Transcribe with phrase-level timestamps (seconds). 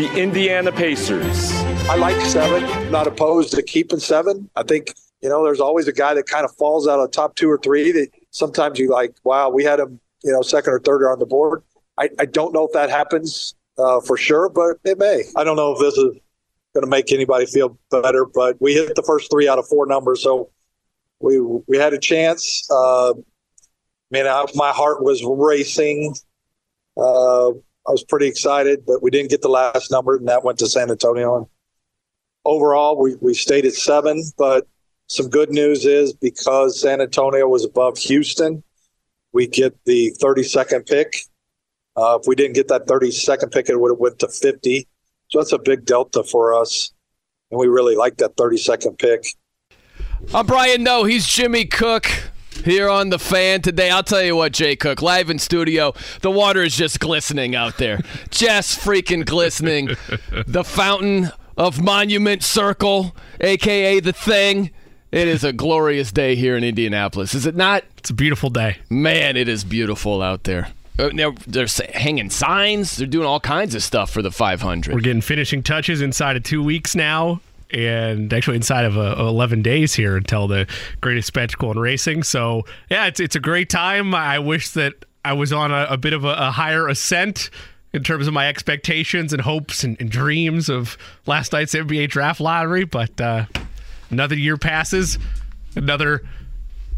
[0.00, 1.52] the Indiana Pacers.
[1.90, 2.90] I like seven.
[2.90, 4.48] Not opposed to keeping seven.
[4.56, 7.36] I think you know there's always a guy that kind of falls out of top
[7.36, 9.14] two or three that sometimes you like.
[9.24, 11.62] Wow, we had him, you know, second or third on the board.
[11.98, 15.24] I, I don't know if that happens uh, for sure, but it may.
[15.36, 16.16] I don't know if this is
[16.72, 19.84] going to make anybody feel better, but we hit the first three out of four
[19.84, 20.48] numbers, so
[21.18, 22.66] we we had a chance.
[22.70, 23.12] Uh,
[24.10, 26.14] man, I, my heart was racing.
[26.96, 27.50] Uh,
[27.90, 30.68] I was pretty excited, but we didn't get the last number, and that went to
[30.68, 31.38] San Antonio.
[31.38, 31.46] And
[32.44, 34.68] overall, we, we stayed at seven, but
[35.08, 38.62] some good news is because San Antonio was above Houston,
[39.32, 41.16] we get the 32nd pick.
[41.96, 44.86] Uh, if we didn't get that 32nd pick, it would have went to 50.
[45.26, 46.92] So that's a big delta for us,
[47.50, 49.24] and we really like that 32nd pick.
[50.32, 51.02] I'm Brian Noe.
[51.02, 52.08] He's Jimmy Cook
[52.64, 53.90] here on the fan today.
[53.90, 57.78] I'll tell you what, Jay Cook, live in studio, the water is just glistening out
[57.78, 58.00] there.
[58.30, 59.96] just freaking glistening.
[60.46, 64.70] the fountain of Monument Circle, aka the thing.
[65.12, 67.82] It is a glorious day here in Indianapolis, is it not?
[67.98, 68.76] It's a beautiful day.
[68.88, 70.68] Man, it is beautiful out there.
[70.98, 72.96] Uh, They're, they're hanging signs.
[72.96, 74.94] They're doing all kinds of stuff for the 500.
[74.94, 77.40] We're getting finishing touches inside of two weeks now,
[77.72, 80.66] and actually inside of uh, 11 days here until the
[81.00, 82.22] greatest spectacle in racing.
[82.22, 84.14] So, yeah, it's, it's a great time.
[84.14, 87.50] I wish that I was on a, a bit of a, a higher ascent
[87.92, 90.96] in terms of my expectations and hopes and, and dreams of
[91.26, 93.46] last night's NBA draft lottery, but uh,
[94.10, 95.18] another year passes,
[95.74, 96.22] another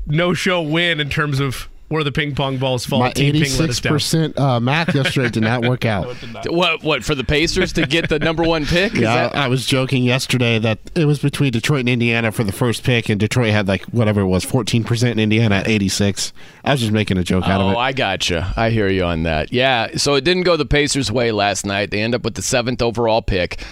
[0.06, 3.00] no show win in terms of where the ping pong balls fall.
[3.00, 3.92] My Team Ping let us down.
[3.94, 6.06] 86% uh, math yesterday did not work out.
[6.47, 8.94] What, what, for the Pacers to get the number one pick?
[8.94, 12.42] Yeah, that- I, I was joking yesterday that it was between Detroit and Indiana for
[12.44, 16.32] the first pick, and Detroit had like whatever it was, 14%, and Indiana at 86.
[16.64, 17.75] I was just making a joke out of it.
[17.76, 17.82] Oh, it.
[17.82, 18.53] I gotcha.
[18.56, 19.53] I hear you on that.
[19.53, 21.91] Yeah, so it didn't go the Pacers' way last night.
[21.91, 23.62] They end up with the seventh overall pick.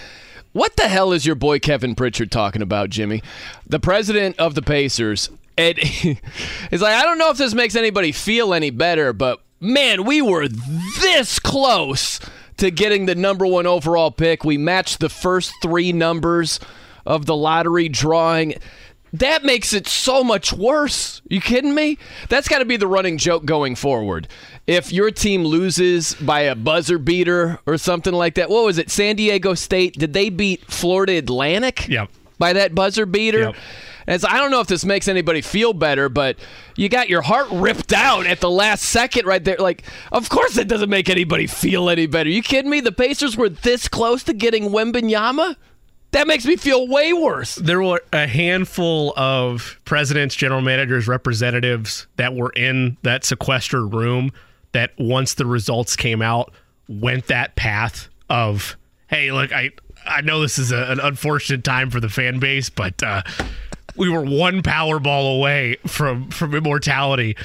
[0.52, 3.22] What the hell is your boy Kevin Pritchard talking about, Jimmy?
[3.66, 5.30] The president of the Pacers.
[5.78, 6.16] He's
[6.82, 10.48] like, I don't know if this makes anybody feel any better, but man, we were
[10.48, 12.20] this close
[12.56, 14.44] to getting the number one overall pick.
[14.44, 16.60] We matched the first three numbers
[17.06, 18.54] of the lottery drawing.
[19.12, 21.20] That makes it so much worse.
[21.28, 21.98] You kidding me?
[22.28, 24.28] That's got to be the running joke going forward.
[24.66, 28.88] If your team loses by a buzzer beater or something like that, what was it?
[28.90, 29.94] San Diego State?
[29.98, 31.88] Did they beat Florida Atlantic?
[31.88, 32.10] Yep.
[32.38, 33.40] By that buzzer beater?
[33.40, 33.56] Yep.
[34.10, 36.36] I don't know if this makes anybody feel better, but
[36.76, 39.56] you got your heart ripped out at the last second right there.
[39.58, 42.28] Like, of course it doesn't make anybody feel any better.
[42.28, 42.80] You kidding me?
[42.80, 45.56] The Pacers were this close to getting Wembanyama?
[46.12, 47.54] That makes me feel way worse.
[47.54, 54.32] there were a handful of presidents, general managers, representatives that were in that sequestered room
[54.72, 56.52] that once the results came out
[56.88, 58.76] went that path of
[59.08, 59.70] hey look i
[60.06, 63.22] i know this is a, an unfortunate time for the fan base but uh
[64.00, 67.36] we were one powerball away from from immortality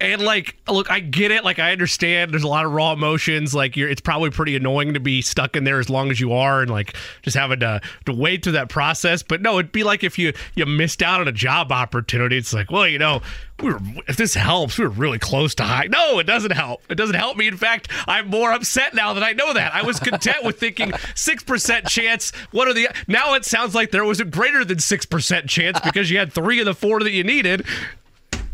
[0.00, 1.44] and like look i get it.
[1.44, 3.54] Like i understand there's a lot of raw emotions.
[3.54, 6.32] Like you're it's probably pretty annoying to be stuck in there as long as you
[6.32, 9.22] are and like just having to to wait through that process.
[9.22, 12.36] But no it'd be like if you you missed out on a job opportunity.
[12.36, 13.22] It's like well you know
[13.60, 15.88] we were if this helps we were really close to high.
[15.90, 16.82] No it doesn't help.
[16.88, 17.48] It doesn't help me.
[17.48, 19.74] In fact i'm more upset now that i know that.
[19.74, 22.32] I was content with thinking 6% chance.
[22.52, 26.10] What are the now it sounds like there was a greater than 6% chance because
[26.10, 27.66] you had three of the four that you needed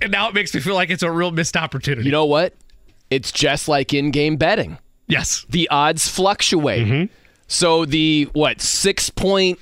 [0.05, 2.05] and now it makes me feel like it's a real missed opportunity.
[2.07, 2.55] You know what?
[3.11, 4.79] It's just like in game betting.
[5.09, 5.45] yes.
[5.51, 6.87] The odds fluctuate.
[6.87, 7.13] Mm-hmm.
[7.47, 9.59] So the, what, 6.8?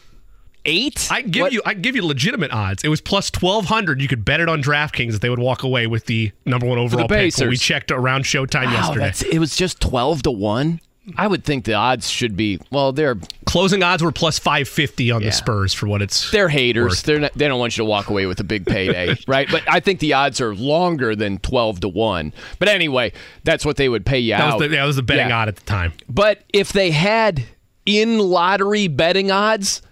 [1.11, 2.85] I give What- you I give you legitimate odds.
[2.85, 4.01] It was plus twelve hundred.
[4.01, 6.79] You could bet it on DraftKings that they would walk away with the number one
[6.79, 7.37] overall pick.
[7.37, 9.35] When we checked around Showtime Wow, yesterday.
[9.37, 10.81] it was just 12 to 1.
[11.17, 15.11] I would think the odds should be, well, they're Closing odds were plus five fifty
[15.11, 15.29] on Yeah.
[15.29, 16.31] the Spurs for what it's.
[16.31, 16.89] they're haters.
[16.91, 17.03] worth.
[17.03, 19.47] They're not, they don't want you to walk away with a big payday, right?
[19.51, 22.33] But I think the odds are longer than 12 to 1.
[22.59, 23.13] But anyway,
[23.45, 24.59] that's what they would pay you that out.
[24.61, 25.39] was the, that was the betting Yeah.
[25.39, 25.93] odd at the time.
[26.09, 27.43] But if they had
[27.85, 29.83] in lottery betting odds,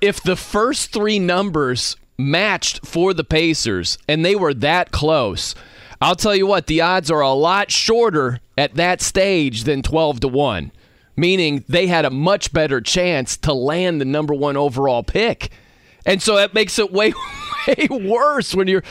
[0.00, 5.54] if the first three numbers matched for the Pacers and they were that close,
[6.00, 10.20] I'll tell you what, the odds are a lot shorter at that stage than 12
[10.20, 10.72] to 1.
[11.16, 15.50] meaning they had a much better chance to land the number one overall pick.
[16.04, 17.12] And so that makes it way,
[17.68, 18.84] way worse when you're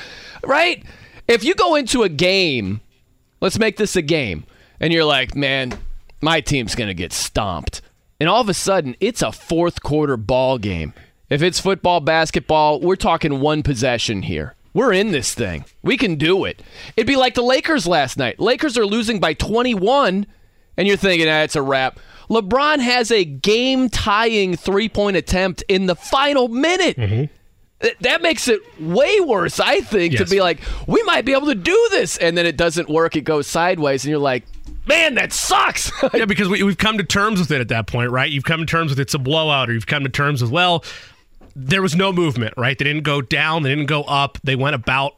[0.44, 0.84] right.
[1.28, 2.82] If you go into a game,
[3.42, 4.46] let's make this a game,
[4.80, 5.78] and you're like, man,
[6.22, 7.82] my team's going to get stomped.
[8.20, 10.94] And all of a sudden, it's a fourth quarter ball game.
[11.30, 14.56] If it's football, basketball, we're talking one possession here.
[14.74, 15.66] We're in this thing.
[15.84, 16.62] We can do it.
[16.98, 18.40] It'd be like the Lakers last night.
[18.40, 20.26] Lakers are losing by 21,
[20.78, 22.00] and you're thinking, ah, it's a wrap.
[22.30, 26.96] LeBron has a game tying three point attempt in the final minute.
[27.82, 31.48] Th- That makes it way worse, I think, to be like, we might be able
[31.48, 32.18] to do this.
[32.18, 34.44] And then it doesn't work, it goes sideways, and you're like,
[34.88, 35.92] man, that sucks.
[36.14, 38.32] Yeah, because we, we've come to terms with it at that point, right?
[38.32, 40.84] You've come to terms with it's a blowout, or you've come to terms with, well,
[41.56, 42.78] there was no movement, right?
[42.78, 44.38] They didn't go down, they didn't go up.
[44.44, 45.18] They went about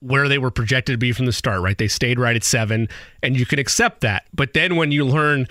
[0.00, 1.78] where they were projected to be from the start, right?
[1.78, 2.88] They stayed right at seven,
[3.22, 4.26] and you can accept that.
[4.34, 5.48] But then when you learn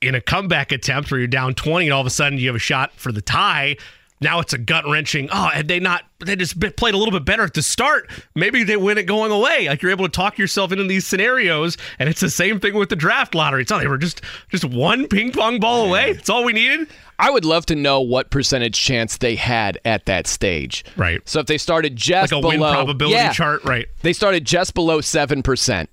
[0.00, 2.56] in a comeback attempt where you're down 20 and all of a sudden you have
[2.56, 3.76] a shot for the tie,
[4.22, 5.28] now it's a gut wrenching.
[5.32, 8.10] Oh, had they not, they just played a little bit better at the start.
[8.34, 9.68] Maybe they win it going away.
[9.68, 12.88] Like you're able to talk yourself into these scenarios, and it's the same thing with
[12.88, 13.62] the draft lottery.
[13.62, 16.10] It's oh, they were just just one ping pong ball away.
[16.10, 16.88] It's all we needed.
[17.18, 20.84] I would love to know what percentage chance they had at that stage.
[20.96, 21.20] Right.
[21.28, 23.86] So if they started just Like a below, win probability yeah, chart, right?
[24.02, 25.86] They started just below 7%,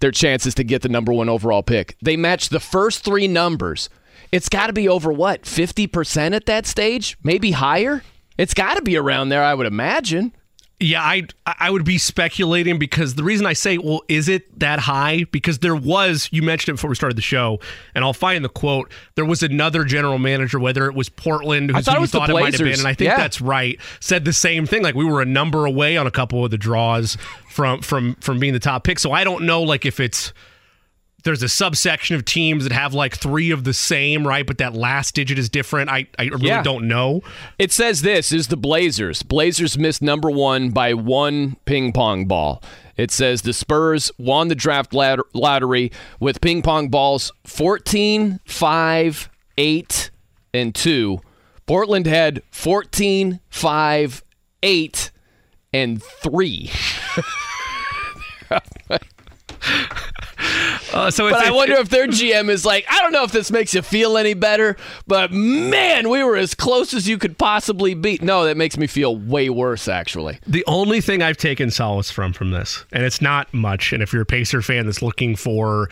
[0.00, 1.96] their chances to get the number one overall pick.
[2.02, 3.88] They matched the first three numbers.
[4.32, 7.16] It's got to be over what, 50% at that stage?
[7.22, 8.02] Maybe higher?
[8.36, 10.32] It's got to be around there, I would imagine.
[10.80, 14.78] Yeah, I I would be speculating because the reason I say, well, is it that
[14.78, 15.24] high?
[15.32, 17.58] Because there was, you mentioned it before we started the show,
[17.96, 18.92] and I'll find the quote.
[19.16, 22.32] There was another general manager, whether it was Portland, who thought it was thought it
[22.34, 23.16] might have been, and I think Yeah.
[23.16, 23.80] that's right.
[23.98, 26.58] Said the same thing, like we were a number away on a couple of the
[26.58, 27.16] draws
[27.50, 29.00] from from from being the top pick.
[29.00, 30.32] So I don't know, like if it's
[31.24, 34.46] there's a subsection of teams that have like three of the same, right?
[34.46, 35.90] But that last digit is different.
[35.90, 36.62] I I really Yeah.
[36.62, 37.22] don't know.
[37.58, 39.22] It says this is the Blazers.
[39.22, 42.62] Blazers missed number one by one ping pong ball.
[42.96, 49.28] It says the Spurs won the draft ladder- lottery with ping pong balls 14, 5,
[49.56, 50.10] 8,
[50.54, 51.20] and 2.
[51.66, 54.22] Portland had 14, 5,
[54.62, 55.10] 8,
[55.72, 56.70] and 3.
[60.92, 63.32] Uh, so it's, But I wonder if their GM is like, I don't know if
[63.32, 64.76] this makes you feel any better,
[65.06, 68.18] but man, we were as close as you could possibly be.
[68.22, 70.38] No, that makes me feel way worse, actually.
[70.46, 73.92] The only thing I've taken solace from from this, and it's not much.
[73.92, 75.88] And if you're a Pacer fan that's looking for,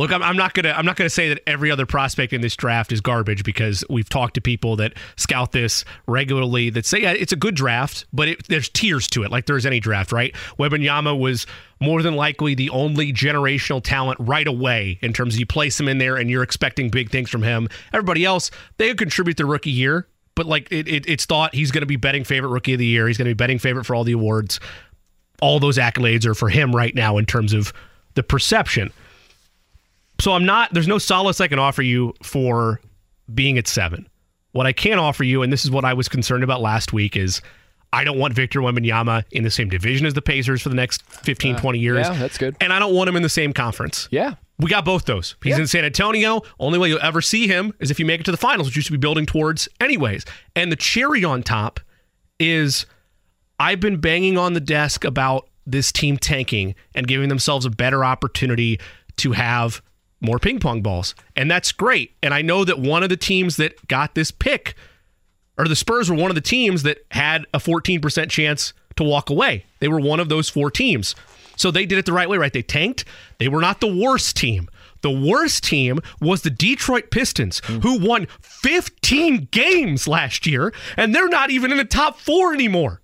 [0.00, 2.56] look, I'm, I'm not gonna I'm not gonna say that every other prospect in this
[2.56, 7.12] draft is garbage because we've talked to people that scout this regularly that say yeah,
[7.12, 10.10] it's a good draft, but it, there's tiers to it, like there is any draft,
[10.10, 10.34] right?
[10.58, 11.46] Wembanyama was
[11.80, 15.88] more than likely the only generational talent right away in terms of you place him
[15.88, 17.68] in there and you're expecting big things from him.
[17.92, 21.82] Everybody else, they contribute their rookie year, but like it, it, it's thought he's going
[21.82, 23.06] to be betting favorite rookie of the year.
[23.06, 24.60] He's going to be betting favorite for all the awards.
[25.42, 27.72] All those accolades are for him right now in terms of
[28.14, 28.92] the perception.
[30.20, 30.72] So I'm not.
[30.72, 32.80] There's no solace I can offer you for
[33.32, 34.08] being at seven.
[34.52, 37.16] What I can offer you, and this is what I was concerned about last week,
[37.16, 37.40] is
[37.92, 41.02] I don't want Victor Wembanyama in the same division as the Pacers for the next
[41.02, 42.06] 15, uh, 20 years.
[42.06, 42.56] yeah, that's good.
[42.60, 44.08] And I don't want him in the same conference.
[44.10, 44.34] Yeah.
[44.58, 45.36] We got both those.
[45.42, 46.42] He's in San Antonio.
[46.58, 48.76] Only way you'll ever see him is if you make it to the finals, which
[48.76, 50.26] you should be building towards anyways.
[50.54, 51.80] And the cherry on top
[52.38, 52.84] is
[53.58, 58.04] I've been banging on the desk about this team tanking and giving themselves a better
[58.04, 58.78] opportunity
[59.16, 59.80] to have
[60.20, 61.14] more ping pong balls.
[61.36, 62.14] And that's great.
[62.22, 64.74] And I know that one of the teams that got this pick,
[65.58, 69.30] or the Spurs were one of the teams that had a 14% chance to walk
[69.30, 69.64] away.
[69.78, 71.14] They were one of those four teams.
[71.56, 72.52] So they did it the right way, right?
[72.52, 73.04] They tanked.
[73.38, 74.68] They were not the worst team.
[75.02, 77.82] The worst team was the Detroit Pistons, mm.
[77.82, 83.00] who won 15 games last year, and they're not even in the top four anymore.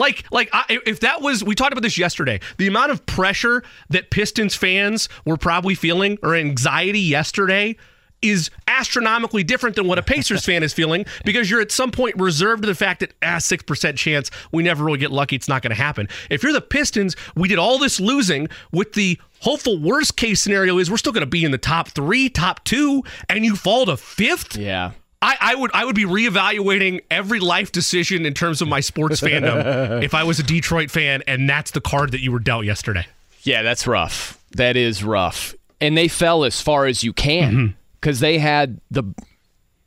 [0.00, 2.40] Like, like I, if that was, we talked about this yesterday.
[2.56, 7.76] The amount of pressure that Pistons fans were probably feeling or anxiety yesterday
[8.22, 12.16] is astronomically different than what a Pacers fan is feeling because you're at some point
[12.16, 15.36] reserved to the fact that ah six percent chance we never really get lucky.
[15.36, 16.08] It's not going to happen.
[16.30, 20.78] If you're the Pistons, we did all this losing with the hopeful worst case scenario
[20.78, 23.84] is we're still going to be in the top three, top two, and you fall
[23.84, 24.56] to fifth.
[24.56, 24.92] Yeah.
[25.22, 29.20] I, I would I would be reevaluating every life decision in terms of my sports
[29.20, 32.64] fandom if I was a Detroit fan and that's the card that you were dealt
[32.64, 33.06] yesterday.
[33.42, 34.42] Yeah, that's rough.
[34.52, 35.54] That is rough.
[35.80, 37.72] And they fell as far as you can mm-hmm.
[38.00, 39.04] because they had the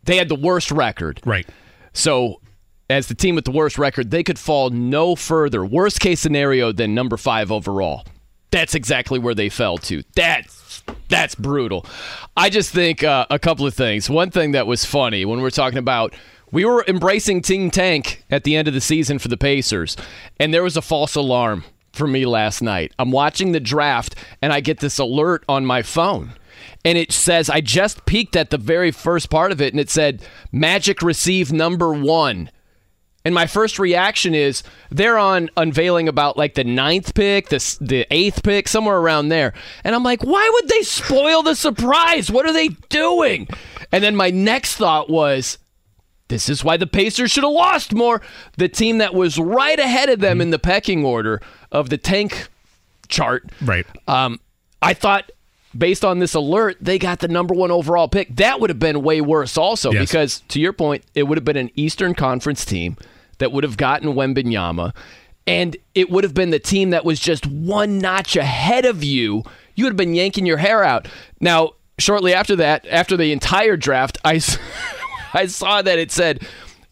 [0.03, 1.19] they had the worst record.
[1.25, 1.47] Right.
[1.93, 2.39] So
[2.89, 6.71] as the team with the worst record, they could fall no further, worst case scenario,
[6.71, 8.05] than number five overall.
[8.51, 10.03] That's exactly where they fell to.
[10.15, 10.62] That's
[11.09, 11.85] that's brutal.
[12.35, 14.09] I just think uh, a couple of things.
[14.09, 16.13] One thing that was funny when we are talking about
[16.51, 19.97] we were embracing Team Tank at the end of the season for the Pacers,
[20.39, 21.63] and there was a false alarm
[21.93, 22.93] for me last night.
[22.99, 26.33] I'm watching the draft, and I get this alert on my phone.
[26.85, 29.89] And it says, I just peeked at the very first part of it, and it
[29.89, 32.51] said, Magic receive number one.
[33.25, 38.05] And my first reaction is they're on unveiling about like the ninth pick, the, the
[38.11, 39.53] eighth pick, somewhere around there.
[39.85, 42.29] And I'm like, why would they spoil the surprise?
[42.29, 43.47] What are they doing?
[43.93, 45.57] And then my next thought was,
[46.27, 48.21] this is why the Pacers should have lost more.
[48.57, 52.49] The team that was right ahead of them in the pecking order of the tank
[53.07, 53.49] chart.
[53.61, 53.85] Right.
[54.07, 54.39] Um,
[54.81, 55.31] I thought
[55.77, 58.35] based on this alert, they got the number one overall pick.
[58.35, 60.09] That would have been way worse also Yes.
[60.09, 62.97] because to your point, it would have been an Eastern Conference team
[63.39, 64.93] that would have gotten Wembanyama,
[65.47, 69.43] and it would have been the team that was just one notch ahead of you.
[69.75, 71.07] You would have been yanking your hair out.
[71.39, 74.39] Now, shortly after that, after the entire draft, I,
[75.33, 76.45] I saw that it said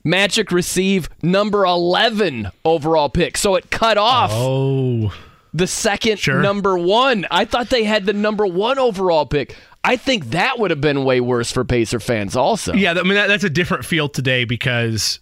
[0.04, 3.38] Magic receive number 11 overall pick.
[3.38, 5.14] So it cut off Oh,
[5.54, 6.42] the second Sure.
[6.42, 7.26] number one.
[7.30, 9.56] I thought they had the number one overall pick.
[9.84, 12.74] I think that would have been way worse for Pacer fans also.
[12.74, 12.92] yeah.
[12.92, 15.20] I mean, that, that's a different field today because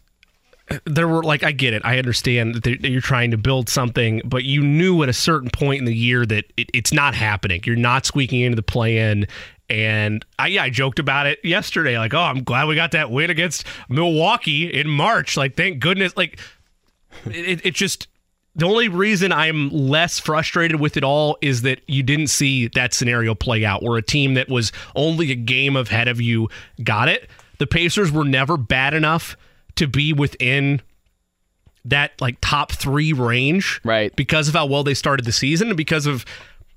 [0.86, 1.82] there were like I get it.
[1.86, 5.80] I understand that, you're trying to build something, but you knew at a certain point
[5.80, 7.62] in the year that it, it's not happening.
[7.66, 9.28] You're not squeaking into the play-in.
[9.70, 11.98] And I, yeah, I joked about it yesterday.
[11.98, 15.38] Like, oh, I'm glad we got that win against Milwaukee in March.
[15.38, 16.18] Like, thank goodness.
[16.18, 16.40] Like,
[17.26, 18.08] it, it just
[18.56, 22.94] the only reason I'm less frustrated with it all is that you didn't see that
[22.94, 26.50] scenario play out where a team that was only a game ahead of you
[26.84, 27.30] got it.
[27.60, 29.38] The Pacers were never bad enough
[29.80, 30.82] to be within
[31.86, 33.82] that like top three range.
[33.84, 34.16] Right.
[34.16, 36.26] Because of how well they started the season and because of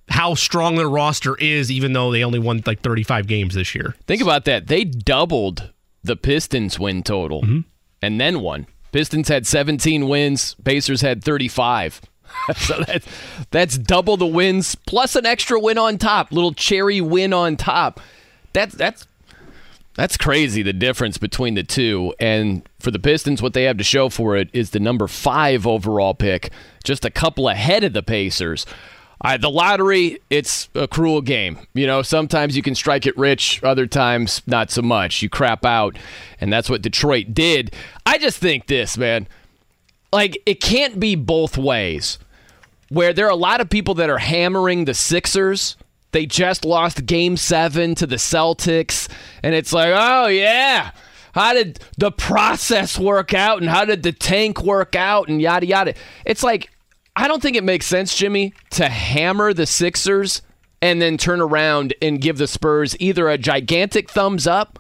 [0.09, 3.95] how strong their roster is, even though they only won like 35 games this year.
[4.07, 4.69] Think about that.
[4.69, 5.71] They doubled
[6.05, 7.61] the Pistons win total mm-hmm.
[8.01, 8.67] and then won.
[8.93, 12.01] Pistons had 17 wins, Pacers had 35.
[12.57, 13.07] so that's,
[13.51, 18.01] that's double the wins plus an extra win on top, little cherry win on top.
[18.53, 19.07] That's that's
[19.95, 22.15] that's crazy the difference between the two.
[22.19, 25.67] And for the Pistons, what they have to show for it is the number five
[25.67, 26.51] overall pick,
[26.85, 28.67] just a couple ahead of the Pacers.
[29.39, 31.59] The lottery, it's a cruel game.
[31.75, 35.23] You know, sometimes you can strike it rich, other times not so much.
[35.23, 35.97] You crap out,
[36.41, 37.73] and that's what Detroit did.
[38.05, 39.29] I just think this, man.
[40.13, 42.19] Like, it can't be both ways.
[42.89, 45.77] Where there are a lot of people that are hammering the Sixers.
[46.13, 49.09] They just lost game seven to the Celtics,
[49.43, 50.93] and it's like, oh, yeah.
[51.35, 55.67] How did the process work out, and how did the tank work out, and yada,
[55.67, 55.95] yada.
[56.27, 56.71] It's like,
[57.17, 60.43] I don't think it makes sense, Jimmy, to hammer the Sixers
[60.83, 64.79] and then turn around and give the Spurs either a gigantic thumbs up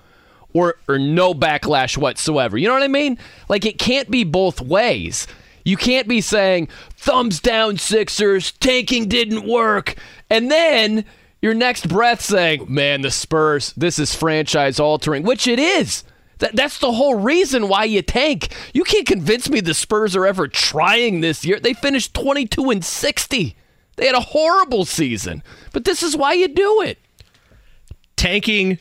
[0.52, 2.58] or or no backlash whatsoever.
[2.58, 3.18] You know what I mean?
[3.48, 5.26] Like it can't be both ways.
[5.64, 9.94] You can't be saying thumbs down Sixers, tanking didn't work,
[10.28, 11.04] and then
[11.42, 16.04] your next breath saying, "Man, the Spurs, this is franchise altering," which it is.
[16.38, 18.49] That, that's the whole reason why you tank.
[18.72, 21.61] You can't convince me the Spurs are ever trying this year.
[21.61, 23.56] They finished 22 and 60.
[23.96, 25.42] They had a horrible season.
[25.72, 26.99] But this is why you do it.
[28.16, 28.78] tanking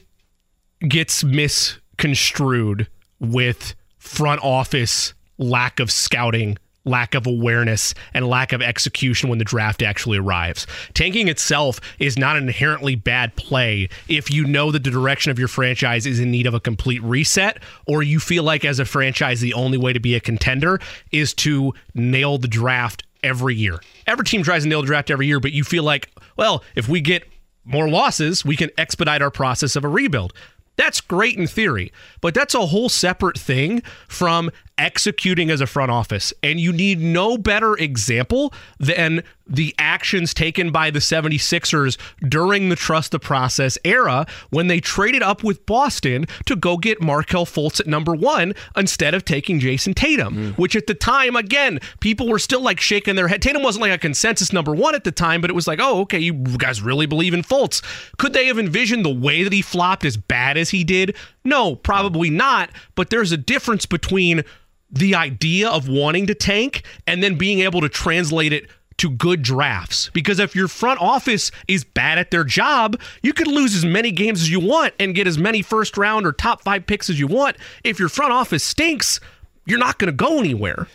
[0.88, 2.88] gets misconstrued
[3.20, 9.46] with front office lack of scouting, lack of awareness, and lack of execution when the
[9.46, 10.66] draft actually arrives.
[10.94, 15.40] Tanking itself is not an inherently bad play if you know that the direction of
[15.40, 18.86] your franchise is in need of a complete reset, or you feel like as a
[18.86, 20.80] franchise the only way to be a contender
[21.12, 23.80] is to nail the draft every year.
[24.08, 26.90] Every team tries to nail the draft every year, but you feel like, well, if
[26.90, 27.24] we get
[27.64, 30.34] more losses, we can expedite our process of a rebuild.
[30.78, 34.50] That's great in theory, but that's a whole separate thing from
[34.82, 36.34] executing as a front office.
[36.42, 41.98] And you need no better example than the actions taken by the 76ers
[42.28, 47.02] during the trust the process era when they traded up with Boston to go get
[47.02, 50.62] Markelle Fultz at number one instead of taking Jayson Tatum, hmm.
[50.62, 53.42] which at the time, again, people were still like shaking their head.
[53.42, 56.02] Tatum wasn't like a consensus number one at the time, but it was like, oh,
[56.02, 57.84] okay, you guys really believe in Fultz.
[58.18, 61.16] Could they have envisioned the way that he flopped as bad as he did?
[61.44, 62.72] No, probably not.
[62.96, 64.44] But there's a difference between
[64.92, 68.68] the idea of wanting to tank and then being able to translate it
[68.98, 70.12] to good drafts.
[70.14, 74.12] Because if your front office is bad at their job, you could lose as many
[74.12, 77.20] games as you want and get as many first round or top five picks as
[77.20, 77.58] you want.
[77.84, 79.20] If your front office stinks,
[79.66, 80.88] you're not going to go anywhere.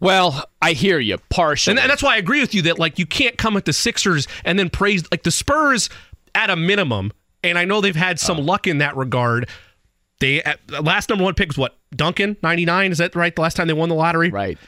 [0.00, 1.72] Well, I hear you partially.
[1.72, 3.72] And, and that's why I agree with you that like you can't come at the
[3.72, 5.90] Sixers and then praise like the Spurs
[6.34, 7.12] at a minimum.
[7.44, 8.42] And I know they've had some uh.
[8.42, 9.48] luck in that regard.
[10.24, 12.92] They at, last number one pick was what Duncan ninety nine.
[12.92, 13.34] Is that right?
[13.34, 14.58] The last time they won the lottery, right.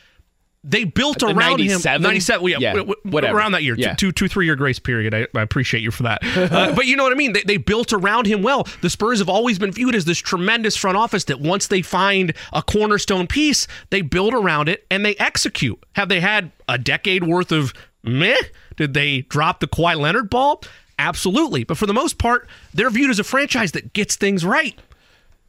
[0.69, 1.97] They built Uh, around 97?
[1.97, 2.03] him.
[2.03, 3.39] Ninety seven, yeah, Yeah, whatever.
[3.39, 3.95] around that year, Yeah.
[3.95, 5.15] two, two, three year grace period.
[5.15, 6.19] I, I appreciate you for that.
[6.37, 7.35] Uh, but you know what I mean.
[7.35, 8.67] They, they built around him well.
[8.83, 12.33] The Spurs have always been viewed as this tremendous front office that once they find
[12.53, 15.79] a cornerstone piece, they build around it and they execute.
[15.95, 17.73] Have they had a decade worth of
[18.03, 18.35] meh?
[18.77, 20.65] Did they drop the Kawhi Leonard ball?
[20.99, 21.63] Absolutely.
[21.63, 24.77] But for the most part, they're viewed as a franchise that gets things right.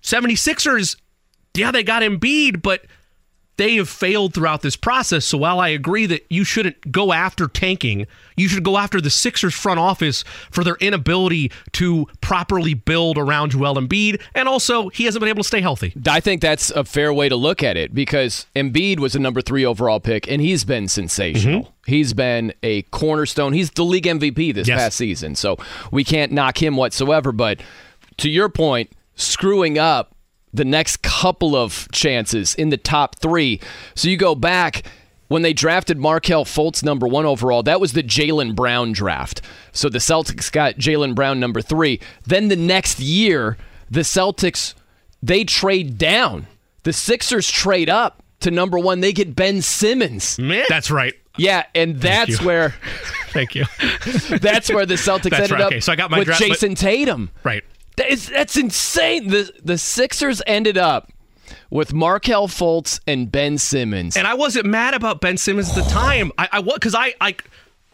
[0.02, 0.98] 76ers,
[1.56, 2.86] yeah, they got Embiid, but
[3.58, 5.26] they have failed throughout this process.
[5.26, 9.10] So while I agree that you shouldn't go after tanking, you should go after the
[9.10, 15.06] Sixers front office for their inability to properly build around Joel Embiid, and also he
[15.06, 15.92] hasn't been able to stay healthy.
[16.08, 19.42] I think that's a fair way to look at it because Embiid was a number
[19.42, 21.62] three overall pick, and he's been sensational.
[21.64, 21.72] Mm-hmm.
[21.88, 23.54] He's been a cornerstone.
[23.54, 24.78] He's the league MVP this Yes.
[24.80, 25.58] past season, so
[25.92, 27.32] we can't knock him whatsoever.
[27.32, 27.62] But
[28.18, 30.16] to your point, screwing up
[30.54, 33.60] the next couple of chances in the top three.
[33.96, 34.84] So you go back
[35.28, 39.42] when they drafted Markelle Fultz number one overall, that was the Jaylen Brown draft.
[39.74, 42.00] So the Celtics got Jaylen Brown number three.
[42.26, 43.58] Then the next year,
[43.92, 44.74] the Celtics
[45.22, 46.48] they trade down.
[46.84, 49.02] The Sixers trade up to number one.
[49.02, 50.40] They get Ben Simmons.
[50.40, 50.64] Man.
[50.70, 51.14] That's right.
[51.38, 52.48] Yeah, and that's you.
[52.48, 52.70] where
[53.32, 53.66] Thank you.
[54.40, 55.62] that's where the Celtics That's ended right.
[55.62, 57.30] up Okay, so I got my with draft- but- Jayson Tatum.
[57.44, 57.64] right.
[57.98, 59.28] That is, that's insane.
[59.28, 61.12] The the Sixers ended up
[61.70, 64.16] with Markelle Fultz and Ben Simmons.
[64.16, 66.32] And I wasn't mad about Ben Simmons at the time.
[66.38, 67.44] I, I was because I like.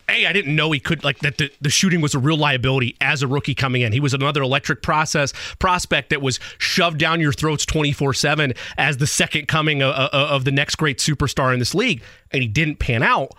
[0.10, 1.38] A, I didn't know he could like that.
[1.38, 3.94] The, the shooting was a real liability as a rookie coming in.
[3.94, 8.54] He was another electric process prospect that was shoved down your throats twenty four seven
[8.78, 12.42] as the second coming of, of, of the next great superstar in this league, and
[12.42, 13.32] he didn't pan out.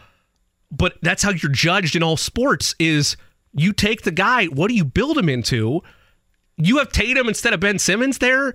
[0.71, 3.19] But that's how you're judged in all sports: is
[3.53, 5.83] you take the guy, what do you build him into?
[6.57, 8.55] You have Tatum instead of Ben Simmons there.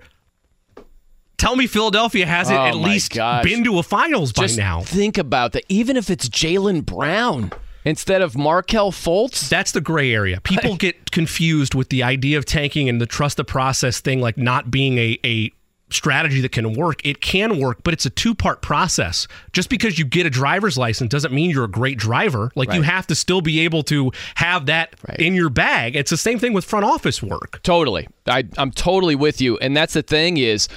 [1.36, 3.44] Tell me Philadelphia hasn't Oh at least gosh.
[3.44, 4.80] been to a finals by now.
[4.82, 5.64] think about that.
[5.68, 7.50] Even if it's Jaylen Brown
[7.84, 10.40] instead of Markelle Fultz, That's the gray area.
[10.42, 14.36] People get confused with the idea of tanking and the trust the process thing, like
[14.36, 15.50] not being a, a
[15.92, 17.00] strategy that can work.
[17.04, 19.26] It can work, but it's a two part process.
[19.52, 22.50] Just because you get a driver's license doesn't mean you're a great driver.
[22.54, 25.18] Like you have to still be able to have that Right.
[25.20, 25.96] in your bag.
[25.96, 27.60] It's the same thing with front office work.
[27.62, 28.08] Totally.
[28.26, 29.56] I, I'm totally with you.
[29.58, 30.68] And that's the thing is,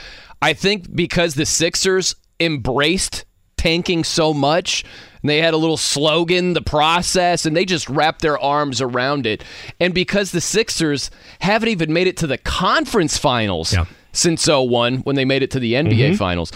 [0.41, 3.25] I think because the Sixers embraced
[3.57, 4.83] tanking so much,
[5.21, 9.25] and they had a little slogan, the process, and they just wrapped their arms around
[9.25, 9.43] it.
[9.79, 13.85] And because the Sixers haven't even made it to the conference finals Yeah.
[14.13, 16.15] Since 01 when they made it to the NBA mm-hmm.
[16.15, 16.51] finals,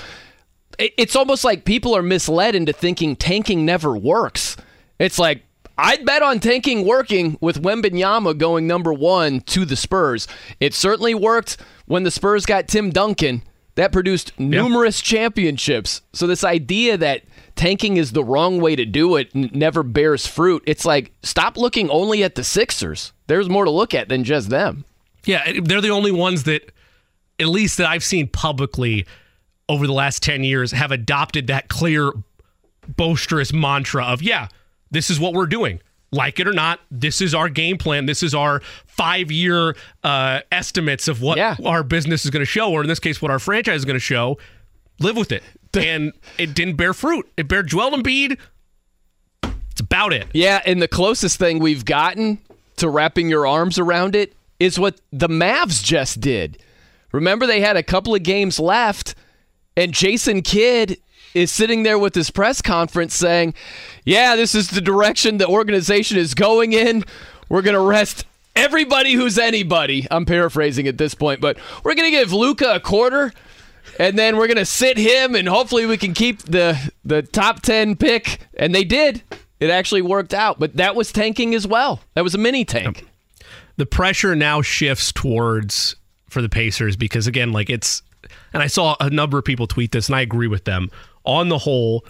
[0.78, 4.56] it's almost like people are misled into thinking tanking never works.
[5.00, 5.44] It's like
[5.78, 10.28] I'd bet on tanking working with Wembanyama going number one to the Spurs.
[10.60, 13.44] It certainly worked when the Spurs got Tim Duncan.
[13.76, 16.02] That produced numerous championships.
[16.12, 17.22] So this idea that
[17.56, 20.64] tanking is the wrong way to do it n- never bears fruit.
[20.66, 23.14] It's like stop looking only at the Sixers.
[23.28, 24.84] There's more to look at than just them.
[25.26, 26.72] Yeah, they're the only ones that,
[27.40, 29.06] at least that I've seen publicly
[29.70, 32.12] over the last 10 years, have adopted that clear,
[32.96, 34.48] boisterous mantra of, yeah,
[34.92, 35.80] this is what we're doing.
[36.12, 38.06] Like it or not, this is our game plan.
[38.06, 41.58] This is our five year uh, estimates of what Yeah.
[41.66, 43.96] our business is going to show, or in this case, what our franchise is going
[43.98, 44.38] to show.
[45.00, 45.44] Live with it.
[45.76, 47.30] And it didn't bear fruit.
[47.36, 48.40] It bear Joel Embiid.
[49.72, 50.28] It's about it.
[50.34, 52.40] Yeah, and the closest thing we've gotten
[52.78, 56.58] to wrapping your arms around it is what the Mavs just did.
[57.12, 59.16] Remember, they had a couple of games left,
[59.76, 60.98] and Jason Kidd
[61.34, 63.54] is sitting there with his press conference saying,
[64.06, 67.04] Yeah, this is the direction the organization is going in.
[67.50, 70.08] We're going to rest everybody who's anybody.
[70.10, 73.32] I'm paraphrasing at this point, but we're going to give Luka a quarter.
[74.00, 77.96] And then we're gonna sit him, and hopefully we can keep the the top ten
[77.96, 78.42] pick.
[78.56, 79.24] And they did.
[79.60, 82.02] It actually worked out, but that was tanking as well.
[82.14, 83.08] That was a mini tank.
[83.78, 85.96] the pressure now shifts towards
[86.38, 88.04] for the Pacers because again, like it's
[88.54, 90.92] and I saw a number of people tweet this and I agree with them.
[91.26, 92.06] On the whole,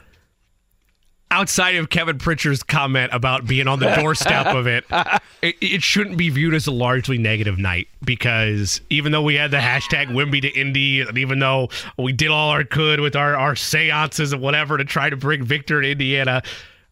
[1.32, 4.84] outside of Kevin Pritchard's comment about being on the doorstep of it,
[5.42, 9.52] it, it shouldn't be viewed as a largely negative night because even though we had
[9.52, 13.34] the hashtag Wimby to Indy, and even though we did all our could with our,
[13.34, 16.44] our seances and whatever to try to bring Victor to Indiana,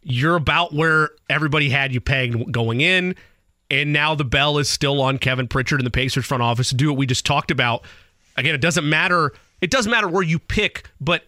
[0.04, 3.14] you're about where everybody had you pegged going in.
[3.70, 6.76] And now the bell is still on Kevin Pritchard and the Pacers front office to
[6.76, 7.84] do what we just talked about.
[8.38, 9.34] Again, it doesn't matter.
[9.62, 11.24] It doesn't matter where you pick, but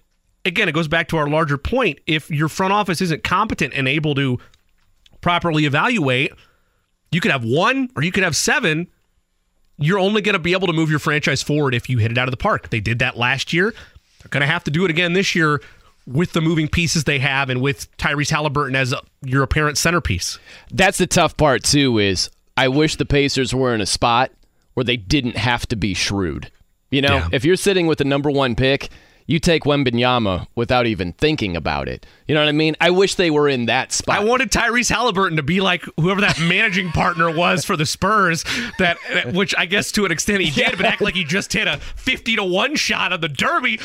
[0.45, 1.99] again, it goes back to our larger point.
[2.05, 4.39] If your front office isn't competent and able to
[5.21, 6.31] properly evaluate,
[7.11, 8.87] you could have one or you could have seven.
[9.77, 12.17] You're only going to be able to move your franchise forward if you hit it
[12.17, 12.69] out of the park.
[12.69, 13.71] They did that last year.
[14.19, 15.61] They're going to have to do it again this year
[16.07, 20.39] with the moving pieces they have and with Tyrese Haliburton as your apparent centerpiece.
[20.71, 21.99] That's the tough part too.
[21.99, 24.31] Is I wish the Pacers were in a spot
[24.73, 26.49] where they didn't have to be shrewd.
[26.89, 27.29] You know, Yeah.
[27.33, 28.89] if you're sitting with the number one pick,
[29.27, 32.05] you take Wembanyama without even thinking about it.
[32.27, 32.75] You know what I mean?
[32.79, 34.17] I wish they were in that spot.
[34.17, 38.45] I wanted Tyrese Haliburton to be like whoever that managing partner was for the Spurs,
[38.79, 38.97] that
[39.33, 41.77] which I guess to an extent he did, but act like he just hit a
[41.77, 43.79] fifty to one shot of the Derby.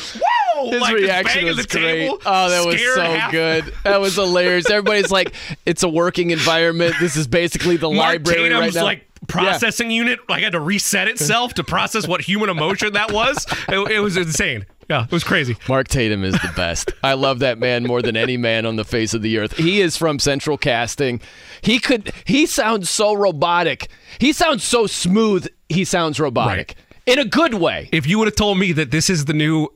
[0.55, 0.71] Whoa!
[0.71, 1.81] His like reaction was great.
[1.81, 3.73] table, oh, that was so half- good.
[3.83, 4.69] That was hilarious.
[4.69, 5.33] Everybody's like,
[5.65, 6.95] "It's a working environment.
[7.01, 10.59] This is basically the Mark library right Tatum's now." like processing unit like had to
[10.59, 13.45] reset itself to process what human emotion that was.
[13.69, 14.65] It, it was insane.
[14.89, 15.55] Yeah, it was crazy.
[15.69, 16.91] Mark Tatum is the best.
[17.03, 19.55] I love that man more than any man on the face of the earth.
[19.57, 21.21] He is from Central Casting.
[21.61, 23.87] He could he sounds so robotic.
[24.19, 25.47] He sounds so smooth.
[25.69, 26.75] He sounds robotic.
[27.05, 27.89] In a good way.
[27.91, 29.67] If you would have told me that this is the new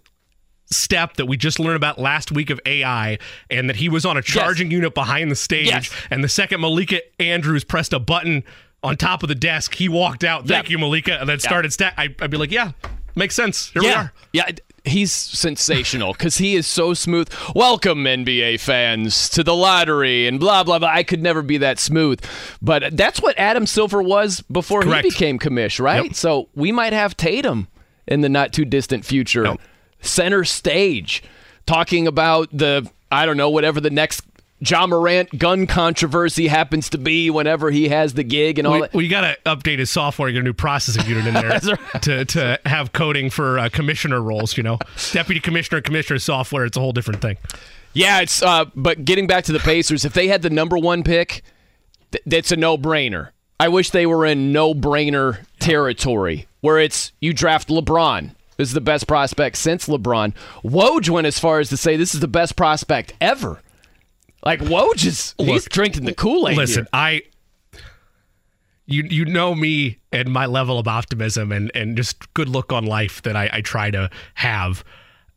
[0.70, 3.18] step that we just learned about last week of AI
[3.50, 5.90] and that he was on a charging unit behind the stage Yes.
[6.10, 8.44] and the second Malika Andrews pressed a button
[8.84, 10.72] on top of the desk, he walked out, thank Yeah.
[10.74, 11.94] you, Malika, and then started stack.
[11.98, 12.74] I, I'd be like, yeah,
[13.16, 13.70] makes sense.
[13.72, 14.14] Here we are.
[14.34, 14.50] Yeah,
[14.88, 17.30] he's sensational because he is so smooth.
[17.56, 20.90] Welcome, NBA fans, to the lottery and blah, blah, blah.
[20.90, 22.24] I could never be that smooth.
[22.62, 25.06] But that's what Adam Silver was before Correct.
[25.06, 26.06] he became commish, right?
[26.06, 26.16] Yep.
[26.16, 27.68] So we might have Tatum
[28.08, 29.56] in the not too distant future,
[30.02, 31.24] center stage,
[31.66, 34.22] talking about the, I don't know, whatever the next.
[34.60, 38.82] Ja Morant gun controversy happens to be whenever he has the gig and all We,
[38.82, 38.94] that.
[38.94, 40.32] well, you got to update his software.
[40.32, 41.60] Get a new processing unit in there
[42.02, 44.58] to, to have coding for uh, commissioner roles.
[44.58, 44.80] You know,
[45.12, 46.66] deputy commissioner, commissioner software.
[46.66, 47.38] It's a whole different thing.
[47.94, 51.04] Yeah, it's uh but getting back to the Pacers, if they had the number 1
[51.04, 51.42] pick,
[52.12, 53.30] th- that's a no-brainer.
[53.60, 58.32] I wish they were in no-brainer territory where it's you draft LeBron.
[58.58, 60.34] This is the best prospect since LeBron.
[60.64, 63.62] Woj went as far as to say this is the best prospect ever.
[64.48, 66.56] Like Woj is he's drinking the Kool-Aid.
[66.56, 66.90] Listen, here.
[66.94, 67.22] I
[68.86, 72.86] you you know me and my level of optimism and and just good look on
[72.86, 74.86] life that I, I try to have.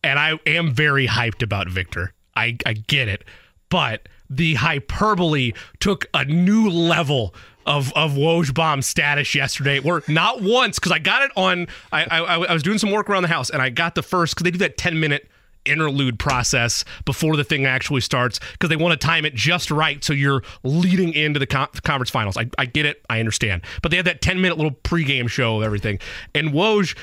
[0.04, 2.14] And I am very hyped about Victor.
[2.36, 3.24] I, I get it.
[3.68, 7.34] But the hyperbole took a new level
[7.66, 9.80] of of Woj bomb status yesterday.
[9.80, 13.10] Where not once, because I got it on I, I I was doing some work
[13.10, 15.28] around the house and I got the first because they do that 10 minute
[15.64, 20.02] interlude process before the thing actually starts because they want to time it just right
[20.02, 22.36] so you're leading into the con- conference finals.
[22.36, 25.58] I, I get it, I understand, but they had that 10 minute little pregame show
[25.58, 25.98] of everything.
[26.34, 26.96] And Woj,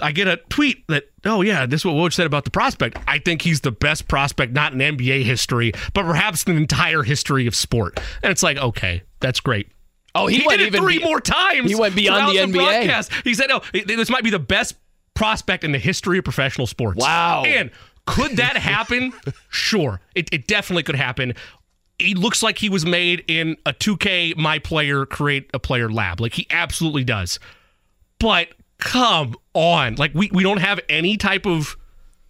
[0.00, 2.98] I get a tweet that oh yeah, this is what Woj said about the prospect.
[3.08, 7.02] I think he's the best prospect not in NBA history, but perhaps in the entire
[7.02, 7.98] history of sport.
[8.22, 9.68] And it's like okay, that's great.
[10.14, 11.68] Oh, he, He, went did it three be- more times.
[11.70, 12.52] He went beyond the NBA.
[12.54, 13.12] broadcast.
[13.24, 14.74] He said, "No, this might be the best
[15.14, 17.42] prospect in the history of professional sports." Wow.
[17.44, 17.70] And
[18.08, 19.12] could that happen?
[19.50, 21.34] sure, it, it definitely could happen.
[21.98, 26.20] He looks like he was made in a 2K My Player Create a Player lab.
[26.20, 27.40] Like he absolutely does.
[28.20, 31.76] But come on, like we we don't have any type of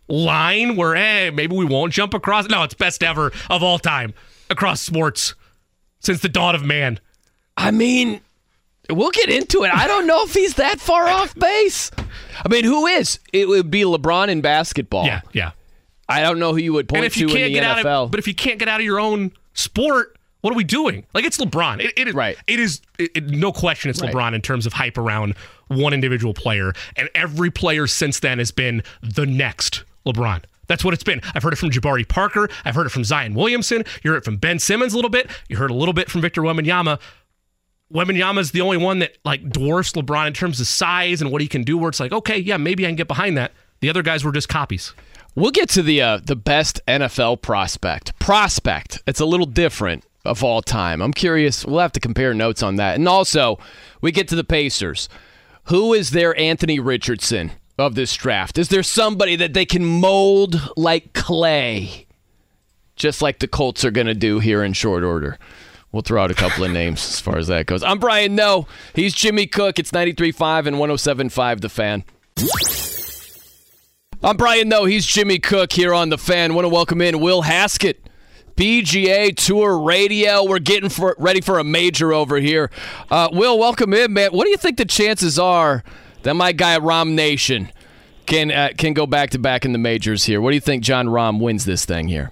[0.08, 2.48] line where hey maybe we won't jump across.
[2.48, 4.14] No, it's best ever of all time
[4.48, 5.34] across sports
[6.00, 6.98] since the dawn of man.
[7.56, 8.20] I mean,
[8.88, 9.70] we'll get into it.
[9.74, 11.90] I don't know if he's that far off base.
[12.44, 13.18] I mean, who is?
[13.32, 15.04] It would be LeBron in basketball.
[15.04, 15.50] Yeah, yeah.
[16.08, 17.64] I don't know who you would point And if you to in can't the get
[17.64, 17.86] NFL.
[17.86, 20.64] out of, but if you can't get out of your own sport, what are we
[20.64, 21.04] doing?
[21.12, 21.80] Like it's LeBron.
[21.82, 22.36] It, it is Right.
[22.46, 23.90] It is it- no question.
[23.90, 24.12] It's Right.
[24.14, 25.34] LeBron in terms of hype around
[25.66, 30.42] one individual player, and every player since then has been the next LeBron.
[30.66, 31.20] That's what it's been.
[31.34, 32.48] I've heard it from Jabari Parker.
[32.64, 33.84] I've heard it from Zion Williamson.
[34.02, 35.30] You heard it from Ben Simmons a little bit.
[35.48, 37.00] You heard a little bit from Victor Wembanyama.
[37.92, 41.40] Wembanyama is the only one that like dwarfs LeBron in terms of size and what
[41.40, 41.78] he can do.
[41.78, 43.52] Where it's like, okay, yeah, maybe I can get behind that.
[43.80, 44.92] The other guys were just copies.
[45.38, 48.18] We'll get to the uh, the best NFL prospect.
[48.18, 49.00] Prospect.
[49.06, 51.00] It's a little different of all time.
[51.00, 51.64] I'm curious.
[51.64, 52.96] We'll have to compare notes on that.
[52.96, 53.60] And also,
[54.00, 55.08] we get to the Pacers.
[55.66, 58.58] Who is their Anthony Richardson of this draft?
[58.58, 62.06] Is there somebody that they can mold like clay,
[62.96, 65.38] just like the Colts are going to do here in short order?
[65.92, 67.84] We'll throw out a couple of names as far as that goes.
[67.84, 68.66] I'm Brian Noe.
[68.92, 69.78] He's Jimmy Cook.
[69.78, 72.87] It's 93.5 and 107.5 The Fan.
[74.22, 74.84] I'm Brian Noe.
[74.84, 76.54] He's Jimmy Cook here on The Fan.
[76.54, 78.00] Want to welcome in Will Haskett.
[78.56, 80.42] PGA Tour Radio.
[80.42, 82.70] We're getting for, ready for a major over here.
[83.10, 84.32] Uh, Will, welcome in, man.
[84.32, 85.84] What do you think the chances are
[86.22, 87.70] that my guy Rahm Nation
[88.26, 90.40] can uh, can go back to back in the majors here.
[90.40, 92.30] What do you think Jon Rahm wins this thing here?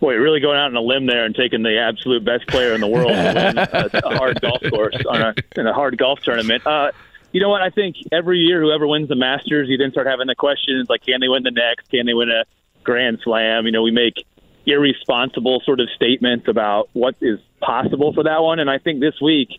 [0.00, 2.80] Boy, really going out on a limb there and taking the absolute best player in
[2.80, 6.20] the world to win a, a hard golf course on a, in a hard golf
[6.20, 6.64] tournament.
[6.66, 6.92] Uh,
[7.36, 7.60] you know what?
[7.60, 11.04] I think every year, whoever wins the Masters, you then start having the questions like,
[11.04, 11.90] can they win the next?
[11.90, 12.44] Can they win a
[12.82, 13.66] Grand Slam?
[13.66, 14.24] You know, we make
[14.64, 18.58] irresponsible sort of statements about what is possible for that one.
[18.58, 19.50] And I think this week,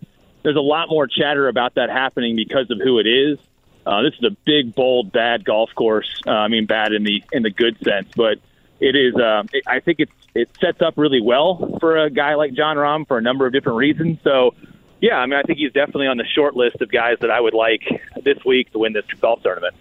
[0.41, 3.37] there's a lot more chatter about that happening because of who it is.
[3.85, 6.23] Uh, this is a big, bold, bad golf course.
[6.25, 8.39] Uh, I mean, bad in the in the good sense, but
[8.79, 9.13] it is.
[9.13, 12.75] Uh, it, I think it it sets up really well for a guy like Jon
[12.75, 14.17] Rahm for a number of different reasons.
[14.23, 14.55] So,
[15.01, 17.39] yeah, I mean, I think he's definitely on the short list of guys that I
[17.39, 17.81] would like
[18.23, 19.75] this week to win this golf tournament.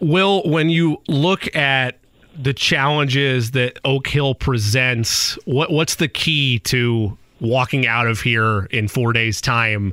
[0.00, 1.98] Will, when you look at
[2.36, 8.64] the challenges that Oak Hill presents, what what's the key to walking out of here
[8.66, 9.92] in four days' time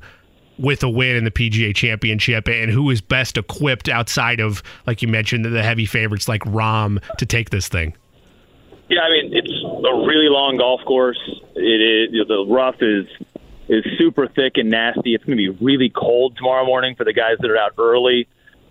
[0.59, 5.01] with a win in the PGA Championship, and who is best equipped outside of, like
[5.01, 7.95] you mentioned, the heavy favorites like Rahm to take this thing?
[8.89, 11.19] Yeah, I mean it's a really long golf course.
[11.55, 13.05] It is the rough is
[13.69, 15.13] is super thick and nasty.
[15.13, 18.27] It's going to be really cold tomorrow morning for the guys that are out early.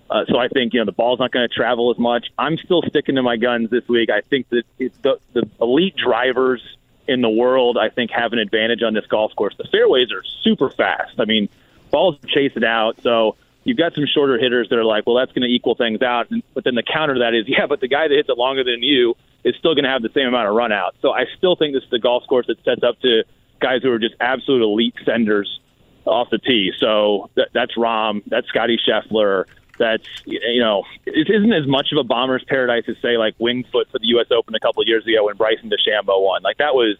[0.09, 2.29] Uh, so I think you know the ball's not going to travel as much.
[2.39, 4.09] I'm still sticking to my guns this week.
[4.11, 6.63] I think that the the elite drivers
[7.09, 9.55] in the world I think have an advantage on this golf course.
[9.57, 11.19] The fairways are super fast.
[11.19, 11.49] I mean,
[11.91, 13.03] balls chase it out.
[13.03, 16.03] So you've got some shorter hitters that are like, well, that's going to equal things
[16.03, 16.29] out.
[16.55, 18.65] But then the counter to that is, yeah, but the guy that hits it longer
[18.65, 20.95] than you is still going to have the same amount of run out.
[21.03, 23.25] So I still think this is a golf course that sets up to
[23.61, 25.61] guys who are just absolute elite senders
[26.05, 26.73] off the tee.
[26.79, 29.45] So that, that's Rahm, that's Scotty Scheffler.
[29.79, 33.67] That's you know, it isn't as much of a bomber's paradise as say like Winged
[33.71, 34.27] Foot for the U.S.
[34.31, 36.43] Open a couple of years ago when Bryson DeChambeau won.
[36.43, 36.97] Like that was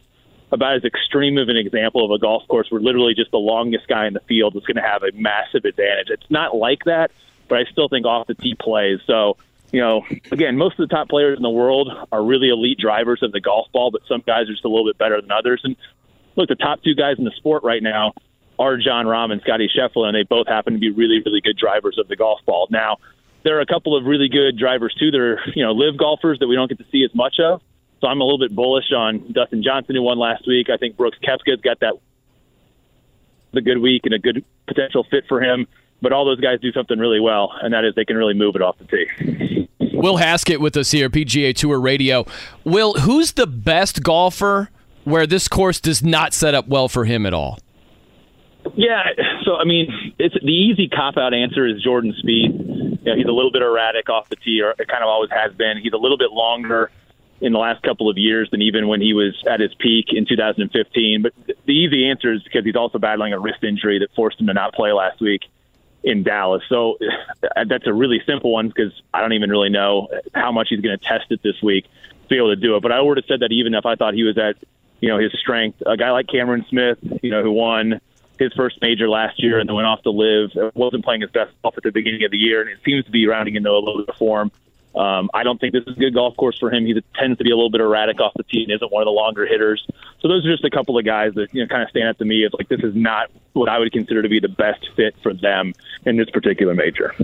[0.53, 3.89] about as extreme of an example of a golf course where literally just the longest
[3.89, 6.09] guy in the field is going to have a massive advantage.
[6.11, 7.11] It's not like that,
[7.49, 9.01] but I still think off the tee plays.
[9.07, 9.37] So,
[9.73, 13.23] you know, again, most of the top players in the world are really elite drivers
[13.23, 15.63] of the golf ball, but some guys are just a little bit better than others.
[15.65, 15.77] And
[16.37, 18.13] look, the top two guys in the sport right now
[18.59, 21.57] are Jon Rahm and Scotty Scheffler, and they both happen to be really, really good
[21.57, 22.69] drivers of the golf ball.
[22.71, 22.99] Now,
[23.43, 25.11] there are a couple of really good drivers too.
[25.11, 27.61] They're you know live golfers that we don't get to see as much of.
[28.01, 30.69] So I'm a little bit bullish on Dustin Johnson, who won last week.
[30.69, 31.95] I think Brooks Koepka's got that
[33.53, 35.67] the good week and a good potential fit for him.
[36.03, 38.55] But all those guys do something really well, and that is they can really move
[38.55, 39.69] it off the tee.
[39.93, 42.27] Will Haskett with us here, PGA Tour Radio.
[42.65, 44.69] Will, who's the best golfer
[45.07, 47.59] where this course does not set up well for him at all?
[48.75, 49.05] Yeah,
[49.45, 53.05] so I mean, it's the easy cop out answer is Jordan Spieth.
[53.05, 55.31] You know, he's a little bit erratic off the tee, or it kind of always
[55.31, 55.79] has been.
[55.79, 56.91] He's a little bit longer
[57.41, 60.27] in the last couple of years than even when he was at his peak in
[60.27, 61.23] 2015.
[61.23, 64.49] But the easy answer is because he's also battling a wrist injury that forced him
[64.49, 65.43] to not play last week
[66.03, 66.63] in Dallas.
[66.69, 66.99] So
[67.45, 70.81] uh, that's a really simple one because I don't even really know how much he's
[70.81, 72.83] going to test it this week to be able to do it.
[72.83, 74.57] But I would have said that even if I thought he was at,
[75.01, 78.01] you know, his strength, a guy like Cameron Smith, you know, who won
[78.39, 81.53] his first major last year and then went off to LIV, wasn't playing his best
[81.63, 83.73] golf at the beginning of the year, and it seems to be rounding into a
[83.73, 84.51] little bit of form.
[84.95, 86.87] Um, I don't think this is a good golf course for him.
[86.87, 89.07] He tends to be a little bit erratic off the tee and isn't one of
[89.07, 89.87] the longer hitters.
[90.27, 92.19] So those are just a couple of guys that you know kind of stand out
[92.19, 94.89] to me as like this is not what I would consider to be the best
[94.97, 95.73] fit for them
[96.05, 97.15] in this particular major.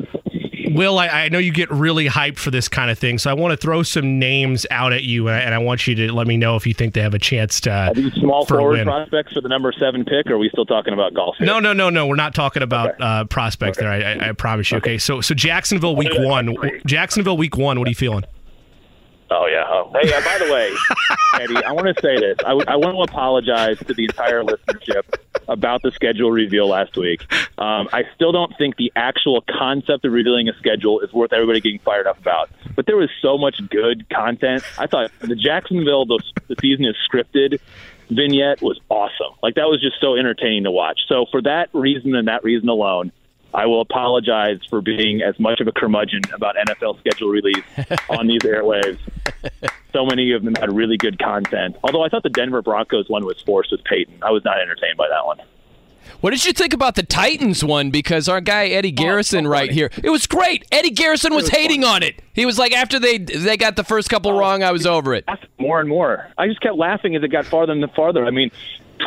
[0.71, 3.35] Will, I, I know you get really hyped for this kind of thing, so I
[3.35, 6.37] want to throw some names out at you, and I want you to let me
[6.37, 7.73] know if you think they have a chance to.
[7.73, 10.29] Are these small forward prospects for the number seven pick?
[10.29, 11.37] Or are we still talking about golf?
[11.39, 11.47] Here?
[11.47, 12.07] No, no, no, no.
[12.07, 13.05] We're not talking about okay.
[13.05, 13.85] uh, prospects okay.
[13.85, 14.23] there.
[14.23, 14.77] I, I, I, promise you.
[14.77, 14.93] Okay.
[14.93, 16.57] okay, so so Jacksonville week one.
[16.87, 17.81] Jacksonville week one.
[17.81, 18.25] What are you feeling?
[19.35, 19.65] Oh yeah.
[19.67, 19.91] Oh.
[19.99, 20.71] Hey, uh, by the way,
[21.41, 22.37] Eddie, I want to say this.
[22.45, 25.03] I, w- I want to apologize to the entire listenership
[25.49, 27.23] about the schedule reveal last week.
[27.57, 31.61] Um, I still don't think the actual concept of revealing a schedule is worth everybody
[31.61, 32.51] getting fired up about.
[32.77, 34.65] But there was so much good content.
[34.79, 37.59] I thought the Jacksonville the, the season is scripted
[38.11, 39.35] vignette was awesome.
[39.43, 41.01] Like that was just so entertaining to watch.
[41.09, 43.13] So for that reason and that reason alone,
[43.55, 47.65] I will apologize for being as much of a curmudgeon about NFL schedule release
[48.09, 48.99] on these airwaves.
[49.93, 51.77] So many of them had really good content.
[51.85, 54.19] Although I thought the Denver Broncos one was forced with Peyton.
[54.23, 55.39] I was not entertained by that one.
[56.21, 57.91] What did you think about the Titans one?
[57.91, 60.65] Because our guy Eddie oh, Garrison oh, right here, it was great.
[60.71, 61.95] Eddie Garrison was, was hating funny.
[61.95, 62.23] on it.
[62.33, 65.15] He was like, after they they got the first couple oh, wrong, I was over
[65.15, 65.25] it.
[65.59, 66.29] More and more.
[66.39, 68.25] I just kept laughing as it got farther and farther.
[68.25, 68.51] I mean,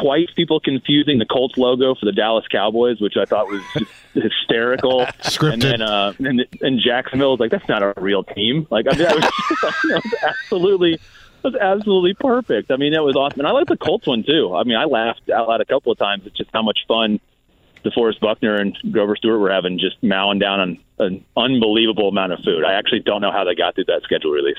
[0.01, 3.61] twice people confusing the Colts logo for the Dallas Cowboys, which I thought was
[4.13, 5.01] hysterical.
[5.21, 5.53] Scripted.
[5.53, 8.67] And then uh, and, and Jacksonville was like, that's not a real team.
[8.69, 9.23] Like, I mean, that was,
[9.61, 10.99] that was absolutely
[11.43, 12.71] was absolutely perfect.
[12.71, 13.41] I mean, that was awesome.
[13.41, 14.55] And I like the Colts one too.
[14.55, 17.19] I mean, I laughed out loud a couple of times at just how much fun
[17.85, 22.39] DeForest Buckner and Grover Stewart were having just mowing down on an unbelievable amount of
[22.39, 22.63] food.
[22.65, 24.57] I actually don't know how they got through that schedule release.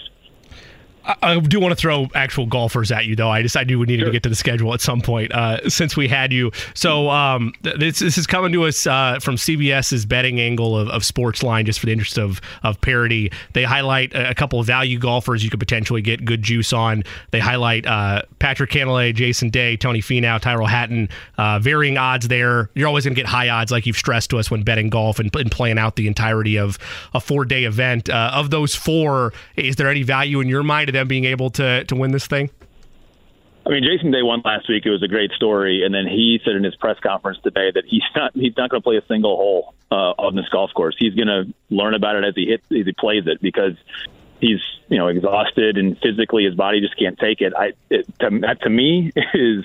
[1.23, 3.31] I do want to throw actual golfers at you, though.
[3.31, 4.07] I decided I we needed sure.
[4.07, 6.51] to get to the schedule at some point uh, since we had you.
[6.75, 11.03] So um, this this is coming to us uh, from CBS's betting angle of, of
[11.03, 13.31] Sportsline, just for the interest of of parity.
[13.53, 17.05] They highlight a couple of value golfers you could potentially get good juice on.
[17.31, 21.09] They highlight uh, Patrick Cantlay, Jason Day, Tony Finau, Tyrrell Hatton.
[21.39, 22.71] Uh, varying odds there.
[22.75, 25.19] You're always going to get high odds, like you've stressed to us when betting golf
[25.19, 26.79] and, and playing out the entirety of
[27.15, 28.09] a four day event.
[28.09, 30.96] Uh, of those four, is there any value in your mind?
[30.97, 32.51] Them being able to to win this thing?
[33.67, 34.87] I mean, Jason Day won last week.
[34.87, 37.85] It was a great story, and then he said in his press conference today that
[37.85, 40.95] he's not he's not going to play a single hole uh, on this golf course.
[40.97, 43.75] He's going to learn about it as he hits as he plays it because
[44.41, 47.55] he's you know exhausted and physically his body just can't take it.
[47.57, 49.65] I it, to, that to me is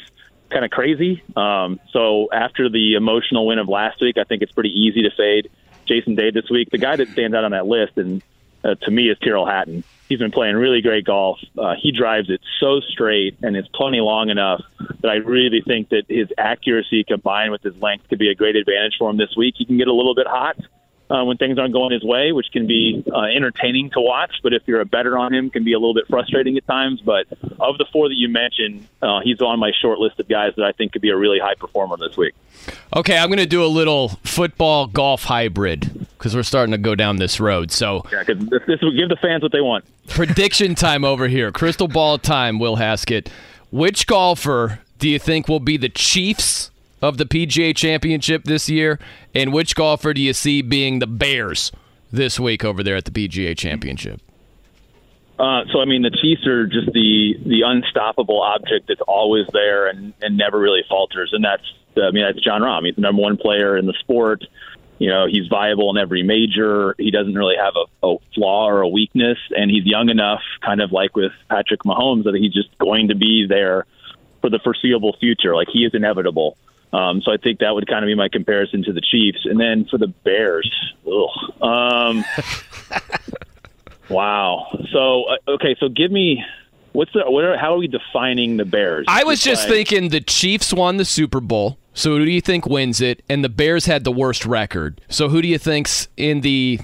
[0.50, 1.22] kind of crazy.
[1.36, 5.12] Um, so after the emotional win of last week, I think it's pretty easy to
[5.12, 5.52] fade
[5.86, 6.72] Jason Day this week.
[6.72, 8.24] The guy that stands out on that list, and
[8.64, 11.40] uh, to me, is Tyrrell Hatton he's been playing really great golf.
[11.58, 14.62] Uh, he drives it so straight and it's plenty long enough
[15.02, 18.58] that I really think that his accuracy combined with his length could be a great
[18.58, 19.56] advantage for him this week.
[19.58, 20.58] He can get a little bit hot
[21.10, 24.36] uh, when things aren't going his way, which can be uh, entertaining to watch.
[24.44, 27.00] But if you're a better on him, can be a little bit frustrating at times.
[27.00, 30.52] But of the four that you mentioned, uh, he's on my short list of guys
[30.58, 32.34] that I think could be a really high performer this week.
[32.94, 36.94] Okay, I'm going to do a little football golf hybrid because we're starting to go
[36.94, 37.72] down this road.
[37.72, 39.86] So yeah, this, this will give the fans what they want.
[40.08, 41.52] Prediction time over here.
[41.52, 42.60] Crystal ball time.
[42.60, 43.28] Will Haskett.
[43.72, 46.70] Which golfer do you think will be the Chiefs
[47.02, 49.00] of the PGA Championship this year?
[49.34, 51.72] And which golfer do you see being the Bears
[52.12, 54.22] this week over there at the PGA Championship?
[55.40, 59.88] Uh, so I mean, the Chiefs are just the the unstoppable object that's always there
[59.88, 61.64] and, and never really falters, and that's
[61.98, 62.86] I mean that's Jon Rahm.
[62.86, 64.44] He's the number one player in the sport.
[65.02, 66.94] You know, he's viable in every major.
[67.00, 70.80] He doesn't really have a, a flaw or a weakness, and he's young enough, kind
[70.80, 73.88] of like with Patrick Mahomes, that he's just going to be there
[74.42, 75.56] for the foreseeable future.
[75.56, 76.56] Like he is inevitable.
[76.94, 79.40] Um, so I think that would kind of be my comparison to the Chiefs.
[79.46, 80.72] And then for the Bears,
[81.08, 82.24] ugh, um,
[84.12, 84.68] wow.
[84.92, 86.46] So uh, okay, so give me
[86.92, 89.08] what's the what are, how are we defining the Bears?
[89.10, 91.80] I was just like, thinking the Chiefs won the Super Bowl.
[91.94, 93.24] So who do you think wins it?
[93.30, 95.02] And the Bears had the worst record.
[95.10, 96.80] So who do you think's in the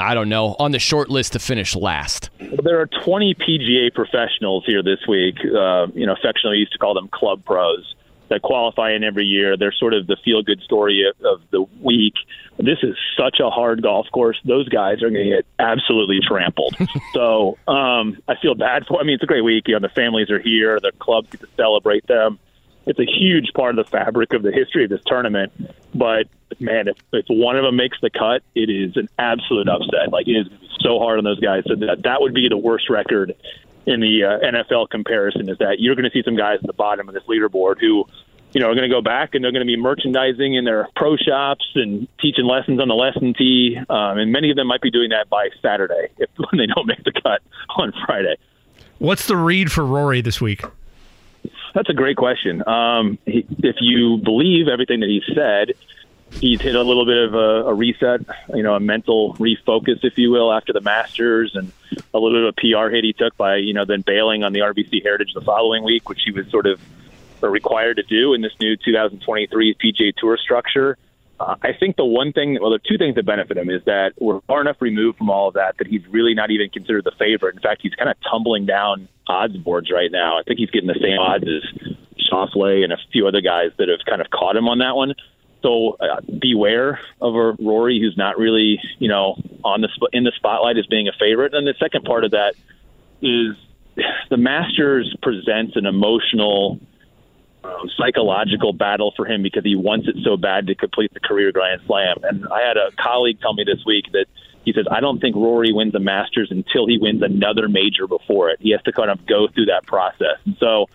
[0.00, 2.30] I don't know, on the short list to finish last?
[2.38, 5.36] There are 20 PGA professionals here this week.
[5.40, 7.94] Uh, you know, affectionately used to call them club pros
[8.28, 9.56] that qualify in every year.
[9.56, 12.14] They're sort of the feel good story of, of the week.
[12.58, 14.38] This is such a hard golf course.
[14.44, 16.76] Those guys are going to get absolutely trampled.
[17.12, 19.00] so um, I feel bad for.
[19.00, 19.64] I mean, it's a great week.
[19.66, 20.78] You know, the families are here.
[20.78, 22.38] The clubs get to celebrate them.
[22.88, 25.52] It's a huge part of the fabric of the history of this tournament.
[25.94, 26.26] But
[26.58, 30.10] man, if, if one of them makes the cut, it is an absolute upset.
[30.10, 30.46] Like it is
[30.80, 31.64] so hard on those guys.
[31.66, 33.34] So that that would be the worst record
[33.86, 36.72] in the uh, NFL comparison is that you're going to see some guys at the
[36.72, 38.06] bottom of this leaderboard who,
[38.52, 40.88] you know, are going to go back and they're going to be merchandising in their
[40.96, 44.80] pro shops and teaching lessons on the lesson tee, um, and many of them might
[44.80, 47.42] be doing that by Saturday if when they don't make the cut
[47.76, 48.36] on Friday.
[48.98, 50.62] What's the read for Rory this week?
[51.78, 52.66] That's a great question.
[52.66, 55.74] Um, he, if you believe everything that he said,
[56.40, 60.18] he's hit a little bit of a, a reset, you know, a mental refocus, if
[60.18, 61.70] you will, after the Masters, and
[62.12, 64.52] a little bit of a PR hit he took by, you know, then bailing on
[64.52, 66.80] the RBC Heritage the following week, which he was sort of
[67.42, 70.98] required to do in this new 2023 PGA Tour structure.
[71.40, 74.12] Uh, I think the one thing, well, the two things that benefit him is that
[74.18, 77.12] we're far enough removed from all of that that he's really not even considered the
[77.18, 77.54] favorite.
[77.54, 80.38] In fact, he's kind of tumbling down odds boards right now.
[80.38, 81.94] I think he's getting the same odds as
[82.30, 85.14] Schauffele and a few other guys that have kind of caught him on that one.
[85.62, 90.32] So uh, beware of a Rory who's not really, you know, on the in the
[90.36, 91.54] spotlight as being a favorite.
[91.54, 92.54] And the second part of that
[93.20, 93.56] is
[94.30, 96.78] the Masters presents an emotional,
[97.64, 101.52] um, psychological battle for him because he wants it so bad to complete the career
[101.52, 102.16] Grand Slam.
[102.22, 104.26] And I had a colleague tell me this week that
[104.64, 108.50] he says, I don't think Rory wins the Masters until he wins another major before
[108.50, 108.58] it.
[108.60, 110.38] He has to kind of go through that process.
[110.44, 110.86] And so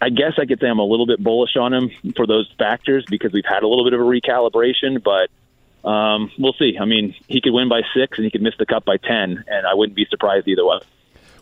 [0.00, 3.04] I guess I could say I'm a little bit bullish on him for those factors
[3.08, 6.76] because we've had a little bit of a recalibration, but um, we'll see.
[6.80, 9.44] I mean, he could win by six and he could miss the cut by 10,
[9.46, 10.80] and I wouldn't be surprised either way.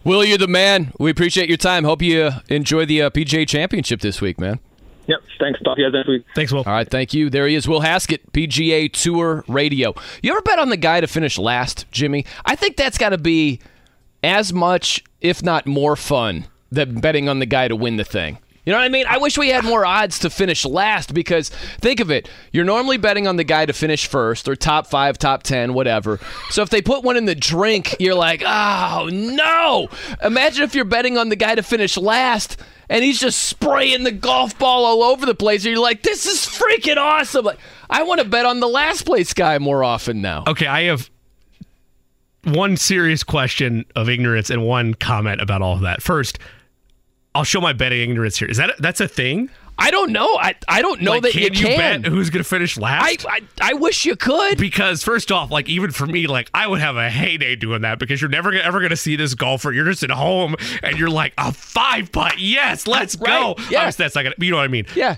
[0.04, 0.92] Will, you're the man.
[0.98, 1.84] We appreciate your time.
[1.84, 4.60] Hope you enjoy the uh, PGA Championship this week, man.
[5.06, 5.18] Yep.
[5.38, 5.60] Thanks.
[5.60, 6.24] Talk to you guys next week.
[6.34, 6.62] Thanks, Will.
[6.66, 6.88] All right.
[6.88, 7.30] Thank you.
[7.30, 9.94] There he is, Will Haskett, PGA Tour Radio.
[10.22, 12.24] You ever bet on the guy to finish last, Jimmy?
[12.44, 13.60] I think that's got to be
[14.22, 18.38] as much, if not more fun, than betting on the guy to win the thing.
[18.64, 19.04] You know what I mean?
[19.06, 21.50] I wish we had more odds to finish last because
[21.80, 22.28] think of it.
[22.50, 26.18] You're normally betting on the guy to finish first or top five, top 10, whatever.
[26.50, 29.88] So if they put one in the drink, you're like, oh, no.
[30.22, 32.58] Imagine if you're betting on the guy to finish last
[32.88, 35.64] and he's just spraying the golf ball all over the place.
[35.64, 37.44] And you're like, this is freaking awesome.
[37.44, 37.58] Like,
[37.90, 40.44] I want to bet on the last place guy more often now.
[40.46, 41.10] Okay, I have
[42.44, 46.02] one serious question of ignorance and one comment about all of that.
[46.02, 46.38] First,
[47.34, 48.48] I'll show my betting ignorance here.
[48.48, 49.50] Is that that's a thing?
[49.76, 50.28] I don't know.
[50.36, 52.02] I I don't know like, that can you you can.
[52.02, 53.26] bet who's going to finish last?
[53.28, 54.56] I I wish you could.
[54.56, 57.98] because first off, like even for me, like I would have a heyday doing that
[57.98, 59.72] because you're never ever going to see this golfer.
[59.72, 60.54] You're just at home
[60.84, 62.38] and you're like a five putt.
[62.38, 63.56] Yes, let's Right, go.
[63.68, 63.80] yeah.
[63.80, 64.34] Obviously, that's not gonna.
[64.38, 64.86] You know what I mean?
[64.94, 65.16] Yeah.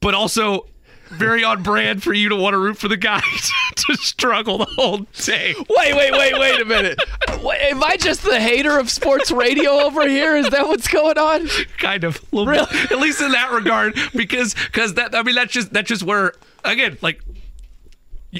[0.00, 0.66] But also.
[1.14, 3.20] Very on brand for you to want to root for the guy
[3.76, 5.54] to struggle the whole day.
[5.58, 6.98] Wait, wait, wait, wait a minute.
[7.42, 10.36] Wait, am I just the hater of sports radio over here?
[10.36, 11.48] Is that what's going on?
[11.78, 12.66] kind of Really?
[12.70, 16.02] bit, at least in that regard because because that i mean that's just that's just
[16.02, 16.32] where
[16.64, 17.20] again like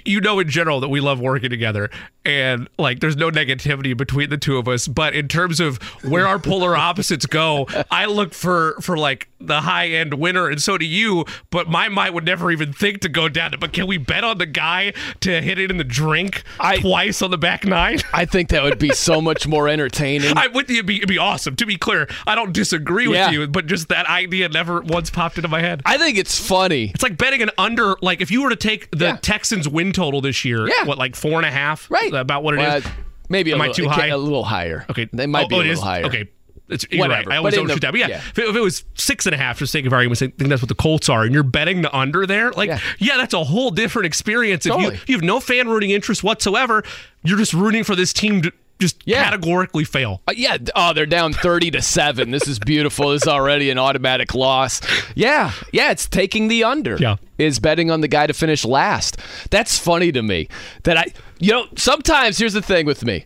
[0.05, 1.91] you know in general that we love working together
[2.25, 6.27] and like there's no negativity between the two of us but in terms of where
[6.27, 10.79] our polar opposites go i look for for like the high end winner and so
[10.79, 13.87] do you but my mind would never even think to go down to but can
[13.87, 17.39] we bet on the guy to hit it in the drink I- twice on the
[17.39, 20.37] back nine I think that would be so much more entertaining.
[20.37, 21.57] I would it'd be, it'd be awesome.
[21.57, 23.31] To be clear, I don't disagree with Yeah.
[23.31, 25.83] you, but just that idea never once popped into my head.
[25.85, 26.91] I think it's funny.
[26.95, 27.97] It's like betting an under.
[28.03, 29.17] Like if you were to take the Yeah.
[29.23, 30.85] Texans win total this year, Yeah.
[30.85, 32.13] what like four and a half, Right.
[32.15, 32.85] About what it is.
[32.85, 32.93] Well,
[33.29, 34.07] Maybe a Am I little, too high?
[34.09, 34.85] A little higher.
[34.91, 36.05] Okay, They might Oh, be oh, a it little higher.
[36.05, 36.29] Okay.
[36.69, 37.29] It's, you're Whatever.
[37.29, 37.35] right.
[37.35, 37.91] I always But in overshoot the- that.
[37.93, 38.17] But yeah, yeah.
[38.19, 40.49] If, it, if it was six and a half, for sake of argument, I think
[40.49, 43.17] that's what the Colts are, and you're betting the under there, like, yeah, Yeah.
[43.17, 44.65] that's a whole different experience.
[44.65, 46.83] If you, you have no fan rooting interest whatsoever,
[47.25, 49.25] you're just rooting for this team to just Yeah.
[49.25, 50.23] categorically fail.
[50.27, 50.57] Uh, yeah.
[50.75, 52.31] Oh, they're down 30 to 7.
[52.31, 53.11] This is beautiful.
[53.11, 54.81] This is already an automatic loss.
[55.15, 55.53] Yeah.
[55.73, 55.91] Yeah.
[55.93, 56.97] It's taking the under.
[56.97, 57.17] Yeah.
[57.39, 59.17] Is betting on the guy to finish last.
[59.51, 60.49] That's funny to me.
[60.85, 61.07] That I,
[61.39, 63.25] you know, sometimes here's the thing with me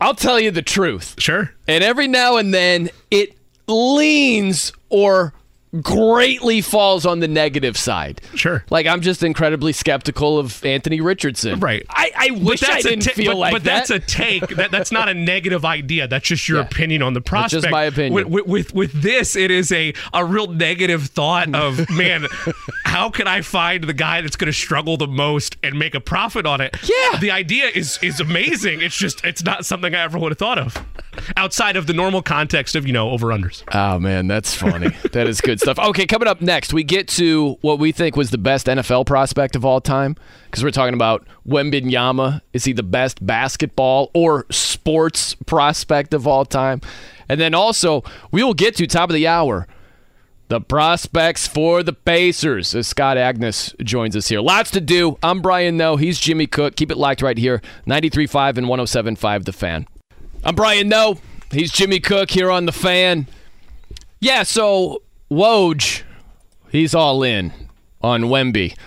[0.00, 1.14] I'll tell you the truth.
[1.18, 1.52] Sure.
[1.66, 3.36] And every now and then it
[3.68, 5.32] leans or
[5.82, 8.20] greatly falls on the negative side.
[8.34, 8.64] Sure.
[8.70, 11.60] Like I'm just incredibly skeptical of Anthony Richardson.
[11.60, 11.84] Right.
[11.90, 13.86] I, I wish I didn't ta- feel but, like but that.
[13.88, 14.46] that's a take.
[14.48, 16.08] That, that's not a negative idea.
[16.08, 16.66] That's just your Yeah.
[16.66, 17.62] opinion on the That's prospect.
[17.64, 18.12] just my opinion.
[18.14, 22.26] With, with, with with this, it is a a real negative thought of man,
[22.84, 26.00] how can I find the guy that's going to struggle the most and make a
[26.00, 26.76] profit on it?
[26.82, 27.18] Yeah.
[27.18, 28.80] The idea is is amazing.
[28.80, 30.76] It's just it's not something I ever would have thought of
[31.36, 33.62] outside of the normal context of you know over unders.
[33.72, 34.88] Oh man, that's funny.
[35.12, 35.78] that is good stuff.
[35.78, 39.56] Okay, coming up next, we get to what we think was the best NFL prospect
[39.56, 42.40] of all time because we're talking about Wembanyama.
[42.52, 46.80] Is he the best basketball or sports prospect of all time?
[47.28, 49.66] And then also, we will get to top of the hour.
[50.48, 54.40] The prospects for the Pacers as Scott Agness joins us here.
[54.40, 55.18] Lots to do.
[55.20, 55.96] I'm Brian Noe.
[55.96, 56.76] He's Jimmy Cook.
[56.76, 57.60] Keep it locked right here.
[57.88, 59.88] 93.5 and 107.5 The Fan.
[60.46, 61.18] I'm Brian Noe.
[61.50, 63.26] He's Jimmy Cook here on The Fan.
[64.20, 66.04] Yeah, so Woj,
[66.70, 67.52] he's all in
[68.00, 68.78] on Wemby.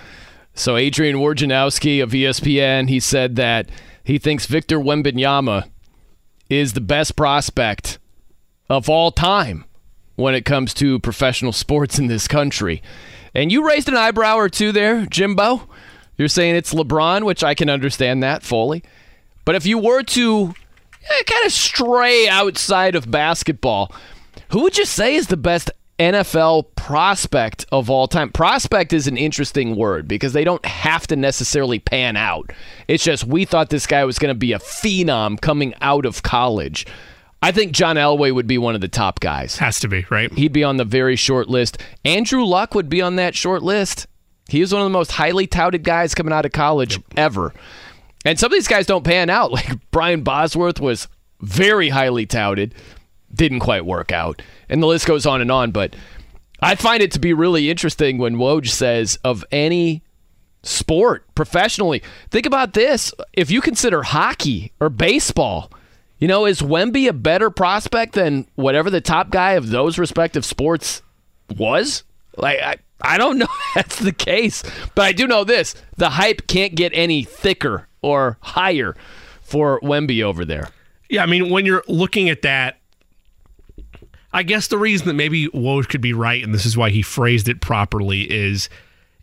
[0.54, 3.70] So Adrian Wojnarowski of ESPN, he said that
[4.06, 5.70] he thinks Victor Wembanyama
[6.50, 8.00] is the best prospect
[8.70, 9.66] of all time
[10.16, 12.82] when it comes to professional sports in this country.
[13.34, 15.68] And you raised an eyebrow or two there, Jimbo.
[16.18, 18.82] You're saying it's LeBron, which I can understand that fully.
[19.44, 20.54] But if you were to
[21.10, 23.92] Eh, kind of stray outside of basketball,
[24.50, 28.32] who would you say is the best NFL prospect of all time?
[28.32, 32.52] Prospect is an interesting word because they don't have to necessarily pan out.
[32.88, 36.24] It's just we thought this guy was going to be a phenom coming out of
[36.24, 36.86] college.
[37.42, 39.58] I think John Elway would be one of the top guys.
[39.58, 40.32] Has to be right.
[40.34, 41.82] He'd be on the very short list.
[42.04, 44.08] Andrew Luck would be on that short list.
[44.50, 47.54] He was one of the most highly touted guys coming out of college ever.
[48.26, 49.52] And some of these guys don't pan out.
[49.60, 51.08] Like Brian Bosworth was
[51.42, 52.76] very highly touted,
[53.34, 54.42] didn't quite work out.
[54.68, 55.72] And the list goes on and on.
[55.72, 55.96] But
[56.62, 60.04] I find it to be really interesting when Woj says of any
[60.64, 63.14] sport professionally, think about this.
[63.34, 65.72] If you consider hockey or baseball,
[66.20, 70.46] you know, is Wemby a better prospect than whatever the top guy of those respective
[70.46, 71.02] sports
[71.56, 72.04] was?
[72.38, 74.64] Like, I, I don't know that's the case,
[74.96, 78.96] but I do know this the hype can't get any thicker or higher
[79.42, 80.70] for Wemby over there.
[81.10, 82.80] Yeah, I mean, when you're looking at that,
[84.32, 87.02] I guess the reason that maybe Woj could be right, and this is why he
[87.02, 88.70] phrased it properly, is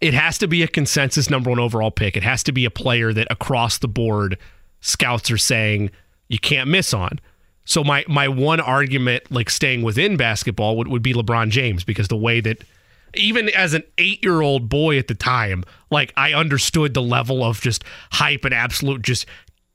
[0.00, 2.16] it has to be a consensus number one overall pick.
[2.16, 4.36] It has to be a player that across the board
[4.80, 5.90] scouts are saying
[6.28, 7.20] you can't miss on.
[7.64, 12.08] So my my one argument, like staying within basketball, would, would be LeBron James because
[12.08, 12.62] the way that
[13.18, 17.44] even as an eight year old boy at the time, like I understood the level
[17.44, 19.26] of just hype and absolute just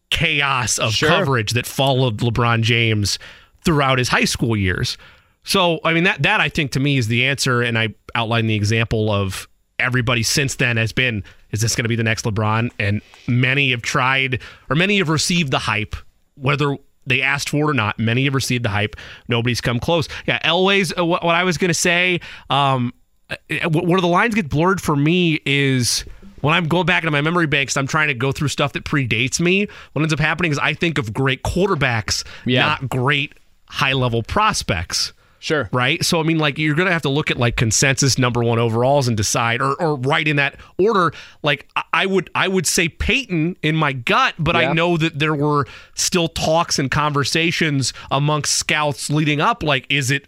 [0.10, 1.10] chaos of Sure.
[1.10, 3.18] coverage that followed LeBron James
[3.64, 4.98] throughout his high school years.
[5.44, 8.50] So I mean that that I think to me is the answer, and I outlined
[8.50, 9.48] the example of
[9.80, 12.70] everybody since then has been is this going to be the next LeBron?
[12.80, 14.40] And many have tried
[14.70, 15.96] or many have received the hype,
[16.36, 16.78] whether
[17.08, 17.98] they asked for it or not.
[17.98, 18.96] Many have received the hype.
[19.28, 20.08] Nobody's come close.
[20.28, 22.20] Yeah, Elway's uh, what, I was going to say.
[22.50, 22.94] Um,
[23.32, 26.04] Uh, where the lines get blurred for me is
[26.42, 28.84] when I'm going back into my memory banks, I'm trying to go through stuff that
[28.84, 29.68] predates me.
[29.94, 32.66] What ends up happening is I think of great quarterbacks, Yeah.
[32.66, 33.34] not great
[33.68, 35.70] high level prospects Sure.
[35.72, 36.04] right?
[36.04, 39.08] So I mean, like you're gonna have to look at like consensus number one overalls
[39.08, 41.14] and decide, or or right in that order.
[41.42, 44.70] Like I- I would I would say Peyton in my gut, but Yeah.
[44.72, 45.66] I know that there were
[45.96, 49.64] still talks and conversations amongst scouts leading up.
[49.64, 50.26] Like, is it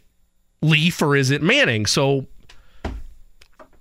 [0.62, 1.86] Leaf or is it Manning?
[1.86, 2.28] So.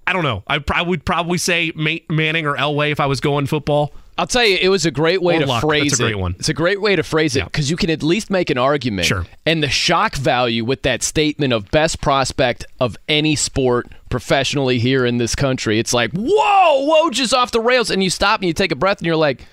[0.07, 0.43] I don't know.
[0.47, 3.93] I, pr- I would probably say Ma- Manning or Elway if I was going football.
[4.19, 5.63] I'll tell you, it was a great way Or to luck.
[5.63, 6.19] phrase That's a great it.
[6.19, 6.35] one.
[6.39, 7.45] It's a great way to phrase it Yeah.
[7.47, 9.07] because you can at least make an argument.
[9.07, 9.27] Sure.
[9.47, 15.07] And the shock value with that statement of best prospect of any sport professionally here
[15.07, 17.91] in this country, it's like, whoa, whoa, just off the rails.
[17.91, 19.47] And you stop and you take a breath and you're like,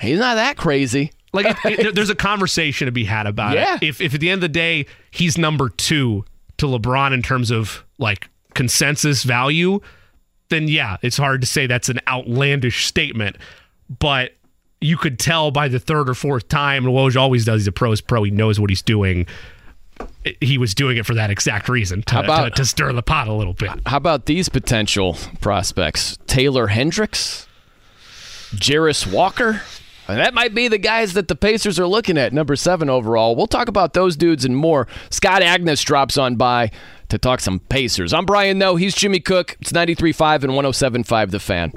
[0.00, 1.10] he's not that crazy.
[1.34, 3.74] Like, it, it- there's a conversation to be had about Yeah.
[3.76, 3.82] it.
[3.82, 6.24] If, if at the end of the day he's number two
[6.56, 9.80] to LeBron in terms of like consensus value,
[10.48, 13.36] then yeah, it's hard to say that's an outlandish statement.
[13.98, 14.32] But
[14.80, 17.62] you could tell by the third or fourth time, and Woj always does.
[17.62, 18.22] He's a pro's pro.
[18.22, 19.26] He knows what he's doing.
[20.40, 23.02] He was doing it for that exact reason to, How about- to, to stir the
[23.02, 23.70] pot a little bit.
[23.86, 26.16] How about these potential prospects?
[26.26, 27.46] Taylor Hendricks,
[28.54, 29.62] Jarace Walker.
[30.08, 33.36] And that might be the guys that the Pacers are looking at, number seven overall.
[33.36, 34.88] We'll talk about those dudes and more.
[35.10, 36.72] Scott Agness drops on by
[37.10, 38.12] to talk some Pacers.
[38.12, 38.76] I'm Brian Noe.
[38.76, 39.56] He's Jimmy Cook.
[39.60, 41.72] It's 93.5 and 107.5 The Fan.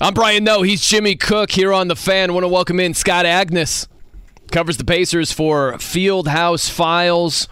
[0.00, 0.62] I'm Brian Noe.
[0.62, 2.32] He's Jimmy Cook here on The Fan.
[2.32, 3.86] want to welcome in Scott Agness.
[4.50, 7.48] Covers the Pacers for Fieldhouse Files.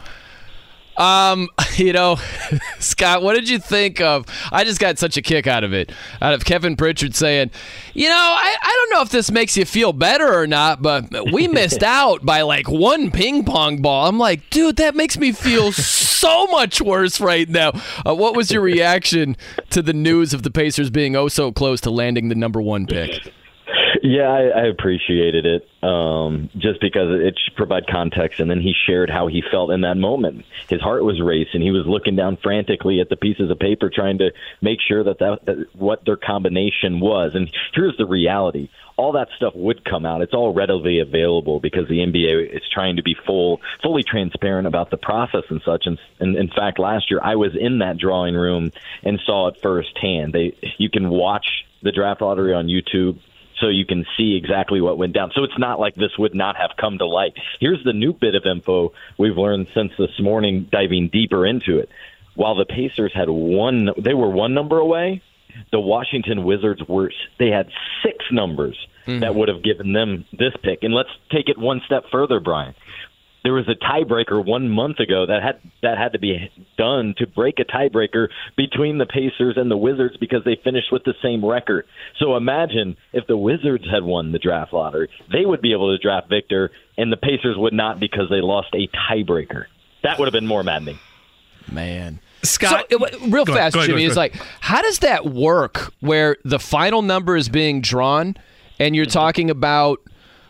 [0.98, 2.16] Um, you know,
[2.80, 4.26] Scott, what did you think of?
[4.52, 7.50] I just got such a kick out of it, out of Kevin Pritchard saying,
[7.94, 11.32] you know, I, I don't know if this makes you feel better or not, but
[11.32, 14.06] we missed out by like one ping pong ball.
[14.06, 17.72] I'm like, dude, that makes me feel so much worse right now.
[18.04, 19.36] Uh, what was your reaction
[19.70, 22.86] to the news of the Pacers being oh so close to landing the number one
[22.86, 23.32] pick?
[24.02, 28.40] Yeah, I, I appreciated it um, just because it should provide context.
[28.40, 30.44] And then he shared how he felt in that moment.
[30.68, 31.62] His heart was racing.
[31.62, 34.30] He was looking down frantically at the pieces of paper, trying to
[34.60, 37.32] make sure that, that, that what their combination was.
[37.34, 38.68] And here's the reality:
[38.98, 40.22] all that stuff would come out.
[40.22, 44.90] It's all readily available because the NBA is trying to be full, fully transparent about
[44.90, 45.86] the process and such.
[45.86, 48.72] And, and in fact, last year I was in that drawing room
[49.04, 50.32] and saw it firsthand.
[50.32, 51.46] They, you can watch
[51.80, 53.20] the draft lottery on YouTube
[53.60, 55.30] so you can see exactly what went down.
[55.34, 57.34] So it's not like this would not have come to light.
[57.60, 61.88] Here's the new bit of info we've learned since this morning, diving deeper into it.
[62.34, 65.22] While the Pacers had one, they were one number away.
[65.72, 67.68] The Washington Wizards were they had
[68.04, 69.20] six numbers mm-hmm.
[69.20, 70.82] that would have given them this pick.
[70.82, 72.74] And let's take it one step further, Brian.
[73.44, 77.26] There was a tiebreaker one month ago that had that had to be done to
[77.26, 81.44] break a tiebreaker between the Pacers and the Wizards because they finished with the same
[81.44, 81.86] record.
[82.18, 86.02] So imagine if the Wizards had won the draft lottery, they would be able to
[86.02, 89.66] draft Victor, and the Pacers would not because they lost a tiebreaker.
[90.02, 90.98] That would have been more maddening.
[91.70, 92.20] Man.
[92.42, 95.92] Scott, so, real Go fast, go ahead, Jimmy, go is like, how does that work
[96.00, 98.36] where the final number is being drawn
[98.78, 100.00] and you're talking about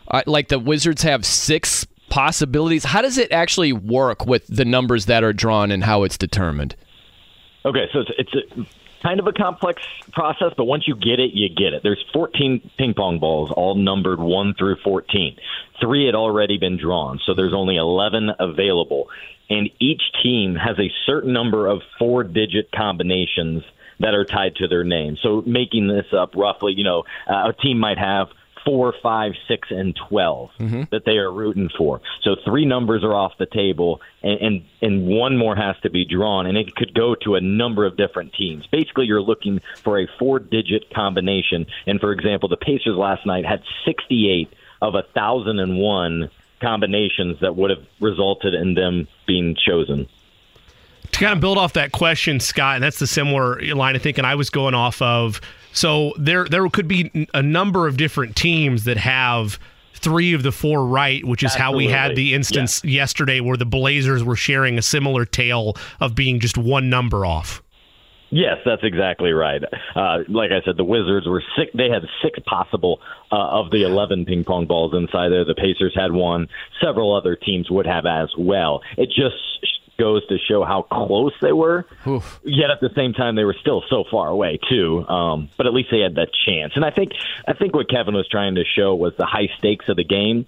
[0.07, 2.83] uh, like the Wizards have six possibilities?
[2.83, 6.75] How does it actually work with the numbers that are drawn and how it's determined?
[7.65, 8.67] Okay, so it's, it's a,
[9.01, 9.81] kind of a complex
[10.11, 11.83] process, but once you get it, you get it.
[11.83, 15.37] There's 14 ping pong balls, all numbered 1 through 14.
[15.79, 19.09] Three had already been drawn, so there's only 11 available.
[19.49, 23.63] And each team has a certain number of four digit combinations
[23.99, 25.17] that are tied to their name.
[25.21, 28.29] So making this up roughly, you know, uh, a team might have
[28.65, 30.83] four, five, six, and 12 mm-hmm.
[30.91, 32.01] that they are rooting for.
[32.23, 36.05] So three numbers are off the table, and, and and one more has to be
[36.05, 38.67] drawn, and it could go to a number of different teams.
[38.67, 41.65] Basically, you're looking for a four-digit combination.
[41.85, 46.29] And for example, the Pacers last night had 68 of a thousand and one
[46.61, 50.07] combinations that would have resulted in them being chosen.
[51.11, 54.25] to kind of build off that question, Scott, and that's the similar line of thinking
[54.25, 55.41] I was going off of.
[55.79, 59.57] So there, there could be a number of different teams that have
[59.93, 63.65] three of the four right, which is how we had the instance yesterday where the
[63.65, 67.63] Blazers were sharing a similar tale of being just one number off.
[68.29, 69.63] Yes, that's exactly right.
[69.95, 71.71] Uh, like I said, the Wizards were six.
[71.73, 72.99] They had six possible
[73.31, 75.45] uh, of the eleven ping pong balls inside there.
[75.45, 76.47] The Pacers had one.
[76.83, 78.81] Several other teams would have as well.
[78.97, 79.35] It just
[79.99, 81.85] goes to show how close they were.
[82.43, 85.05] Yet at the same time, they were still so far away too.
[85.07, 86.73] Um, but at least they had that chance.
[86.75, 87.11] And I think
[87.47, 90.45] I think what Kevin was trying to show was the high stakes of the game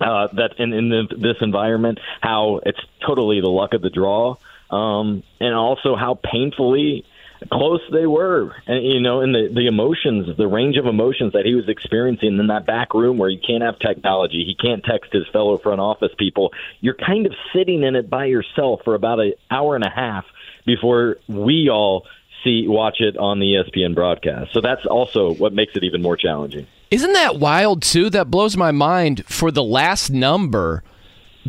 [0.00, 4.36] uh, that in, in the, this environment, how it's totally the luck of the draw,
[4.70, 7.04] um, and also how painfully
[7.52, 8.54] close they were.
[8.66, 12.38] And you know, in the the emotions, the range of emotions that he was experiencing
[12.38, 15.80] in that back room where you can't have technology, he can't text his fellow front
[15.80, 16.52] office people.
[16.80, 20.24] You're kind of sitting in it by yourself for about an hour and a half
[20.66, 22.06] before we all
[22.44, 24.52] see watch it on the ESPN broadcast.
[24.52, 26.66] So that's also what makes it even more challenging.
[26.90, 28.10] Isn't that wild too?
[28.10, 29.24] That blows my mind.
[29.26, 30.82] For the last number,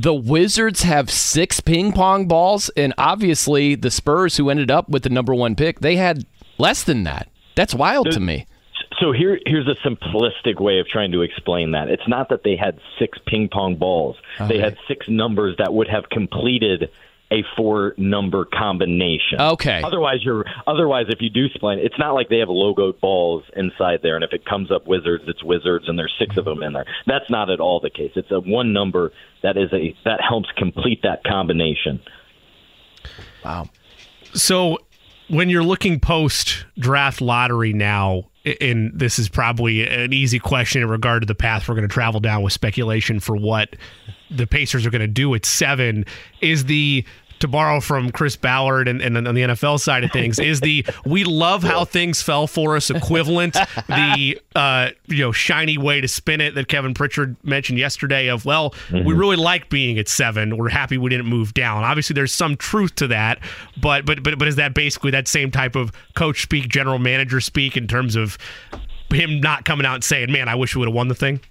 [0.02, 5.04] the Wizards have six ping pong balls, and obviously the Spurs, who ended up with
[5.04, 6.26] the number one pick, they had
[6.58, 7.28] less than that.
[7.56, 8.48] That's wild to me.
[9.00, 11.90] So here, here's a simplistic way of trying to explain that.
[11.90, 14.16] It's not that they had six ping pong balls;
[14.48, 16.90] they had six numbers that would have completed
[17.32, 19.40] a four number combination.
[19.40, 19.82] Okay.
[19.84, 24.00] Otherwise, you're otherwise if you do explain, it's not like they have logoed balls inside
[24.02, 26.74] there, and if it comes up Wizards, it's Wizards, and there's six of them in
[26.74, 26.86] there.
[27.06, 28.12] That's not at all the case.
[28.16, 29.12] It's a one number
[29.44, 32.02] that is a that helps complete that combination.
[33.44, 33.70] Wow.
[34.34, 34.80] So
[35.30, 38.26] when you're looking post draft lottery now,
[38.62, 41.94] and this is probably an easy question in regard to the path we're going to
[41.94, 43.76] travel down with speculation for what
[44.32, 46.06] the Pacers are going to do at seven,
[46.42, 47.06] is the
[47.40, 50.86] to borrow from Chris Ballard and, and on the NFL side of things, is the
[51.06, 53.54] we love how things fell for us equivalent,
[53.88, 58.46] the uh, you know shiny way to spin it that Kevin Pritchard mentioned yesterday of
[58.46, 60.58] well, we really like being at seven.
[60.58, 61.84] We're happy we didn't move down.
[61.84, 63.40] Obviously, there's some truth to that,
[63.82, 67.42] but but but but is that basically that same type of coach speak, general manager
[67.42, 68.38] speak in terms of
[69.12, 71.42] him not coming out and saying, "Man, I wish we would have won the thing."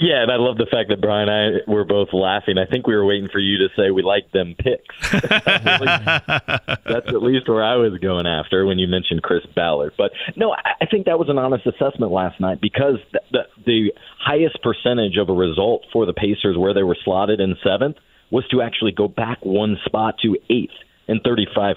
[0.00, 2.56] Yeah, and I love the fact that Brian and I were both laughing.
[2.56, 4.96] I think we were waiting for you to say we like them picks.
[5.12, 9.92] That's at least where I was going after when you mentioned Chris Ballard.
[9.98, 13.92] But no, I think that was an honest assessment last night because the, the, the
[14.18, 17.96] highest percentage of a result for the Pacers where they were slotted in seventh
[18.30, 20.72] was to actually go back one spot to eighth
[21.08, 21.74] and 35%.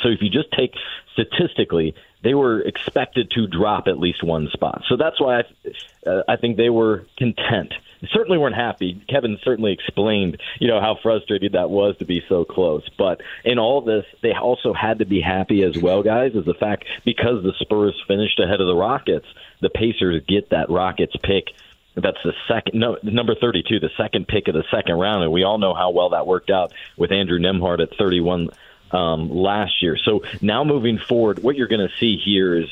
[0.00, 0.74] So if you just take
[1.12, 1.94] statistically,
[2.24, 4.82] they were expected to drop at least one spot.
[4.88, 7.74] So that's why I, uh, I think they were content.
[8.12, 9.02] Certainly weren't happy.
[9.08, 12.86] Kevin certainly explained, you know, how frustrated that was to be so close.
[12.98, 16.54] But in all this, they also had to be happy as well, guys, is the
[16.54, 19.26] fact because the Spurs finished ahead of the Rockets,
[19.60, 21.48] the Pacers get that Rockets pick
[21.96, 25.22] that's the second, no, number 32, the second pick of the second round.
[25.22, 28.50] And we all know how well that worked out with Andrew Nembhard at 31
[28.94, 29.98] um, last year.
[30.02, 32.68] So now moving forward, what you're going to see here is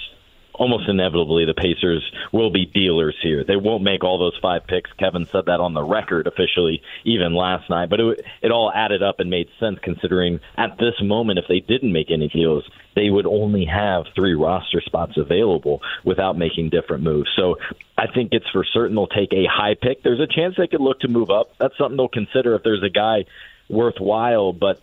[0.54, 3.42] almost inevitably the Pacers will be dealers here.
[3.42, 4.92] They won't make all those five picks.
[4.92, 9.02] Kevin said that on the record officially even last night, but it, it all added
[9.02, 13.08] up and made sense considering at this moment, if they didn't make any deals, they
[13.08, 17.30] would only have three roster spots available without making different moves.
[17.34, 17.56] So
[17.96, 20.02] I think it's for certain they'll take a high pick.
[20.02, 21.56] There's a chance they could look to move up.
[21.58, 23.24] That's something they'll consider if there's a guy
[23.70, 24.80] worthwhile, but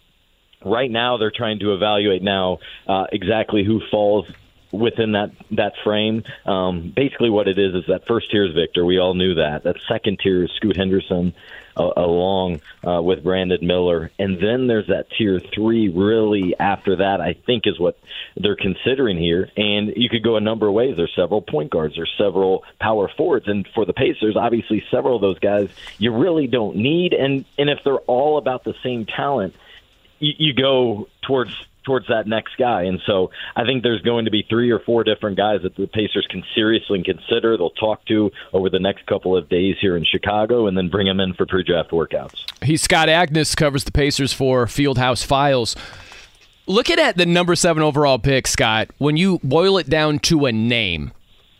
[0.63, 4.25] right now they're trying to evaluate now uh, exactly who falls
[4.71, 6.23] within that that frame.
[6.45, 8.85] Um, basically, what it is is that first tier is Victor.
[8.85, 9.63] We all knew that.
[9.63, 11.33] That second tier is Scoot Henderson,
[11.75, 15.89] uh, along uh, with Brandon Miller, and then there's that tier three.
[15.89, 17.97] Really, after that, I think is what
[18.37, 19.49] they're considering here.
[19.57, 20.95] And you could go a number of ways.
[20.95, 21.95] There's several point guards.
[21.95, 26.47] There's several power forwards, and for the Pacers, obviously, several of those guys you really
[26.47, 27.13] don't need.
[27.13, 29.55] And and if they're all about the same talent
[30.19, 31.51] you, you go towards
[31.85, 32.83] towards that next guy.
[32.83, 35.87] And so I think there's going to be three or four different guys that the
[35.87, 37.57] Pacers can seriously consider.
[37.57, 41.07] They'll talk to over the next couple of days here in Chicago and then bring
[41.07, 42.35] them in for pre-draft workouts.
[42.61, 45.75] He's Scott Agness, covers the Pacers for Fieldhouse Files.
[46.67, 50.51] Looking at the number seven overall pick, Scott, when you boil it down to a
[50.51, 51.11] name,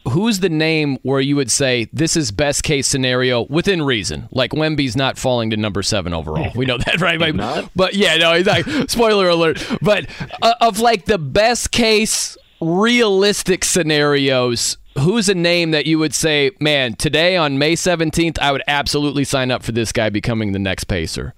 [0.08, 4.28] who's the name where you would say this is best case scenario within reason?
[4.32, 6.52] Like Wemby's not falling to number seven overall.
[6.56, 7.20] We know that, right?
[7.20, 7.36] But,
[7.76, 9.66] but yeah, no, he's like spoiler alert.
[9.82, 10.08] But
[10.41, 16.52] uh, of like the best case realistic scenarios, who's a name that you would say,
[16.60, 20.60] man, today on May seventeenth, I would absolutely sign up for this guy becoming the
[20.60, 21.34] next Pacer?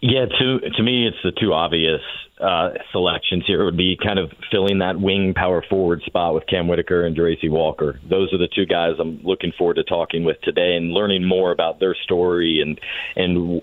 [0.00, 2.00] Yeah, to to me, it's the two obvious
[2.40, 3.62] uh, selections here.
[3.62, 7.16] It would be kind of filling that wing power forward spot with Cam Whitaker and
[7.16, 8.00] Jarace Walker.
[8.08, 11.52] Those are the two guys I'm looking forward to talking with today and learning more
[11.52, 12.80] about their story and
[13.16, 13.62] and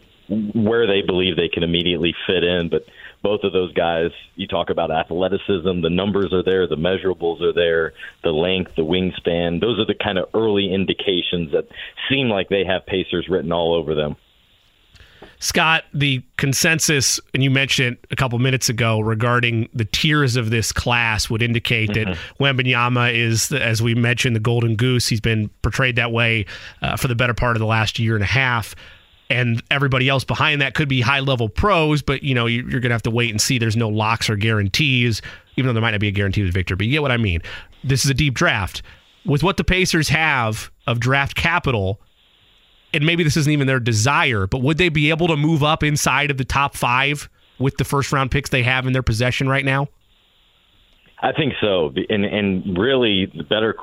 [0.54, 2.70] where they believe they can immediately fit in.
[2.70, 2.86] But
[3.22, 7.54] both of those guys, you talk about athleticism, the numbers are there, the measurables are
[7.54, 7.94] there,
[8.24, 9.60] the length, the wingspan.
[9.60, 11.68] Those are the kind of early indications that
[12.10, 14.16] seem like they have Pacers written all over them.
[15.40, 20.50] Scott, the consensus, and you mentioned it a couple minutes ago regarding the tiers of
[20.50, 22.12] this class would indicate mm-hmm.
[22.12, 25.08] that Wembanyama is, as we mentioned, the golden goose.
[25.08, 26.46] He's been portrayed that way
[26.82, 28.76] uh, for the better part of the last year and a half.
[29.30, 32.82] And everybody else behind that could be high level pros, but you know you're going
[32.82, 33.60] to have to wait and see.
[33.60, 35.22] There's no locks or guarantees,
[35.56, 36.76] even though there might not be a guarantee with Victor.
[36.76, 37.42] But you get what I mean.
[37.84, 38.82] This is a deep draft
[39.26, 42.02] with what the Pacers have of draft capital
[42.94, 45.84] and maybe this isn't even their desire, but would they be able to move up
[45.84, 47.30] inside of the top five
[47.60, 49.88] with the first round picks they have in their possession right now?
[51.22, 51.94] I think so.
[52.10, 53.76] And and really the better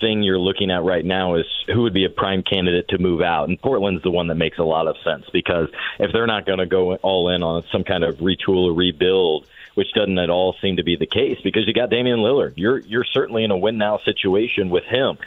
[0.00, 3.22] thing you're looking at right now is who would be a prime candidate to move
[3.22, 3.48] out.
[3.48, 5.68] And Portland's the one that makes a lot of sense because
[5.98, 9.46] if they're not going to go all in on some kind of retool or rebuild,
[9.74, 12.54] which doesn't at all seem to be the case because you got Damian Lillard.
[12.56, 15.18] You're you're certainly in a win now situation with him.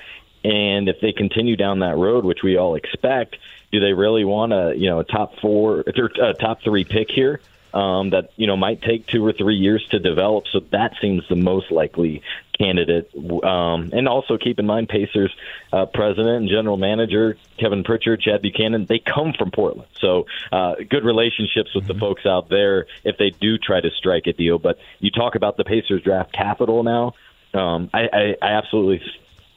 [0.44, 3.38] And if they continue down that road, which we all expect,
[3.72, 7.42] do they really want a you know a top four, a top three pick here?
[7.72, 10.46] Um, that you know might take two or three years to develop.
[10.52, 12.24] So that seems the most likely
[12.58, 13.12] candidate.
[13.16, 15.32] Um, and also keep in mind, Pacers
[15.72, 20.76] uh, president and general manager Kevin Pritchard, Chad Buchanan, they come from Portland, so uh,
[20.90, 21.94] good relationships with mm-hmm.
[21.94, 24.60] the folks out there if they do try to strike a deal.
[24.60, 27.14] But you talk about the Pacers draft capital now.
[27.54, 29.02] Um, I, I, I absolutely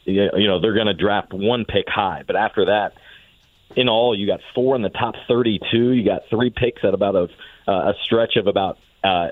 [0.04, 2.94] you know they're going to draft one pick high, but after that,
[3.76, 5.92] in all, you got four in the top 32.
[5.92, 7.28] You got three picks at about a
[7.70, 9.28] uh, a stretch of about uh,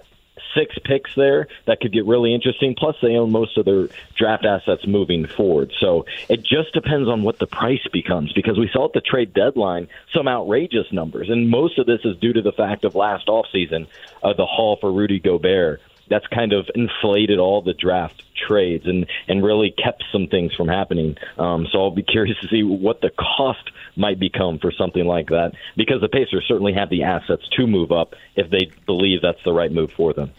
[0.55, 2.75] six picks there that could get really interesting.
[2.77, 5.73] Plus, they own most of their draft assets moving forward.
[5.81, 9.35] So it just depends on what the price becomes because we saw at the trade
[9.35, 13.27] deadline some outrageous numbers, and most of this is due to the fact of last
[13.27, 13.87] offseason,
[14.23, 15.81] uh, the haul for Rudy Gobert
[16.11, 20.69] that's kind of inflated all the draft trades and and really kept some things from
[20.69, 21.17] happening.
[21.39, 25.29] Um, so I'll be curious to see what the cost might become for something like
[25.29, 29.43] that because the Pacers certainly have the assets to move up if they believe that's
[29.45, 30.31] the right move for them.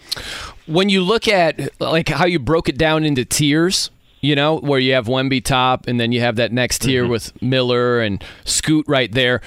[0.67, 4.79] When you look at like how you broke it down into tiers, you know, where
[4.79, 7.11] you have Wemby top and then you have that next tier mm-hmm.
[7.11, 9.41] with Miller and Scoot right there.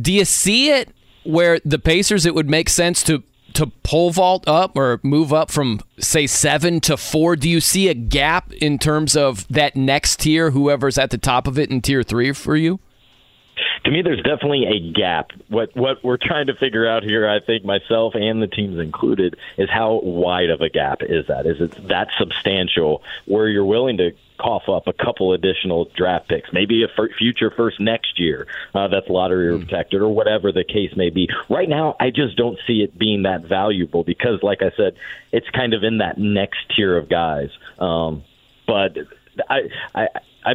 [0.00, 0.90] Do you see it
[1.24, 3.22] where the Pacers it would make sense to
[3.56, 7.36] to pole vault up or move up from say seven to four?
[7.36, 11.46] Do you see a gap in terms of that next tier, whoever's at the top
[11.46, 12.78] of it in tier three for you?
[13.84, 15.30] to me, there's definitely a gap.
[15.48, 19.36] What what we're trying to figure out here, I think myself and the teams included,
[19.56, 21.46] is how wide of a gap is that?
[21.46, 26.48] Is it that substantial where you're willing to cough up a couple additional draft picks,
[26.52, 29.60] maybe a future first next year uh, that's lottery mm.
[29.60, 31.28] protected or whatever the case may be.
[31.48, 34.96] Right now, I just don't see it being that valuable because, like I said,
[35.32, 37.50] it's kind of in that next tier of guys.
[37.78, 38.24] Um,
[38.66, 38.96] but
[39.48, 40.08] I, I,
[40.44, 40.52] I,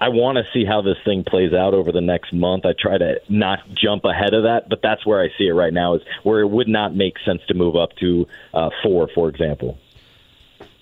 [0.00, 2.64] I want to see how this thing plays out over the next month.
[2.64, 5.72] I try to not jump ahead of that, but that's where I see it right
[5.72, 9.28] now is where it would not make sense to move up to uh, four, for
[9.28, 9.78] example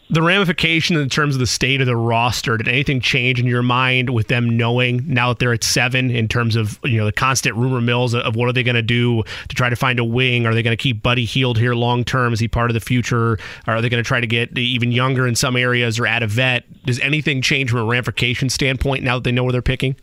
[0.08, 3.62] the ramification in terms of the state of the roster did anything change in your
[3.62, 7.12] mind with them knowing now that they're at seven in terms of you know the
[7.12, 10.04] constant rumor mills of what are they going to do to try to find a
[10.04, 10.46] wing?
[10.46, 12.32] Are they going to keep buddy Hield here long term?
[12.32, 13.38] Is he part of the future?
[13.66, 16.28] Are they going to try to get even younger in some areas or add a
[16.28, 16.64] vet?
[16.84, 19.96] Does anything change from a ramification standpoint now that they know where they're picking?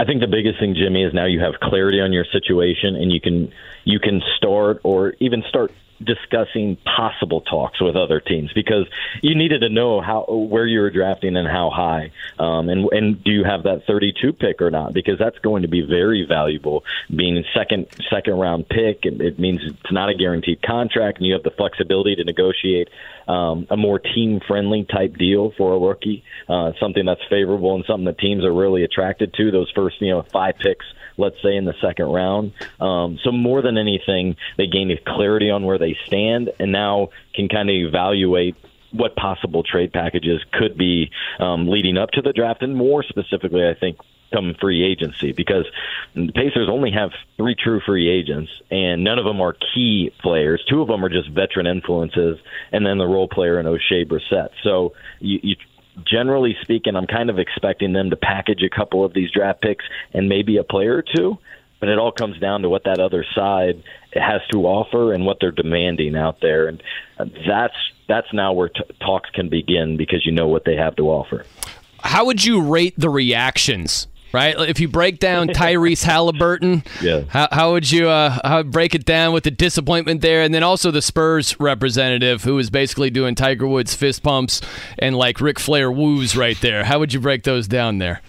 [0.00, 3.10] I think the biggest thing, Jimmy, is now you have clarity on your situation, and
[3.10, 3.50] you can
[3.84, 8.86] you can start or even start discussing possible talks with other teams because
[9.22, 13.24] you needed to know how where you were drafting and how high, um, and and
[13.24, 14.92] do you have that 32 pick or not?
[14.92, 16.84] Because that's going to be very valuable.
[17.14, 21.26] Being a second second round pick, it, it means it's not a guaranteed contract, and
[21.26, 22.88] you have the flexibility to negotiate
[23.26, 27.84] um, a more team friendly type deal for a rookie, uh, something that's favorable and
[27.86, 29.50] something that teams are really attracted to.
[29.50, 30.86] Those first you know five picks
[31.18, 32.52] let's say in the second round.
[32.80, 37.48] Um, so more than anything, they gained clarity on where they stand, and now can
[37.48, 38.56] kind of evaluate
[38.90, 43.66] what possible trade packages could be um, leading up to the draft, and more specifically,
[43.66, 43.98] I think
[44.32, 45.64] come free agency because
[46.14, 50.62] the Pacers only have three true free agents, and none of them are key players.
[50.68, 52.38] Two of them are just veteran influences,
[52.72, 54.50] and then the role player in Oshae Brissett.
[54.62, 55.56] So you, you
[56.06, 59.84] generally speaking, I'm kind of expecting them to package a couple of these draft picks
[60.12, 61.38] and maybe a player or two.
[61.80, 65.38] But it all comes down to what that other side has to offer and what
[65.40, 66.82] they're demanding out there, and
[67.46, 67.74] that's
[68.08, 71.44] that's now where t- talks can begin because you know what they have to offer.
[72.00, 74.08] How would you rate the reactions?
[74.30, 77.22] Right, if you break down Tyrese Haliburton, Yeah.
[77.28, 80.62] how, how would you uh, how break it down with the disappointment there, and then
[80.62, 84.60] also the Spurs representative who was basically doing Tiger Woods fist pumps
[84.98, 86.84] and like Ric Flair woos right there?
[86.84, 88.20] How would you break those down there?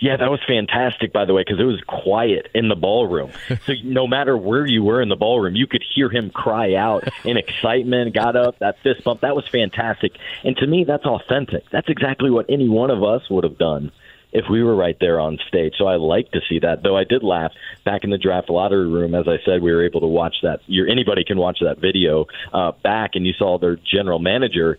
[0.00, 3.32] Yeah, that was fantastic, by the way, because it was quiet in the ballroom.
[3.66, 7.08] so no matter where you were in the ballroom, you could hear him cry out
[7.24, 9.22] in excitement, got up, that fist bump.
[9.22, 10.12] That was fantastic.
[10.44, 11.68] And to me, that's authentic.
[11.70, 13.90] That's exactly what any one of us would have done
[14.32, 15.74] if we were right there on stage.
[15.78, 16.82] So I like to see that.
[16.82, 17.52] Though I did laugh
[17.84, 19.14] back in the draft lottery room.
[19.14, 20.60] As I said, we were able to watch that.
[20.66, 24.78] You're, anybody can watch that video uh, back, and you saw their general manager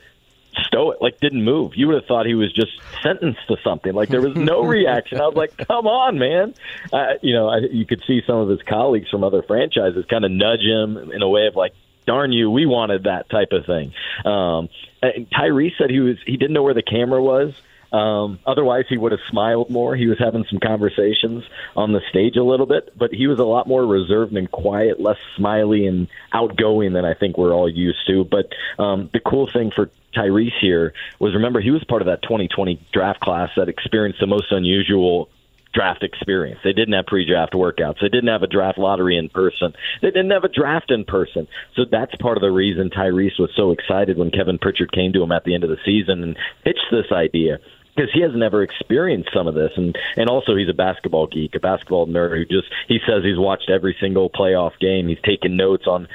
[0.65, 1.73] stoic, like didn't move.
[1.75, 2.71] You would have thought he was just
[3.03, 3.93] sentenced to something.
[3.93, 5.19] Like there was no reaction.
[5.19, 6.53] I was like, "Come on, man!"
[6.91, 10.25] Uh, you know, I, you could see some of his colleagues from other franchises kind
[10.25, 11.73] of nudge him in a way of like,
[12.05, 13.93] "Darn you, we wanted that type of thing."
[14.25, 14.69] Um,
[15.01, 17.53] and Tyrese said he was he didn't know where the camera was.
[17.91, 19.95] Um, otherwise, he would have smiled more.
[19.95, 21.43] He was having some conversations
[21.75, 24.99] on the stage a little bit, but he was a lot more reserved and quiet,
[24.99, 28.23] less smiley and outgoing than I think we're all used to.
[28.23, 32.21] But um, the cool thing for Tyrese here was remember he was part of that
[32.23, 35.29] 2020 draft class that experienced the most unusual
[35.73, 36.59] draft experience.
[36.63, 38.01] They didn't have pre-draft workouts.
[38.01, 39.73] They didn't have a draft lottery in person.
[40.01, 41.47] They didn't have a draft in person.
[41.75, 45.21] So that's part of the reason Tyrese was so excited when Kevin Pritchard came to
[45.21, 47.59] him at the end of the season and pitched this idea
[47.99, 49.71] because he has never experienced some of this.
[49.75, 53.37] And and also he's a basketball geek a basketball nerd who just he says he's
[53.37, 55.07] watched every single playoff game.
[55.07, 56.07] He's taken notes on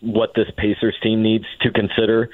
[0.00, 2.28] what this Pacers team needs to consider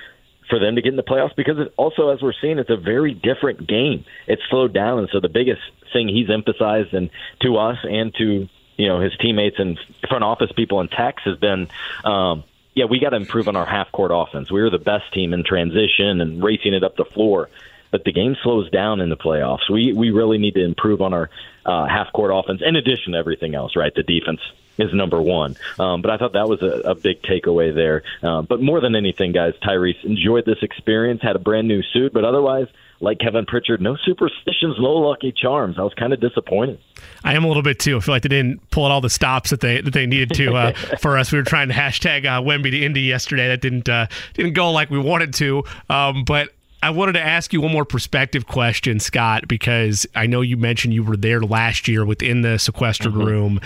[0.48, 2.76] for them to get in the playoffs because it also as we're seeing it's a
[2.76, 4.04] very different game.
[4.26, 4.98] It's slowed down.
[4.98, 5.62] And so the biggest
[5.92, 7.10] thing he's emphasized and
[7.42, 9.78] to us and to you know his teammates and
[10.08, 11.68] front office people in Tex has been
[12.04, 14.50] um yeah, we got to improve on our half court offense.
[14.50, 17.50] We were the best team in transition and racing it up the floor
[17.90, 19.68] but the game slows down in the playoffs.
[19.70, 21.30] We we really need to improve on our
[21.66, 22.62] uh, half court offense.
[22.64, 23.92] In addition to everything else, right?
[23.94, 24.40] The defense
[24.78, 25.56] is number one.
[25.78, 28.02] Um, but I thought that was a, a big takeaway there.
[28.22, 31.20] Uh, but more than anything, guys, Tyrese enjoyed this experience.
[31.22, 32.66] Had a brand new suit, but otherwise.
[33.02, 35.78] Like Kevin Pritchard, no superstitions, no lucky charms.
[35.78, 36.78] I was kind of disappointed.
[37.24, 37.96] I am a little bit too.
[37.96, 40.34] I feel like they didn't pull out all the stops that they that they needed
[40.34, 41.32] to uh, for us.
[41.32, 43.48] We were trying to hashtag uh, Wemby to Indy yesterday.
[43.48, 45.64] That didn't uh, didn't go like we wanted to.
[45.88, 46.50] Um, but
[46.82, 50.94] I wanted to ask you one more perspective question, Scott, because I know you mentioned
[50.94, 53.24] you were there last year within the sequestered Mm-hmm.
[53.24, 53.60] room,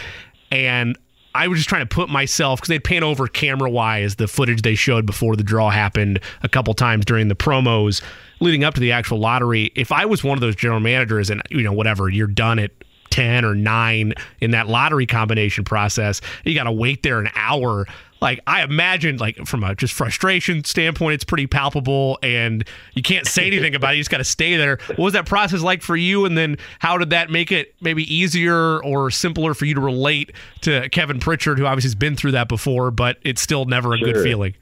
[0.50, 0.98] and
[1.36, 4.62] I was just trying to put myself because they'd pan over camera wise the footage
[4.62, 8.02] they showed before the draw happened a couple times during the promos
[8.40, 9.72] leading up to the actual lottery.
[9.74, 12.70] If I was one of those general managers, and you know whatever, you're done at
[13.10, 16.20] 10 or 9 in that lottery combination process.
[16.44, 17.86] You got to wait there an hour.
[18.24, 23.26] Like I imagine like from a just frustration standpoint it's pretty palpable and you can't
[23.26, 23.98] say anything about it.
[23.98, 24.78] You just got to stay there.
[24.88, 28.02] What was that process like for you and then how did that make it maybe
[28.12, 32.32] easier or simpler for you to relate to Kevin Pritchard who obviously has been through
[32.32, 34.54] that before but it's still never a good feeling.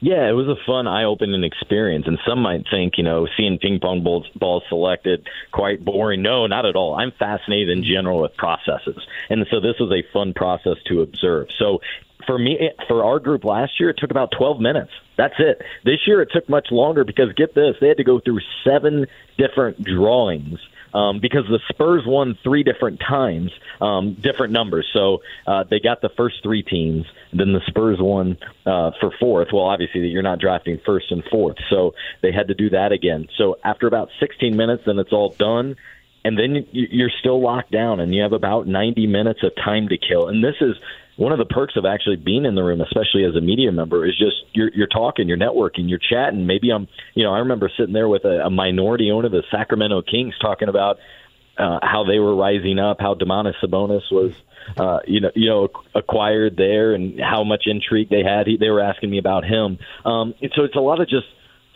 [0.00, 2.06] Yeah, it was a fun, eye-opening experience.
[2.06, 6.22] And some might think, you know, seeing ping pong balls, balls selected quite boring.
[6.22, 6.94] No, not at all.
[6.94, 11.48] I'm fascinated in general with processes, and so this was a fun process to observe.
[11.58, 11.80] So.
[12.26, 14.90] For me, for our group last year, it took about 12 minutes.
[15.16, 15.62] That's it.
[15.84, 19.06] This year, it took much longer because get this, they had to go through seven
[19.38, 20.58] different drawings
[20.94, 24.86] um, because the Spurs won three different times, um, different numbers.
[24.92, 27.06] So uh, they got the first three teams.
[27.32, 29.48] Then the Spurs won uh, for fourth.
[29.52, 33.28] Well, obviously you're not drafting first and fourth, so they had to do that again.
[33.36, 35.76] So after about 16 minutes, then it's all done.
[36.24, 39.88] And then you- you're still locked down, and you have about 90 minutes of time
[39.88, 40.28] to kill.
[40.28, 40.76] And this is
[41.18, 44.06] one of the perks of actually being in the room, especially as a media member,
[44.06, 46.46] is just you're you're talking, you're networking, you're chatting.
[46.46, 49.42] Maybe I'm, you know, I remember sitting there with a, a minority owner, of the
[49.50, 50.98] Sacramento Kings, talking about
[51.58, 54.32] uh, how they were rising up, how Domantas Sabonis was,
[54.76, 58.46] uh, you know, you know, acquired there, and how much intrigue they had.
[58.46, 59.78] He, they were asking me about him.
[60.04, 61.26] Um, and so it's a lot of just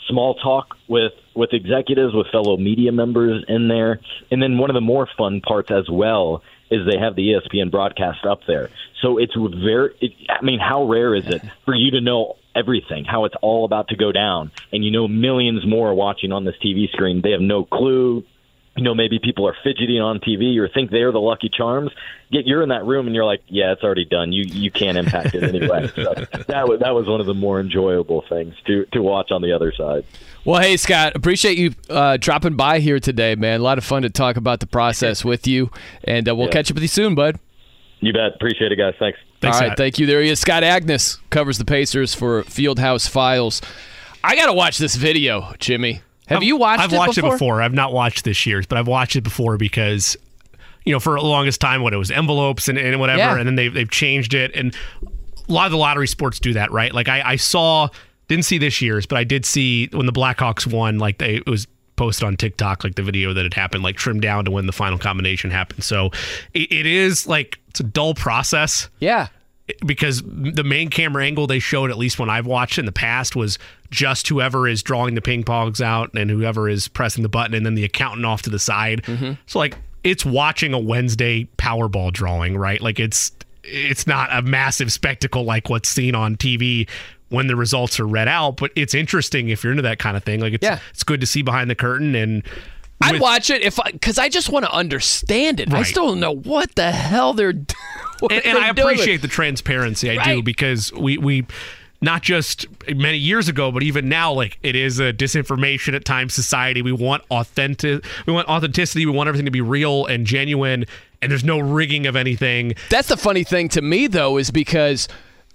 [0.09, 3.99] small talk with with executives, with fellow media members in there,
[4.31, 7.71] and then one of the more fun parts as well is they have the ESPN
[7.71, 8.71] broadcast up there.
[9.01, 9.95] So it's very.
[10.01, 12.37] It, I mean, how rare is it for you to know?
[12.55, 16.33] Everything, how it's all about to go down, and you know millions more are watching
[16.33, 17.23] on this TV screen.
[17.23, 18.25] They have no clue
[18.77, 21.91] you know, maybe people are fidgeting on TV or think they're the Lucky Charms.
[22.31, 24.33] Get you're in that room and you're like, yeah, it's already done.
[24.33, 25.89] You you can't impact it anyway.
[25.95, 26.15] so
[26.49, 29.53] that was that was one of the more enjoyable things to to watch on the
[29.53, 30.05] other side.
[30.45, 33.61] Well, hey Scott, appreciate you uh, dropping by here today, man.
[33.61, 35.71] A lot of fun to talk about the process with you,
[36.03, 36.53] and uh, we'll Yeah.
[36.53, 37.39] catch up with you soon, bud.
[38.01, 38.35] You bet.
[38.35, 38.95] Appreciate it, guys.
[38.99, 39.19] Thanks.
[39.41, 39.77] Thanks, All right, Scott.
[39.77, 40.07] thank you.
[40.07, 40.41] There he is.
[40.41, 43.63] Scott Agness covers the Pacers for Fieldhouse Files.
[44.25, 46.03] I got to watch this video, Jimmy.
[46.27, 46.85] Have I've- you watched it?
[46.87, 47.31] I've it watched before?
[47.31, 47.63] it before.
[47.63, 50.17] I've not watched this year's, but I've watched it before because,
[50.85, 53.37] you know, for the longest time, what it was envelopes and, and whatever, Yeah.
[53.39, 54.51] and then they've, they've changed it.
[54.57, 54.75] And
[55.49, 56.93] a lot of the lottery sports do that, right?
[56.93, 57.89] Like I, I saw,
[58.33, 61.47] didn't see this year's, but I did see when the Blackhawks won, like they, it
[61.47, 61.67] was
[61.97, 64.73] posted on TikTok, like the video that had happened, like trimmed down to when the
[64.73, 65.85] final combination happened.
[65.85, 66.07] So
[66.55, 69.29] it, it is like, it's a dull process Yeah.
[69.87, 73.37] because the main camera angle they showed, at least when I've watched in the past,
[73.37, 73.59] was
[73.91, 77.65] just whoever is drawing the ping pongs out and whoever is pressing the button, and
[77.65, 79.03] then the accountant off to the side.
[79.03, 79.33] Mm-hmm.
[79.47, 82.81] So like it's watching a Wednesday Powerball drawing, right?
[82.81, 83.33] Like it's
[83.65, 86.89] it's not a massive spectacle like what's seen on TV
[87.33, 90.23] when the results are read out, but it's interesting if you're into that kind of
[90.23, 90.41] thing.
[90.41, 90.79] Like it's Yeah.
[90.91, 92.43] it's good to see behind the curtain and.
[93.05, 95.73] I'd watch it if because I, just want to understand it.
[95.73, 97.67] I still don't know what the hell they're doing.
[98.31, 100.17] and, and I appreciate the transparency.
[100.17, 101.45] I do because we we
[102.01, 106.33] not just many years ago, but even now, like it is a disinformation at times
[106.35, 106.81] society.
[106.81, 109.05] We want authentic, we want authenticity.
[109.05, 110.85] We want everything to be real and genuine,
[111.21, 112.75] and there's no rigging of anything.
[112.89, 115.09] That's the funny thing to me, though, is because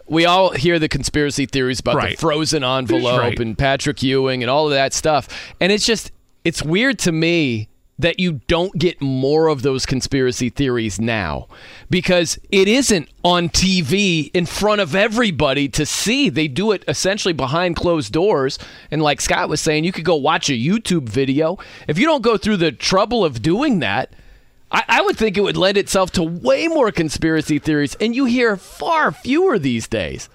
[0.08, 2.16] we all hear the conspiracy theories about Right.
[2.18, 3.40] the frozen envelope Right.
[3.40, 5.28] and Patrick Ewing and all of that stuff.
[5.60, 6.12] And it's just,
[6.44, 7.68] it's weird to me
[8.00, 11.48] that you don't get more of those conspiracy theories now
[11.90, 16.30] because it isn't on TV in front of everybody to see.
[16.30, 18.60] They do it essentially behind closed doors.
[18.92, 21.58] And like Scott was saying, you could go watch a YouTube video.
[21.88, 24.14] If you don't go through the trouble of doing that,
[24.72, 28.26] I, I would think it would lend itself to way more conspiracy theories, and you
[28.26, 30.30] hear far fewer these days.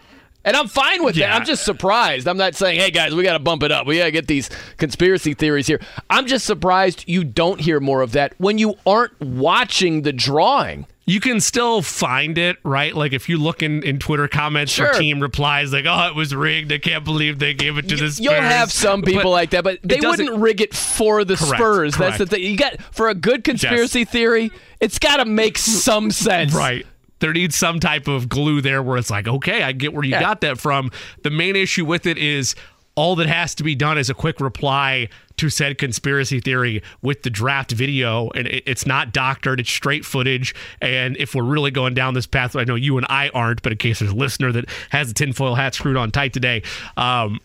[0.44, 1.32] And I'm fine with that.
[1.32, 2.26] I'm just surprised.
[2.26, 3.86] I'm not saying, hey guys, we got to bump it up.
[3.86, 5.80] We got to get these conspiracy theories here.
[6.10, 10.86] I'm just surprised you don't hear more of that when you aren't watching the drawing.
[11.12, 12.96] You can still find it, right?
[12.96, 14.88] Like if you look in, in Twitter comments Sure.
[14.88, 16.72] or team replies, like, "Oh, it was rigged.
[16.72, 19.50] I can't believe they gave it to the Spurs." You'll have some people But like
[19.50, 21.96] that, but they wouldn't rig it for the Correct, Spurs.
[21.98, 22.42] That's the thing.
[22.42, 24.50] You got for a good conspiracy theory,
[24.80, 26.54] it's got to make mm, some sense.
[26.54, 26.86] Right.
[27.18, 30.12] There needs some type of glue there where it's like, okay, I get where you
[30.12, 30.20] Yeah.
[30.20, 30.90] got that from.
[31.24, 32.54] The main issue with it is
[32.94, 37.22] all that has to be done is a quick reply to said conspiracy theory with
[37.22, 38.28] the draft video.
[38.34, 40.54] And it's not doctored, it's straight footage.
[40.82, 43.72] And if we're really going down this path, I know you and I aren't, but
[43.72, 46.62] in case there's a listener that has a tinfoil hat screwed on tight today,
[46.98, 47.40] um,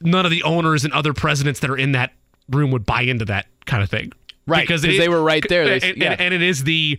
[0.00, 2.12] none of the owners and other presidents that are in that
[2.50, 4.12] room would buy into that kind of thing.
[4.46, 5.64] Right, 'cause it- they were right there.
[5.78, 6.12] They- and, yeah.
[6.12, 6.98] and, and it is the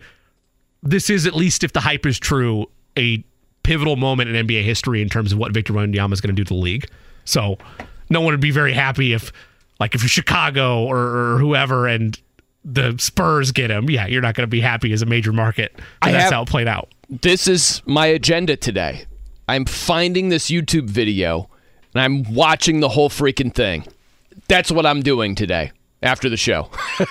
[0.82, 2.66] this is at least if the hype is true
[2.98, 3.22] a
[3.62, 6.44] pivotal moment in NBA history in terms of what Victor Wembanyama is going to do
[6.44, 6.86] to the league.
[7.24, 7.58] So
[8.10, 9.32] no one would be very happy if
[9.80, 10.98] like if you're Chicago or,
[11.34, 12.18] or whoever and
[12.64, 13.90] the Spurs get him.
[13.90, 15.78] Yeah, you're not going to be happy as a major market.
[16.02, 16.88] I that's have- how it played out.
[17.08, 19.04] this is my agenda today.
[19.48, 21.50] I'm finding this YouTube video
[21.94, 23.84] and I'm watching the whole freaking thing.
[24.48, 25.72] That's what I'm doing today
[26.02, 26.70] after the show.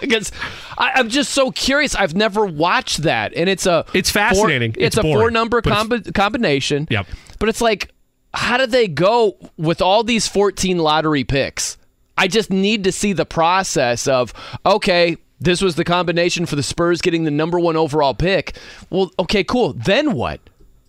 [0.00, 0.30] Because
[0.78, 1.94] I'm just so curious.
[1.94, 3.32] I've never watched that.
[3.34, 4.72] And it's a It's fascinating.
[4.72, 6.86] Four, it's, It's a boring, four number combi- combination.
[6.90, 7.06] Yep.
[7.38, 7.91] But it's like,
[8.34, 11.76] how did they go with all these 14 lottery picks?
[12.16, 14.32] I just need to see the process of,
[14.64, 18.56] okay, this was the combination for the Spurs getting the number one overall pick.
[18.90, 19.72] Well, okay, cool.
[19.72, 20.40] Then what?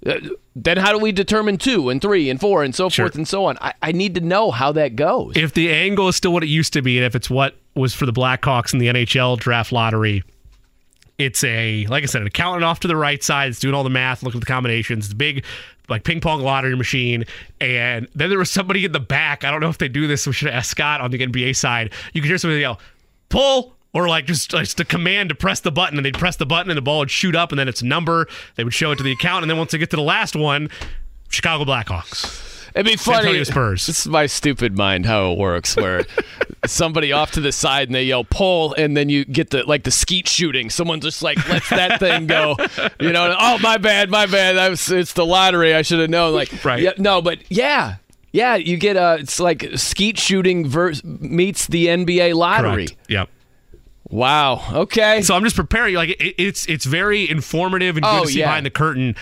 [0.06, 0.20] Uh,
[0.56, 3.06] then how do we determine two and three and four and so Sure.
[3.06, 3.58] forth and so on?
[3.62, 5.36] I, I need to know how that goes.
[5.36, 7.94] If the angle is still what it used to be, and if it's what was
[7.96, 10.24] for the Blackhawks in the NHL draft lottery,
[11.18, 13.50] it's a like I said, an accountant off to the right side.
[13.52, 15.06] It's doing all the math, looking at the combinations.
[15.06, 15.46] It's a big
[15.90, 17.26] like ping pong lottery machine.
[17.60, 19.44] And then there was somebody in the back.
[19.44, 20.26] I don't know if they do this.
[20.26, 21.92] We should ask Scott on the NBA side.
[22.14, 22.80] You could hear somebody yell,
[23.30, 26.48] "Pull!" Or like just, just a command to press the button, and they'd press the
[26.48, 28.28] button, and the ball would shoot up, and then its a number.
[28.56, 30.36] They would show it to the account, and then once they get to the last
[30.36, 30.70] one,
[31.30, 32.53] Chicago Blackhawks.
[32.76, 33.18] It'd be funny.
[33.20, 33.86] Antonio Spurs.
[33.86, 36.06] This is my stupid mind how it works, where
[36.66, 39.84] somebody off to the side and they yell pull, and then you get the like
[39.84, 40.70] the skeet shooting.
[40.72, 42.56] Someone just like lets that thing go.
[43.00, 44.58] You know, oh my bad, my bad.
[44.58, 45.76] I was, it's the lottery.
[45.76, 46.34] I should have known.
[46.34, 46.82] Like, Right.
[46.82, 47.96] Yeah, no, but yeah,
[48.32, 48.56] yeah.
[48.56, 49.18] You get a.
[49.20, 52.88] It's like skeet shooting vers- meets the NBA lottery.
[52.88, 52.96] Correct.
[53.10, 53.30] Yep.
[54.10, 54.62] Wow.
[54.74, 55.22] Okay.
[55.22, 55.96] So I'm just preparing.
[55.96, 58.48] Like it, it's it's very informative and good Oh, to see yeah.
[58.48, 59.16] behind the curtain.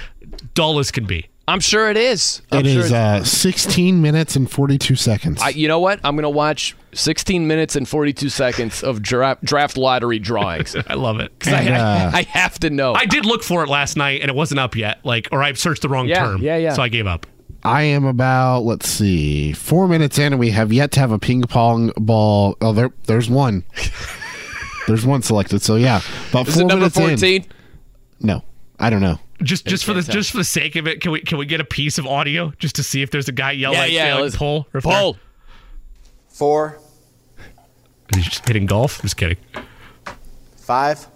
[0.53, 1.27] Dull as can be.
[1.47, 2.41] I'm sure it is.
[2.51, 5.41] I'm It sure is uh, 16 minutes and 42 seconds.
[5.41, 5.99] I, you know what?
[6.03, 10.75] I'm going to watch 16 minutes and 42 seconds of draft, draft lottery drawings.
[10.87, 11.37] I love it.
[11.39, 12.93] 'Cause I, uh, I, I have to know.
[12.93, 14.99] I did look for it last night and it wasn't up yet.
[15.03, 16.41] Like, or I searched the wrong Yeah, term.
[16.41, 16.73] yeah, yeah.
[16.73, 17.25] So I gave up.
[17.63, 21.19] I am about let's see, four minutes in, and we have yet to have a
[21.19, 22.55] ping pong ball.
[22.59, 23.63] Oh, there, there's one.
[24.87, 25.61] there's one selected.
[25.61, 27.03] So yeah, about Is four it number minutes in.
[27.43, 27.45] 14?
[28.21, 28.43] No,
[28.79, 29.19] I don't know.
[29.43, 30.13] Just just for the tell.
[30.13, 32.51] just for the sake of it, can we can we get a piece of audio
[32.59, 35.17] just to see if there's a guy yelling Yeah, like, yeah, like let's- pull Pull.
[36.29, 36.79] Four,
[37.37, 38.99] they're- He's just hitting golf.
[38.99, 39.37] I'm just kidding.
[40.57, 41.07] five,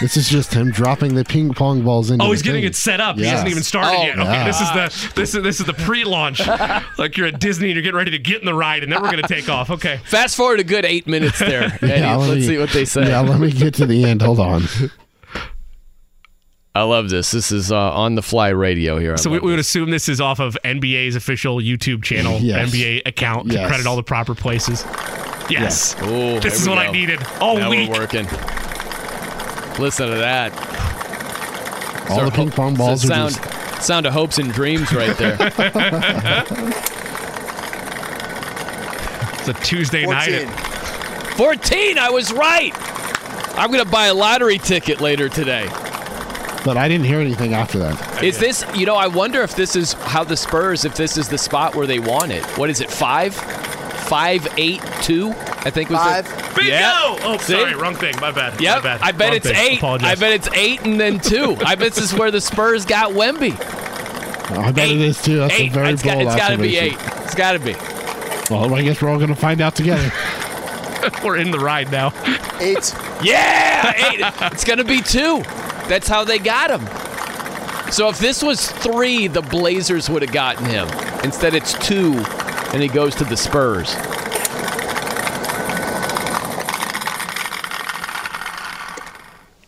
[0.00, 2.20] This is just him dropping the ping pong balls in.
[2.20, 2.70] Oh, the he's getting thing.
[2.70, 3.16] it set up.
[3.16, 4.18] He hasn't even started Oh, yet.
[4.18, 4.44] Okay, yeah.
[4.44, 6.40] this is the this is this is the pre-launch.
[6.98, 9.02] like you're at Disney and you're getting ready to get in the ride, and then
[9.02, 9.68] we're gonna take off.
[9.70, 9.98] Okay.
[10.04, 11.64] Fast forward a good eight minutes there.
[11.82, 11.86] Eddie.
[12.00, 13.08] Yeah, let Let's see what they say.
[13.08, 14.22] Yeah, let me get to the end.
[14.22, 14.62] Hold on.
[16.74, 17.32] I love this.
[17.32, 19.14] This is uh, on the fly radio here.
[19.14, 22.70] I So we, we would assume this is off of NBA's official YouTube channel, Yes.
[22.72, 23.66] NBA account, to Yes.
[23.68, 24.84] credit all the proper places.
[25.50, 25.96] Yes.
[26.02, 27.90] Ooh, This is we what I needed all now week.
[27.90, 28.24] we're working.
[29.82, 30.52] Listen to that.
[32.08, 33.82] All the ping pong balls are sound, just.
[33.82, 35.36] sound of hopes and dreams right there.
[39.40, 40.46] It's a Tuesday night.
[40.50, 41.36] 14.
[41.38, 42.72] 14, I was right.
[43.56, 45.66] I'm going to buy a lottery ticket later today.
[46.64, 48.22] But I didn't hear anything after that.
[48.22, 51.28] Is this, you know, I wonder if this is how the Spurs, if this is
[51.28, 52.44] the spot where they want it.
[52.58, 53.34] What is it, five?
[53.34, 55.30] Five, eight, two?
[55.62, 56.26] I think was Five.
[56.26, 56.56] it.
[56.56, 56.70] Bingo!
[56.72, 56.92] Yeah.
[57.22, 57.52] Oh, See?
[57.52, 58.14] sorry, wrong thing.
[58.20, 58.54] My bad.
[58.54, 58.82] My Yep.
[58.82, 59.00] bad.
[59.02, 59.56] I bet Wrong it's thing.
[59.56, 59.78] eight.
[59.78, 60.10] Apologize.
[60.10, 61.56] I bet it's eight and then two.
[61.64, 63.52] I bet this is where the Spurs got Wemby.
[64.58, 65.36] I bet it is too.
[65.38, 65.70] That's eight.
[65.70, 66.96] a very it's got, it's got to be eight.
[67.24, 67.74] It's got to be.
[68.50, 70.10] Well, I guess we're all going to find out together.
[71.24, 72.08] we're in the ride now.
[72.58, 72.92] Eight.
[73.22, 74.20] Yeah, eight.
[74.52, 75.42] it's going to be two.
[75.90, 76.86] That's how they got him.
[77.90, 80.86] So if this was three, the Blazers would have gotten him.
[81.24, 82.12] Instead, it's two,
[82.72, 83.92] and he goes to the Spurs.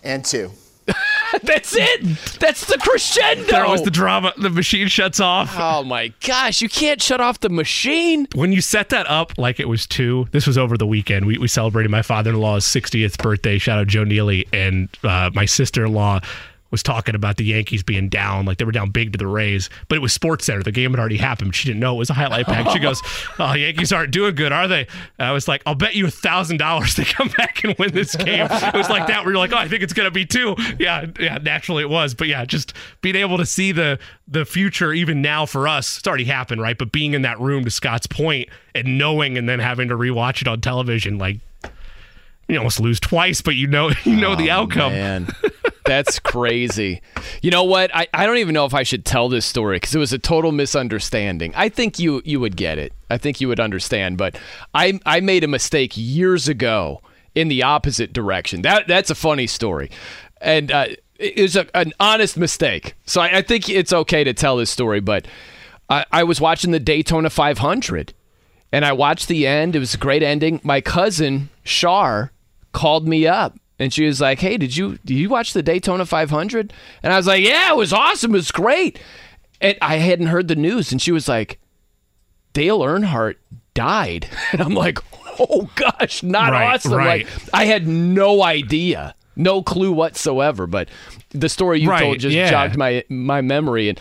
[0.04, 0.52] And two.
[1.42, 2.02] That's it.
[2.38, 3.44] That's the crescendo.
[3.44, 4.32] There was the drama.
[4.36, 5.54] The machine shuts off.
[5.58, 8.26] oh my gosh, you can't shut off the machine.
[8.34, 11.26] When you set that up like it was two, this was over the weekend.
[11.26, 13.58] We, we celebrated my father in law's 60th birthday.
[13.58, 14.46] Shout out Joe Neely.
[14.52, 16.20] And uh, my sister in law
[16.72, 19.70] was talking about the Yankees being down, like they were down big to the Rays,
[19.88, 20.62] but it was Sports Center.
[20.64, 21.54] The game had already happened.
[21.54, 22.68] She didn't know it was a highlight pack.
[22.70, 23.00] She goes,
[23.38, 26.10] "Oh, Yankees aren't doing good, are they?" And I was like, "I'll bet you a
[26.10, 29.24] thousand dollars they come back and win this game." It was like that.
[29.24, 30.56] Where you're like, "Oh, I think it's gonna be two.
[30.78, 31.38] Yeah, yeah.
[31.38, 32.14] Naturally, it was.
[32.14, 36.08] But yeah, just being able to see the the future even now for us, it's
[36.08, 36.76] already happened, right?
[36.76, 40.40] But being in that room, to Scott's point, and knowing, and then having to rewatch
[40.40, 41.38] it on television, like.
[42.48, 44.92] You almost lose twice, but you know you know the outcome.
[44.92, 45.28] Oh, Man,
[45.84, 47.00] that's crazy.
[47.40, 47.94] You know what?
[47.94, 50.18] I, I don't even know if I should tell this story because it was a
[50.18, 51.52] total misunderstanding.
[51.56, 52.92] I think you you would get it.
[53.10, 54.18] I think you would understand.
[54.18, 54.38] But
[54.74, 57.00] I I made a mistake years ago
[57.34, 58.62] in the opposite direction.
[58.62, 59.90] That that's a funny story,
[60.40, 60.86] and uh,
[61.18, 62.94] it was a, an honest mistake.
[63.06, 65.00] So I, I think it's okay to tell this story.
[65.00, 65.26] But
[65.88, 68.12] I, I was watching the Daytona 500
[68.72, 69.76] and I watched the end.
[69.76, 70.60] It was a great ending.
[70.64, 72.32] My cousin Shar
[72.72, 76.06] called me up and she was like, "Hey, did you did you watch the Daytona
[76.06, 78.32] 500?" And I was like, "Yeah, it was awesome.
[78.32, 78.98] It was great."
[79.60, 81.58] And I hadn't heard the news, and she was like,
[82.52, 83.36] "Dale Earnhardt
[83.74, 84.98] died," and I'm like,
[85.38, 87.26] "Oh gosh, not Right, awesome!" right.
[87.26, 89.14] Like I had no idea.
[89.34, 90.90] No clue whatsoever, but
[91.30, 92.50] the story you Right, told just yeah.
[92.50, 93.98] jogged my my memory and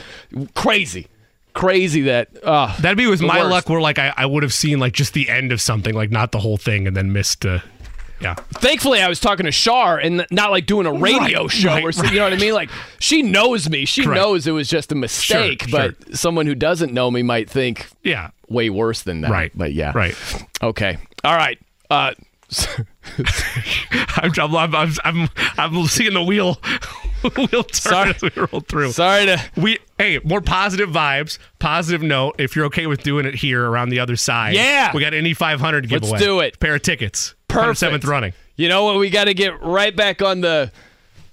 [0.55, 1.07] crazy,
[1.53, 3.51] crazy that uh, That'd be with my worst.
[3.51, 6.11] luck, where like I, I would have seen like just the end of something, like
[6.11, 7.45] not the whole thing, and then missed.
[7.45, 7.59] Uh,
[8.19, 11.69] yeah, thankfully I was talking to Shar and not like doing a radio Right, show
[11.69, 12.13] right, or something.
[12.13, 12.53] You know what I mean?
[12.53, 13.85] Like she knows me.
[13.85, 14.15] She Correct.
[14.21, 15.63] knows it was just a mistake.
[15.67, 19.31] Sure, but someone who doesn't know me might think yeah, way worse than that.
[19.31, 19.91] Right, But yeah.
[19.95, 20.15] right.
[20.61, 20.97] Okay.
[21.23, 21.57] All right.
[21.89, 22.13] Uh,
[24.17, 26.55] I'm, I'm, I'm, I'm, I'm, seeing the wheel,
[27.37, 28.09] wheel turn Sorry.
[28.11, 28.91] as we roll through.
[28.91, 29.41] sorry to.
[29.57, 31.37] We hey, more positive vibes.
[31.59, 32.35] Positive note.
[32.39, 34.91] If you're okay with doing it here around the other side, Yeah.
[34.93, 36.11] we got Indy 500 giveaway.
[36.11, 36.59] Let's do it.
[36.59, 37.35] Pair of tickets.
[37.47, 37.79] Perfect.
[37.79, 38.33] Seventh running.
[38.55, 38.97] You know what?
[38.97, 40.71] We got to get right back on the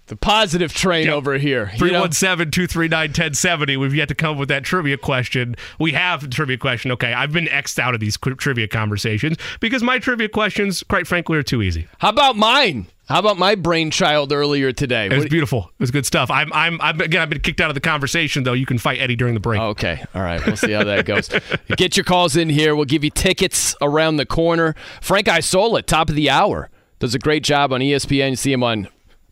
[0.09, 1.15] the positive train Yep.
[1.15, 1.71] over here.
[1.73, 3.77] You 317 239 1070.
[3.77, 5.55] We've yet to come up with that trivia question.
[5.79, 6.91] We have a trivia question.
[6.93, 11.39] Okay, I've been X'd out of these trivia conversations because my trivia questions, quite frankly,
[11.39, 11.87] are too easy.
[11.99, 12.87] How about mine?
[13.09, 15.07] How about my brainchild earlier today?
[15.07, 15.71] It was What- beautiful.
[15.79, 16.31] It was good stuff.
[16.31, 17.23] I'm, I'm, I'm again.
[17.23, 18.53] I've been kicked out of the conversation though.
[18.53, 19.61] You can fight Eddie during the break.
[19.61, 20.05] Okay.
[20.15, 20.45] All right.
[20.45, 21.31] We'll see how that goes.
[21.77, 22.77] Get your calls in here.
[22.77, 24.75] We'll give you tickets around the corner.
[25.01, 26.69] Frank Isola, top of the hour,
[26.99, 28.31] does a great job on ESPN.
[28.31, 28.89] You see him on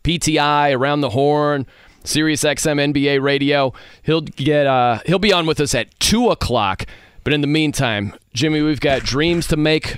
[0.07, 1.65] PTI, Around the Horn,
[2.05, 3.73] Sirius XM NBA Radio.
[4.03, 6.85] He'll get uh, he'll be on with us at two o'clock.
[7.25, 9.97] But in the meantime, Jimmy, we've got dreams to make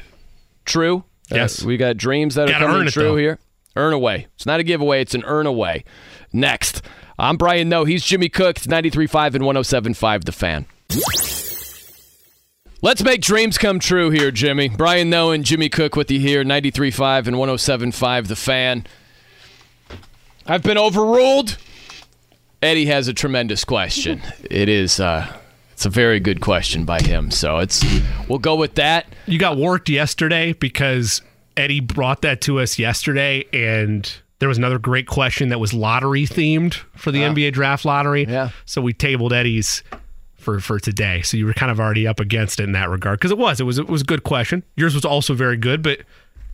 [0.65, 1.03] true.
[1.31, 1.63] Uh, Yes.
[1.63, 3.15] we got dreams that Gotta are coming true though.
[3.17, 3.37] here.
[3.75, 4.25] Earn away.
[4.35, 5.01] It's not a giveaway.
[5.01, 5.83] It's an earn away.
[6.33, 6.81] Next,
[7.19, 7.85] I'm Brian Noe.
[7.85, 8.57] He's Jimmy Cook.
[8.57, 10.65] It's 93.5 and 107.5 The Fan.
[12.81, 14.69] Let's make dreams come true here, Jimmy.
[14.69, 18.87] Brian Noe and Jimmy Cook with you here, 93.5 and 107.5 The Fan.
[20.45, 21.57] I've been overruled.
[22.61, 24.21] Eddie has a tremendous question.
[24.49, 24.99] It is.
[24.99, 25.31] Uh,
[25.71, 27.31] it's a very good question by him.
[27.31, 27.85] So it's.
[28.27, 29.07] We'll go with that.
[29.27, 31.21] You got worked yesterday because
[31.55, 36.25] Eddie brought that to us yesterday, and there was another great question that was lottery
[36.25, 38.25] themed for the NBA draft lottery.
[38.25, 38.49] Yeah.
[38.65, 39.83] So we tabled Eddie's
[40.35, 41.21] for for today.
[41.21, 43.59] So you were kind of already up against it in that regard because it was
[43.59, 44.63] it was it was a good question.
[44.75, 45.99] Yours was also very good, but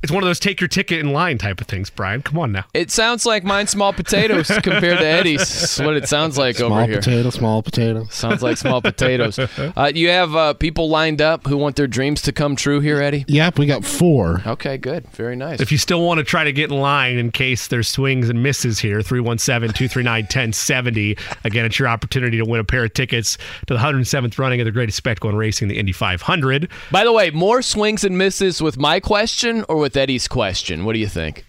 [0.05, 1.89] it's one of those take your ticket in line type of things.
[1.89, 2.63] Brian, come on now.
[2.75, 5.39] It sounds like mine small potatoes compared to Eddie's.
[5.39, 7.01] That's what it sounds like Small over here.
[7.01, 8.05] Small potato, small potato.
[8.11, 9.39] Sounds like small potatoes.
[9.75, 13.01] Uh, you have uh, people lined up who want their dreams to come true here,
[13.01, 13.25] Eddie?
[13.27, 14.41] Yep, we got four.
[14.45, 15.07] Okay, good.
[15.09, 15.59] Very nice.
[15.59, 18.43] If you still want to try to get in line in case there's swings and
[18.43, 21.17] misses here, 317 239 1070.
[21.43, 23.37] Again, it's your opportunity to win a pair of tickets
[23.67, 26.69] to the 107th running of the greatest spectacle in racing, the Indy 500.
[26.91, 30.85] By the way, more swings and misses with my question or with Eddie's question?
[30.85, 31.45] What do you think?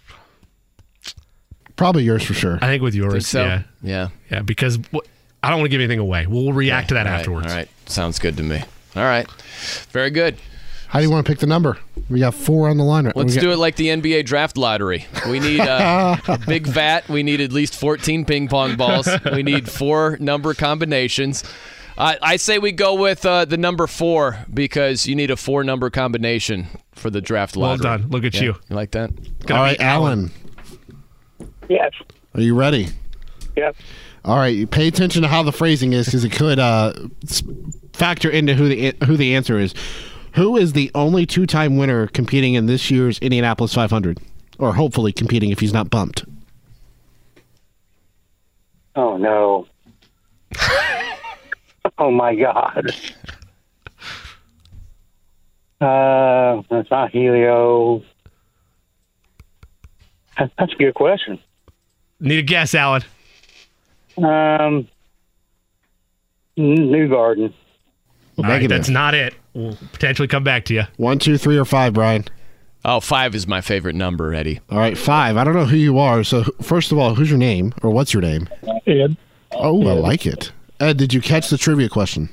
[1.76, 2.58] Probably yours for sure.
[2.62, 3.44] I think with yours, Think so?
[3.44, 3.62] yeah.
[3.82, 4.08] Yeah.
[4.30, 4.98] Yeah, because wh-
[5.42, 6.26] I don't want to give anything away.
[6.26, 7.46] We'll react to that All right, afterwards.
[7.48, 7.68] All right.
[7.86, 8.62] Sounds good to me.
[8.96, 9.30] All right.
[9.90, 10.36] Very good.
[10.88, 11.76] How do you want to pick the number?
[12.08, 13.10] We got four on the line.
[13.14, 15.06] Let's do it like the NBA draft lottery.
[15.28, 17.08] We need uh, a big vat.
[17.08, 19.08] We need at least 14 ping pong balls.
[19.32, 21.44] We need four number combinations.
[21.98, 25.64] I I say we go with uh, the number four because you need a four
[25.64, 27.84] number combination for the draft lottery.
[27.88, 28.08] Well done.
[28.10, 28.54] Look at Yeah, you.
[28.68, 29.10] You like that?
[29.46, 30.30] Gonna All be right, Alan.
[31.68, 31.92] Yes.
[32.34, 32.88] Are you ready?
[33.56, 33.74] Yes.
[34.24, 34.70] All right.
[34.70, 36.92] Pay attention to how the phrasing is because it could uh,
[37.92, 39.74] factor into who the who the answer is.
[40.34, 44.20] Who is the only two-time winner competing in this year's Indianapolis 500,
[44.58, 46.26] or hopefully competing if he's not bumped?
[48.94, 49.66] Oh no.
[51.98, 52.90] oh my God.
[55.80, 58.02] Uh, that's not Helio.
[60.38, 61.38] That's a good question.
[62.20, 63.02] Need a guess, Alan.
[64.18, 64.88] Um,
[66.58, 67.52] Newgarden.
[68.38, 68.68] All right, Negative.
[68.70, 69.34] that's not it.
[69.54, 70.82] We'll potentially come back to you.
[70.96, 72.24] One, two, three, or five, Brian.
[72.84, 74.60] Oh, five is my favorite number, Eddie.
[74.70, 75.36] All right, five.
[75.36, 76.22] I don't know who you are.
[76.22, 78.48] So first of all, who's your name, or what's your name?
[78.86, 79.16] Ed.
[79.52, 80.52] Oh, I like it.
[80.80, 82.28] Ed, did you catch the trivia question?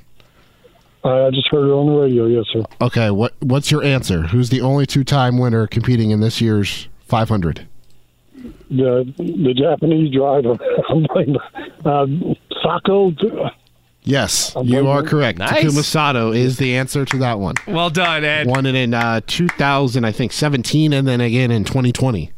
[1.04, 2.28] I just heard it on the radio.
[2.28, 2.64] Yes, sir.
[2.80, 4.22] Okay, what what's your answer?
[4.24, 7.68] Who's the only two-time winner competing in this year's 500?
[8.70, 10.58] The the Japanese driver.
[10.90, 11.36] I'm blaming
[11.86, 12.06] uh,
[12.62, 13.12] Sako.
[14.04, 15.40] Yes, I'm you blaming- are correct.
[15.40, 15.64] Nice.
[15.64, 17.56] Takuma Sato is the answer to that one.
[17.68, 18.48] Well done, Ed.
[18.48, 22.32] Won it in uh, 2000, I think 17, and then again in 2020.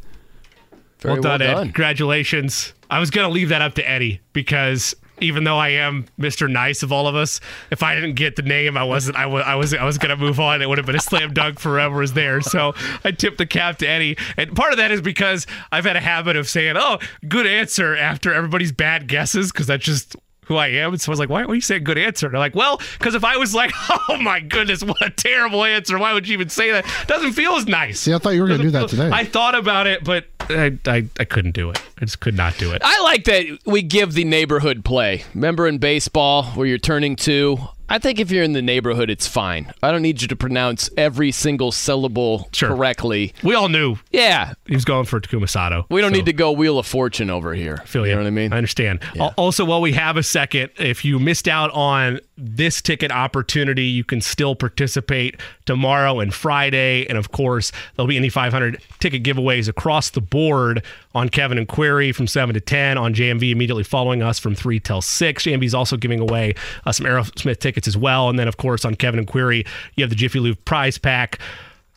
[1.00, 1.62] Very well done, well Ed.
[1.64, 2.72] Congratulations.
[2.90, 6.50] I was going to leave that up to Eddie because even though I am Mr.
[6.50, 7.40] Nice of all of us,
[7.70, 9.16] if I didn't get the name, I wasn't.
[9.16, 9.44] I was.
[9.44, 9.74] I was.
[9.74, 10.62] I was to move on.
[10.62, 12.02] It would have been a slam dunk forever.
[12.02, 12.40] Is there?
[12.40, 12.74] So
[13.04, 16.00] I tipped the cap to Eddie, and part of that is because I've had a
[16.00, 16.98] habit of saying, "Oh,
[17.28, 20.92] good answer" after everybody's bad guesses, because that's just who I am.
[20.92, 22.26] And so I was like, why, why are you saying good answer?
[22.26, 23.72] And they're like, well, because if I was like,
[24.08, 25.98] oh my goodness, what a terrible answer.
[25.98, 26.86] Why would you even say that?
[27.06, 28.00] Doesn't feel as nice.
[28.00, 29.10] See, I thought you were going to do that today.
[29.12, 31.82] I thought about it, but I, I, I couldn't do it.
[32.00, 32.82] I just could not do it.
[32.84, 35.24] I like that we give the neighborhood play.
[35.34, 37.58] Remember in baseball where you're turning two?
[37.88, 39.72] I think if you're in the neighborhood, it's fine.
[39.82, 42.70] I don't need you to pronounce every single syllable Sure.
[42.70, 43.32] correctly.
[43.42, 45.86] We all knew Yeah, he was going for Takuma Sato.
[45.88, 47.82] we don't so- need to go Wheel of Fortune over here.
[47.86, 48.10] feel you.
[48.10, 48.52] you know what I mean?
[48.52, 49.00] I understand.
[49.18, 53.84] Al- Also, while we have a second, if you missed out on this ticket opportunity,
[53.84, 57.06] you can still participate tomorrow and Friday.
[57.08, 60.82] And of course, there'll be Indy 500 ticket giveaways across the board
[61.14, 64.78] on Kevin and Query from 7 to 10, on JMV immediately following us from 3
[64.80, 65.44] till 6.
[65.44, 66.54] JMV is also giving away
[66.84, 68.28] uh, some Aerosmith tickets as well.
[68.28, 69.64] And then, of course, on Kevin and Query,
[69.94, 71.38] you have the Jiffy Lube prize pack.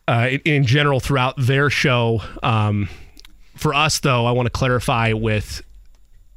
[0.08, 2.90] Uh, in, in general, throughout their show, um,
[3.56, 5.62] for us though, I want to clarify with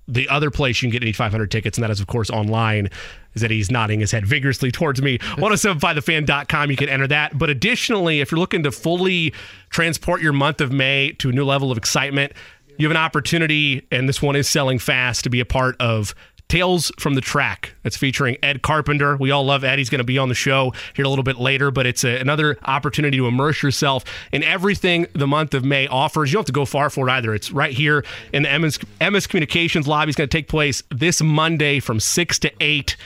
[0.09, 2.91] the other place you can get Indy 500 tickets, and that is, of course, online,
[3.35, 5.19] is that he's nodding his head vigorously towards me.
[5.19, 7.39] 1075thefan.com, you can enter that.
[7.39, 9.33] But additionally, if you're looking to fully
[9.71, 12.33] transport your month of May to a new level of excitement,
[12.79, 16.15] you have an opportunity, and this one is selling fast, to be a part of
[16.53, 17.75] Tales from the Track.
[17.83, 19.17] That's featuring Ed Carpenter.
[19.17, 19.79] We all love Ed.
[19.79, 22.19] He's going to be on the show here a little bit later, but it's a,
[22.19, 26.31] another opportunity to immerse yourself in everything the month of May offers.
[26.31, 27.35] You don't have to go far for it either.
[27.35, 28.05] It's right here
[28.35, 30.11] in the Emmis, Emmis Communications lobby.
[30.11, 32.97] It's going to take place this Monday from 6 to 8.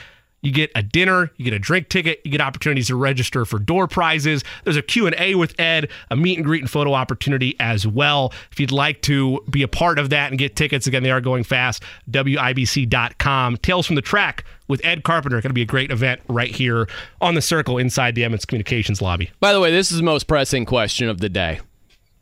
[0.47, 3.59] You get a dinner, you get a drink ticket, you get opportunities to register for
[3.59, 4.45] door prizes.
[4.63, 8.31] There's a Q&A with Ed, a meet and greet and photo opportunity as well.
[8.49, 11.19] If you'd like to be a part of that and get tickets, again, they are
[11.19, 13.57] going fast, WIBC.com.
[13.57, 15.35] Tales from the Track with Ed Carpenter.
[15.41, 16.87] Going to be a great event right here
[17.19, 19.29] on the circle inside the Emmis Communications lobby.
[19.41, 21.59] By the way, this is the most pressing question of the day.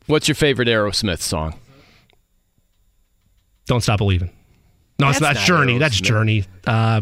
[0.08, 1.60] What's your favorite Aerosmith song?
[3.68, 4.32] Don't Stop Believing.
[4.98, 5.78] No, it's not not Journey.
[5.78, 6.46] That's Journey.
[6.66, 7.02] Uh,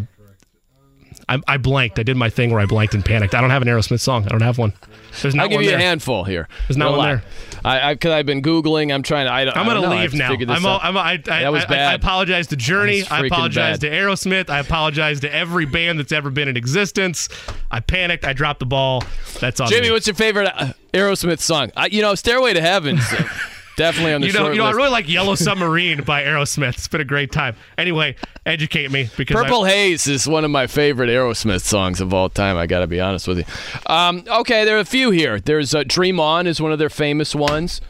[1.30, 2.00] I, I blanked.
[2.00, 3.34] I did my thing where I blanked and panicked.
[3.36, 4.26] I don't have an Aerosmith song.
[4.26, 4.74] I don't have one.
[5.22, 5.78] There's not I'll give you there.
[5.78, 6.48] a handful here.
[6.68, 7.16] There's not No one lie.
[7.16, 7.24] there.
[7.64, 8.94] I, I, cause I've been googling.
[8.94, 9.32] I'm trying to.
[9.32, 9.90] I, don't- I'm gonna know.
[9.90, 10.34] Leave now.
[10.34, 10.80] I'm all.
[10.82, 11.92] I'm, I, I, That was bad.
[11.92, 13.04] I, apologize to Journey.
[13.10, 13.82] I apologize bad.
[13.82, 14.50] to Aerosmith.
[14.50, 17.30] I apologize to every band that's ever been in existence.
[17.72, 18.26] I panicked.
[18.26, 19.04] I dropped the ball.
[19.40, 19.68] That's all.
[19.68, 19.92] Jimmy, me.
[19.92, 21.72] what's your favorite uh, Aerosmith song?
[21.78, 23.00] I, you know, Stairway to Heaven.
[23.78, 26.70] definitely on the you know, you know, I really like Yellow Submarine by Aerosmith.
[26.74, 27.56] It's been a great time.
[27.78, 32.14] Anyway, educate me because I- Purple Haze is one of my favorite Aerosmith songs of
[32.14, 32.58] all time.
[32.58, 33.46] I got to be honest with you.
[33.94, 35.40] Um, okay, there are a few here.
[35.40, 37.82] There's uh, "Dream On" is one of their famous ones.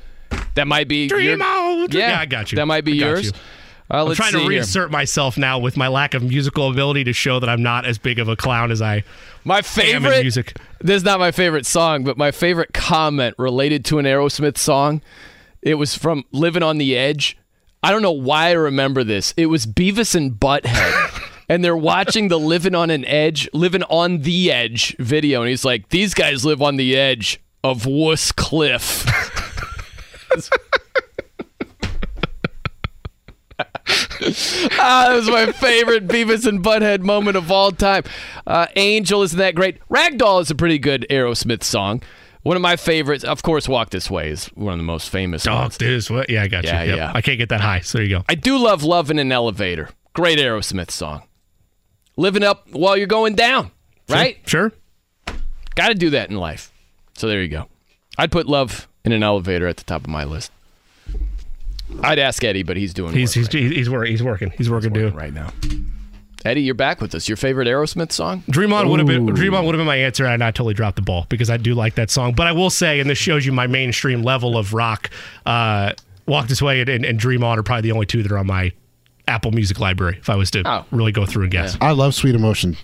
[0.55, 1.87] That might be Dream your- on.
[1.91, 2.55] Yeah, Yeah, I got you.
[2.55, 3.25] That might be I yours.
[3.27, 3.31] you.
[3.91, 4.49] Uh, I'm trying to see here.
[4.49, 7.97] reassert myself now with my lack of musical ability to show that I'm not as
[7.99, 9.03] big of a clown as I
[9.43, 10.57] My am in favorite music.
[10.79, 15.01] This is not my favorite song, but my favorite comment related to an Aerosmith song.
[15.63, 17.37] It was from "Living on the Edge."
[17.81, 19.33] I don't know why I remember this.
[19.35, 21.19] It was Beavis and Butthead.
[21.49, 25.65] And they're watching the "Living on an Edge," "Living on the Edge" video, and he's
[25.65, 29.05] like, "These guys live on the edge of Wuss Cliff."
[34.79, 38.03] ah, that was my favorite Beavis and Butthead moment of all time.
[38.47, 39.77] Uh, Angel isn't that great.
[39.89, 42.01] Ragdoll is a pretty good Aerosmith song.
[42.43, 45.47] One of my favorites, of course, "Walk This Way" is one of the most famous.
[45.47, 45.77] Oh, ones.
[45.77, 46.29] this what?
[46.29, 46.89] Yeah, I got Yeah, you.
[46.89, 46.97] Yep.
[46.97, 47.11] yeah.
[47.15, 47.79] I can't get that high.
[47.79, 48.25] So there you go.
[48.27, 51.23] I do love "Love in an Elevator." Great Aerosmith song.
[52.17, 53.71] Living up while you're going down,
[54.09, 54.37] right?
[54.45, 54.71] Sure.
[55.75, 56.71] Got to do that in life.
[57.15, 57.67] So there you go.
[58.17, 60.51] I'd put "Love in an Elevator" at the top of my list.
[62.01, 64.11] I'd ask Eddie, but he's doing He's work he's he's, working.
[64.11, 64.49] He's working.
[64.57, 65.09] He's working too.
[65.09, 65.51] right now.
[66.45, 67.29] Eddie, you're back with us.
[67.29, 68.43] Your favorite Aerosmith song?
[68.49, 70.25] Dream On would have been Dream On would have been my answer.
[70.25, 72.33] and I totally dropped the ball because I do like that song.
[72.33, 75.09] But I will say, and this shows you my mainstream level of rock.
[75.45, 75.93] Uh,
[76.25, 78.37] Walk This Way and, and, and Dream On are probably the only two that are
[78.37, 78.71] on my
[79.27, 80.17] Apple Music library.
[80.19, 80.85] If I was to Oh.
[80.91, 82.75] really go through and guess, I love Sweet Emotion.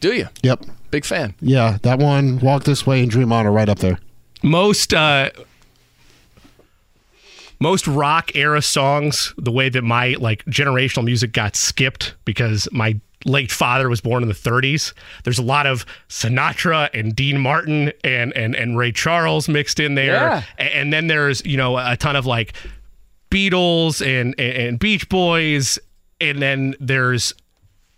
[0.00, 0.28] Do you?
[0.42, 0.64] Yep.
[0.90, 1.34] Big fan.
[1.40, 3.98] Yeah, that one, Walk This Way and Dream On are right up there.
[4.42, 5.30] most uh,
[7.62, 13.00] most rock era songs, the way that my like generational music got skipped because my
[13.24, 14.92] late father was born in the 30s.
[15.22, 19.94] There's a lot of Sinatra and Dean Martin and and and Ray Charles mixed in
[19.94, 20.42] there, Yeah.
[20.58, 22.54] And then there's you know a ton of like
[23.30, 25.78] Beatles and and, and Beach Boys,
[26.20, 27.32] and then there's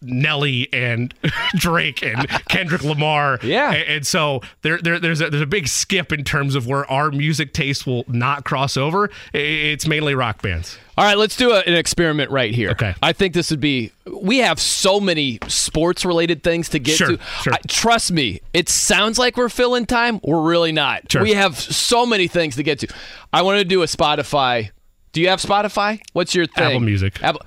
[0.04, 1.12] Nelly and
[1.56, 3.38] Drake and Kendrick Lamar.
[3.42, 3.72] Yeah.
[3.72, 6.90] And, and so there, there there's a there's a big skip in terms of where
[6.90, 9.10] our music taste will not cross over.
[9.32, 10.78] It's mainly rock bands.
[10.96, 12.70] All right, let's do a, an experiment right here.
[12.70, 12.94] Okay.
[13.02, 13.90] I think this would be.
[14.06, 17.18] We have so many sports related things to get Sure, to.
[17.42, 17.52] sure.
[17.52, 20.20] I, trust me, it sounds like we're filling time.
[20.22, 21.10] We're really not.
[21.10, 21.22] Sure.
[21.22, 22.88] We have so many things to get to.
[23.32, 24.70] I want to do a Spotify.
[25.12, 26.00] Do you have Spotify?
[26.12, 26.64] What's your thing?
[26.64, 27.20] Apple Music.
[27.22, 27.42] Apple.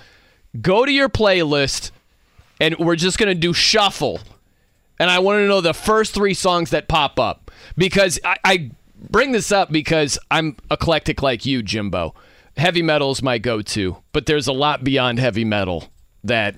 [0.62, 1.92] Go to your playlist,
[2.60, 4.20] and we're just going to do shuffle.
[5.00, 8.72] And I want to know the first three songs that pop up because I, I
[9.10, 12.16] bring this up because I'm eclectic like you, Jimbo.
[12.58, 15.90] Heavy metal is my go-to, but there's a lot beyond heavy metal
[16.24, 16.56] that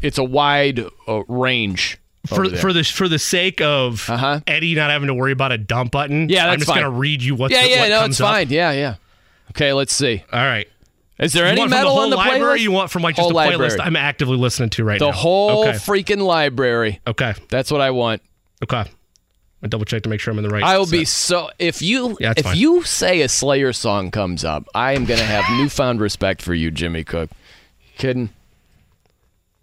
[0.00, 1.98] it's a wide uh, range.
[2.26, 2.56] For there.
[2.58, 4.40] for the for the sake of Uh-huh.
[4.46, 6.80] Eddie not having to worry about a dump button, Yeah, I'm just fine.
[6.82, 8.28] gonna read you what's yeah, the, yeah, what no, it's up.
[8.32, 8.48] fine.
[8.48, 8.94] Yeah, yeah.
[9.50, 10.22] Okay, let's see.
[10.32, 10.68] All right.
[11.22, 12.58] Is there You any metal the whole on the library?
[12.58, 12.62] playlist?
[12.62, 13.78] You want from like just Whole the playlist.
[13.80, 15.10] I'm actively listening to right the now.
[15.12, 15.78] The whole Okay.
[15.78, 17.00] freaking library.
[17.06, 17.34] okay.
[17.48, 18.22] That's what I want.
[18.62, 18.84] Okay.
[19.64, 20.64] I double check to make sure I'm in the right.
[20.64, 22.56] I will be so if you Yeah, if fine.
[22.56, 26.72] you say a Slayer song comes up, I am gonna have newfound respect for you,
[26.72, 27.30] Jimmy Cook.
[27.96, 28.30] Kidding?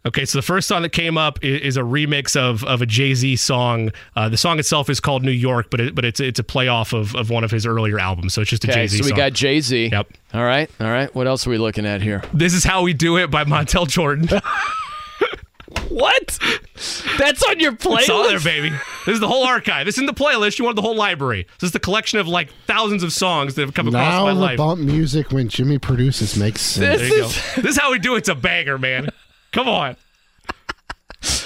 [0.05, 3.13] Okay, so the first song that came up is, a remix of, of a Jay
[3.13, 3.91] Z song.
[4.15, 6.97] Uh, the song itself is called New York, but it, but it's it's a playoff
[6.97, 8.34] of, of one of his earlier albums.
[8.34, 9.17] So it's just a Okay, Jay Z so we song.
[9.17, 9.88] got Jay Z.
[9.91, 10.07] Yep.
[10.34, 11.13] All right, all right.
[11.13, 12.23] What else are we looking at here?
[12.34, 14.30] this is how we do it by Montel Jordan.
[15.89, 16.39] What?
[17.17, 17.99] That's on your playlist.
[18.01, 18.69] it's all there, baby.
[18.69, 19.85] This is the whole archive.
[19.85, 20.57] This is in the playlist.
[20.59, 21.45] You want the whole library.
[21.59, 24.34] This is the collection of like thousands of songs that have come across Now my
[24.34, 24.57] the life.
[24.57, 26.99] bump music when Jimmy produces makes sense.
[26.99, 27.27] There you go.
[27.61, 28.19] this is how we do it.
[28.19, 29.09] It's a banger, man.
[29.60, 29.95] Come on.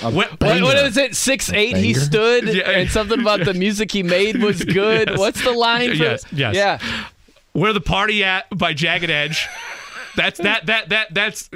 [0.02, 1.15] What- What, what is it?
[1.15, 1.76] Six eight.
[1.77, 2.69] He stood, Yeah.
[2.69, 5.10] and something about the music he made was good.
[5.10, 5.18] Yes.
[5.19, 5.90] What's the line?
[5.90, 6.56] For Yes, yes.
[6.56, 6.80] Yeah.
[7.53, 9.48] Where the party at by Jagged Edge.
[10.15, 11.49] That's that that that that's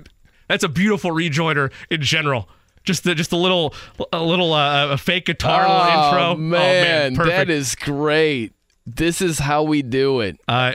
[0.48, 2.50] that's a beautiful rejoinder in general.
[2.86, 3.74] Just the just a little
[4.12, 6.36] a little uh, a fake guitar Oh intro.
[6.38, 7.36] man, perfect.
[7.36, 8.54] that is great.
[8.88, 10.40] This is how we do it.
[10.48, 10.74] Uh,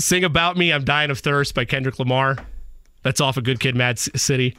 [0.00, 2.36] Sing about me, I'm dying of thirst by Kendrick Lamar.
[3.02, 4.56] That's off of Good Kid, Mad City.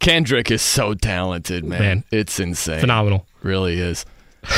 [0.00, 1.80] Kendrick is so talented, man.
[1.80, 2.04] Man.
[2.10, 2.80] It's insane.
[2.80, 3.26] Phenomenal.
[3.42, 4.04] Really is.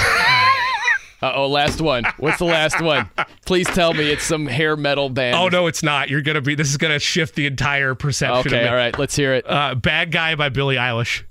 [1.24, 2.02] Uh oh, last one.
[2.18, 3.08] What's the last one?
[3.46, 5.36] Please tell me it's some hair metal band.
[5.36, 6.10] Oh no, it's not.
[6.10, 6.56] You're gonna be.
[6.56, 8.38] This is gonna shift the entire perception.
[8.40, 8.68] of Okay, it.
[8.68, 9.48] all right, let's hear it.
[9.48, 11.22] Uh, Bad Guy by Billie Eilish.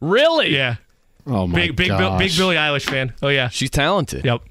[0.00, 0.54] Really?
[0.56, 0.76] Yeah.
[1.26, 2.18] Oh my Big big Bill, gosh.
[2.20, 3.12] big Billie Eilish fan.
[3.22, 3.50] Oh yeah.
[3.50, 4.24] She's talented.
[4.24, 4.44] Yep.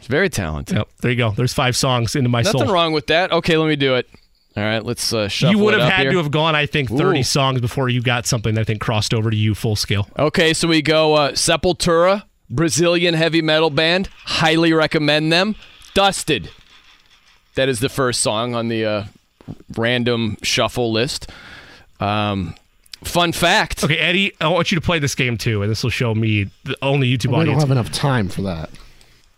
[0.00, 0.76] She's very talented.
[0.76, 0.88] Yep.
[1.00, 1.30] There you go.
[1.30, 2.60] There's five songs into my Nothing soul.
[2.60, 3.32] Nothing wrong with that.
[3.32, 4.06] Okay, let me do it.
[4.56, 6.12] All right, let's uh, shuffle You would it have up had here.
[6.12, 7.22] to have gone, I think, 30 Ooh.
[7.24, 10.08] songs before you got something that I think crossed over to you full scale.
[10.16, 14.08] Okay, so we go uh, Sepultura, Brazilian heavy metal band.
[14.24, 15.56] Highly recommend them.
[15.92, 16.50] Dusted.
[17.56, 19.04] That is the first song on the uh,
[19.76, 21.30] random shuffle list.
[21.98, 22.54] Um,
[23.02, 23.82] fun fact.
[23.82, 26.50] Okay, Eddie, I want you to play this game too, and this will show me
[26.64, 27.46] the only YouTube audience.
[27.48, 28.70] We don't have enough time for that.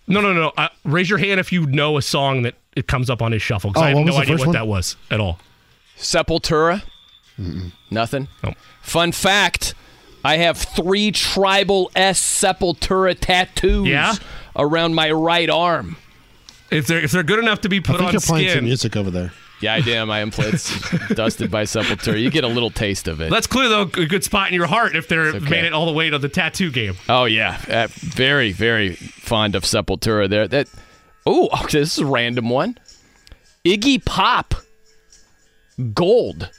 [0.07, 0.53] No, no, no.
[0.57, 3.43] Uh, raise your hand if you know a song that it comes up on his
[3.43, 4.53] shuffle because Oh, I have no idea what one?
[4.55, 5.39] that was at all.
[5.99, 6.83] Sepultura.
[7.91, 8.29] Nothing.
[8.83, 9.75] Fun fact.
[10.25, 14.15] I have three tribal S Sepultura tattoos Yeah?
[14.57, 15.97] around my right arm.
[16.71, 18.53] If they're if they're good enough to be I put think on you're playing some
[18.57, 19.33] skin, music over there.
[19.61, 20.11] Yeah, I am.
[20.11, 20.31] I am.
[20.37, 22.21] It's dusted by Sepultura.
[22.21, 23.31] You get a little taste of it.
[23.31, 25.49] that's clearly though a good spot in your heart if they're okay.
[25.49, 26.95] made it all the way to the tattoo game.
[27.09, 30.29] Oh yeah, uh, very very fond of Sepultura.
[30.29, 30.49] There.
[30.49, 30.69] That.
[31.27, 32.79] Oh, okay, this is a random one.
[33.65, 34.55] Iggy Pop.
[35.93, 36.51] Gold.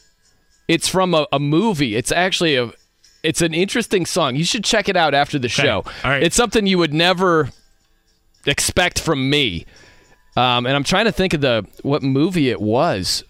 [0.67, 1.95] It's from a, a movie.
[1.95, 2.71] It's actually a.
[3.23, 4.35] It's an interesting song.
[4.35, 5.83] You should check it out after the show.
[6.03, 6.21] All right.
[6.21, 7.49] It's something you would never
[8.45, 9.65] expect from me.
[10.35, 13.23] Um, and I'm trying to think of the what movie it was.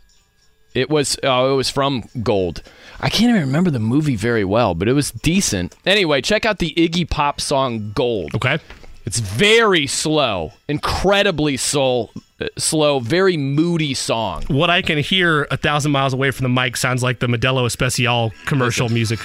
[0.73, 2.61] It was oh, it was from Gold.
[2.99, 5.75] I can't even remember the movie very well, but it was decent.
[5.85, 8.35] Anyway, check out the Iggy Pop song Gold.
[8.35, 8.59] Okay.
[9.07, 12.11] It's very slow, incredibly soul,
[12.57, 14.43] slow, very moody song.
[14.49, 17.65] What I can hear a thousand miles away from the mic sounds like the Modelo
[17.65, 19.19] Especial commercial music.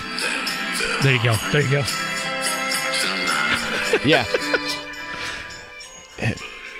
[1.03, 1.35] There you go.
[1.51, 1.83] There you go.
[4.05, 4.25] Yeah.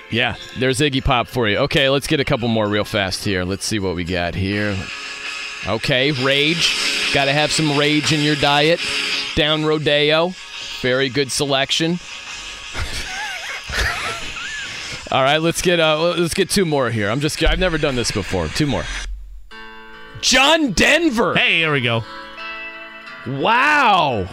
[0.09, 1.57] yeah, there's Iggy Pop for you.
[1.57, 3.43] Okay, let's get a couple more real fast here.
[3.43, 4.77] Let's see what we got here.
[5.67, 7.13] Okay, Rage.
[7.13, 8.79] Got to have some Rage in your diet.
[9.35, 10.33] Down Rodeo.
[10.81, 11.99] Very good selection.
[15.11, 17.09] All right, let's get uh, let's get two more here.
[17.09, 18.47] I'm just I've never done this before.
[18.47, 18.83] Two more.
[20.21, 21.35] John Denver.
[21.35, 22.03] Hey, there we go.
[23.27, 24.27] Wow.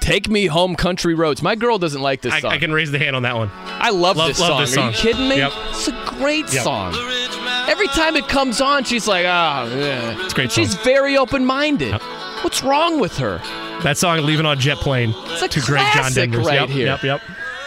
[0.00, 1.40] Take me home, country roads.
[1.42, 2.52] My girl doesn't like this I, song.
[2.52, 3.50] I can raise the hand on that one.
[3.54, 4.60] I love, Love- this, love song.
[4.60, 4.90] this Are song.
[4.92, 5.36] you kidding me?
[5.36, 5.52] Yep.
[5.70, 6.62] It's a great Yep.
[6.64, 6.94] song.
[7.68, 10.22] Every time it comes on, she's like, ah, yeah.
[10.24, 11.94] It's a great She's very open-minded.
[12.42, 13.38] What's wrong with her?
[13.82, 16.46] That song, "Leaving on Jet Plane," It's a to great John classic Denver's.
[16.46, 16.86] right yep, here.
[16.86, 17.20] Yep, yep.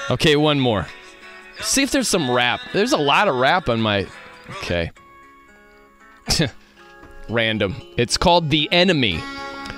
[0.09, 0.87] Okay, one more.
[1.59, 2.59] See if there's some rap.
[2.73, 4.07] There's a lot of rap on my.
[4.61, 4.91] Okay.
[7.29, 7.75] Random.
[7.97, 9.19] It's called The Enemy.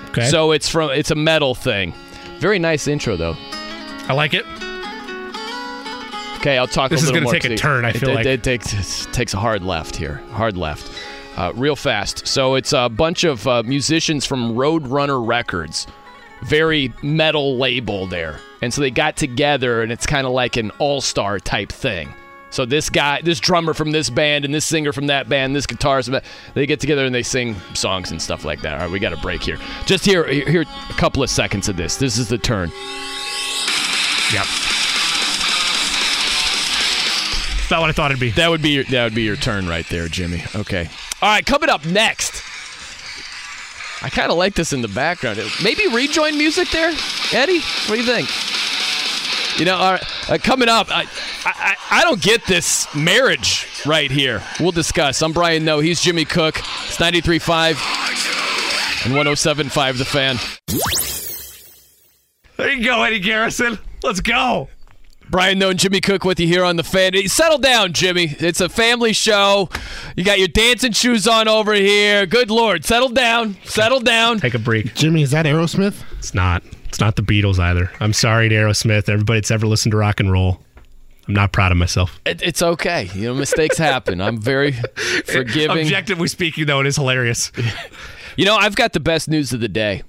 [0.09, 0.27] Okay.
[0.29, 0.91] So it's from.
[0.91, 1.93] It's a metal thing.
[2.39, 3.35] Very nice intro though.
[4.07, 4.45] I like it.
[6.39, 7.33] Okay, I'll talk This a is little gonna more.
[7.33, 8.25] take a turn, I it, feel it, like.
[8.25, 10.89] it takes it takes a hard left here, hard left,
[11.35, 12.25] uh, real fast.
[12.25, 15.85] So it's a bunch of uh, musicians from Roadrunner Records,
[16.43, 20.71] very metal label there, and so they got together, and it's kind of like an
[20.79, 22.13] all-star type thing.
[22.51, 25.67] So this guy, this drummer from this band, and this singer from that band, this
[25.67, 26.23] guitarist,
[26.55, 28.73] they get together and they sing songs and stuff like that.
[28.73, 29.59] All right, we got a break here.
[29.85, 31.97] Just here, here, a couple of seconds of this.
[31.97, 32.69] This is the turn.
[34.33, 34.45] Yep.
[37.67, 38.31] About what I thought it'd be.
[38.31, 40.43] That would be your, that would be your turn right there, Jimmy.
[40.55, 40.89] Okay.
[41.21, 42.41] All right, coming up next.
[44.01, 45.39] I kind of like this in the background.
[45.63, 46.93] Maybe rejoin music there,
[47.33, 47.59] Eddie.
[47.59, 48.29] What do you think?
[49.59, 49.97] You know, uh,
[50.41, 51.05] coming up, I,
[51.45, 54.41] I I don't get this marriage right here.
[54.59, 55.21] We'll discuss.
[55.21, 55.81] I'm Brian Noe.
[55.81, 56.59] He's Jimmy Cook.
[56.59, 60.37] It's 93.5 and 107.5 The Fan.
[62.57, 63.77] There you go, Eddie Garrison.
[64.03, 64.69] Let's go.
[65.29, 67.13] Brian Noe and Jimmy Cook with you here on the fan.
[67.27, 68.35] Settle down, Jimmy.
[68.39, 69.69] It's a family show.
[70.15, 72.25] You got your dancing shoes on over here.
[72.25, 73.55] Good Lord, settle down.
[73.63, 74.39] Settle down.
[74.39, 74.95] Take a break.
[74.95, 76.01] Jimmy, is that Aerosmith?
[76.17, 76.63] It's not.
[76.85, 77.91] It's not the Beatles either.
[77.99, 79.07] I'm sorry to Aerosmith.
[79.07, 80.59] Everybody that's ever listened to rock and roll.
[81.27, 82.19] I'm not proud of myself.
[82.25, 83.07] It, it's okay.
[83.13, 84.19] You know, mistakes happen.
[84.19, 84.71] I'm very
[85.25, 85.85] forgiving.
[85.85, 87.51] Objectively speaking, though, it is hilarious.
[88.37, 90.01] You know, I've got the best news of the day.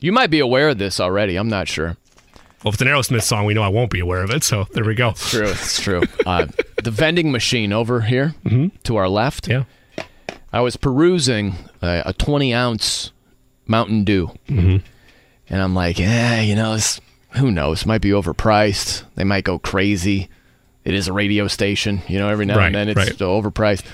[0.00, 1.36] You might be aware of this already.
[1.36, 1.96] I'm not sure.
[2.62, 4.44] Well, if it's an Aerosmith song, we know I won't be aware of it.
[4.44, 5.12] So there we go.
[5.12, 6.02] True, it's true.
[6.26, 6.46] Uh,
[6.82, 8.34] the vending machine over here
[8.84, 9.48] to our left.
[9.48, 9.64] Yeah.
[10.52, 13.12] I was perusing uh, a 20 ounce
[13.66, 14.84] Mountain Dew, mm-hmm.
[15.48, 17.00] and I'm like, yeah, you know, this,
[17.36, 17.86] who knows?
[17.86, 19.04] Might be overpriced.
[19.14, 20.28] They might go crazy.
[20.84, 22.28] It is a radio station, you know.
[22.28, 23.12] Every now Right, and then it's right.
[23.12, 23.84] overpriced.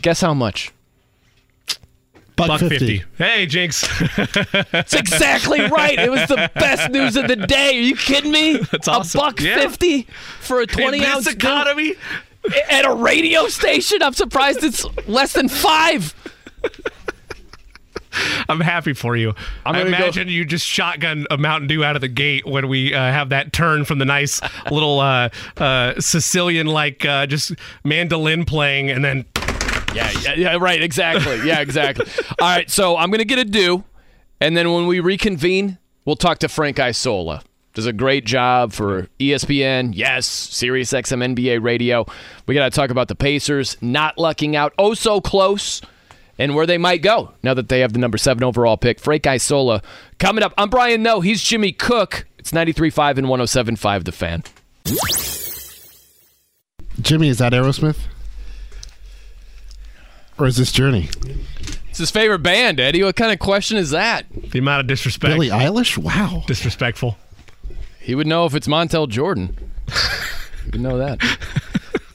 [0.00, 0.72] Guess how much?
[2.46, 3.02] Buck, 50.
[3.18, 3.86] Hey, Jinx.
[4.70, 5.98] That's exactly right.
[5.98, 7.76] It was the best news of the day.
[7.76, 8.58] Are you kidding me?
[8.70, 9.18] That's awesome.
[9.20, 9.56] A buck Yeah.
[9.60, 10.06] fifty
[10.40, 11.94] for a twenty In this ounce economy.
[12.70, 14.02] at a radio station.
[14.02, 16.14] I'm surprised it's less than five.
[18.48, 19.34] I'm happy for you.
[19.66, 22.92] I'm go- imagine you just shotgun a Mountain Dew out of the gate when we
[22.94, 24.40] uh, have that turn from the nice
[24.70, 25.28] little uh,
[25.58, 27.52] uh, Sicilian-like uh, just
[27.84, 29.24] mandolin playing, and then
[29.94, 31.46] Yeah, yeah, yeah, right, exactly.
[31.46, 32.06] Yeah, exactly.
[32.40, 33.84] All right, so I'm going to get a do,
[34.40, 37.42] and then when we reconvene, we'll talk to Frank Isola.
[37.74, 42.06] Does a great job for ESPN, yes, Sirius XM NBA radio.
[42.46, 45.80] We got to talk about the Pacers not lucking out oh so close
[46.38, 48.98] and where they might go now that they have the number seven overall pick.
[48.98, 49.82] Frank Isola
[50.18, 50.54] coming up.
[50.58, 51.20] I'm Brian Noe.
[51.20, 52.26] He's Jimmy Cook.
[52.38, 54.42] It's 93.5 and 107.5 The Fan.
[57.00, 57.98] Jimmy, is that Aerosmith?
[60.38, 61.08] Or is this Journey?
[61.88, 63.02] It's his favorite band, Eddie.
[63.02, 64.26] What kind of question is that?
[64.50, 65.32] the amount of disrespect.
[65.34, 65.98] Billie Eilish?
[65.98, 66.44] Wow.
[66.46, 67.16] Disrespectful.
[68.00, 69.56] He would know if it's Montel Jordan.
[70.64, 71.20] he would know that.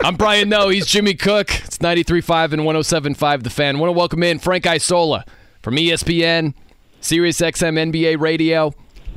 [0.04, 0.70] I'm Brian Noe.
[0.70, 1.50] He's Jimmy Cook.
[1.66, 3.78] It's 93.5 and 107.5 The Fan.
[3.80, 5.26] want to welcome in Frank Isola
[5.62, 6.54] from ESPN,
[7.02, 8.74] Sirius XM NBA Radio,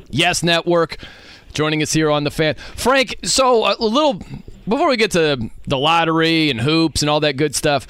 [0.09, 0.97] Yes Network,
[1.53, 2.55] joining us here on The Fan.
[2.75, 4.21] Frank, so uh, a little
[4.67, 7.87] before we get to the lottery and hoops and all that good stuff,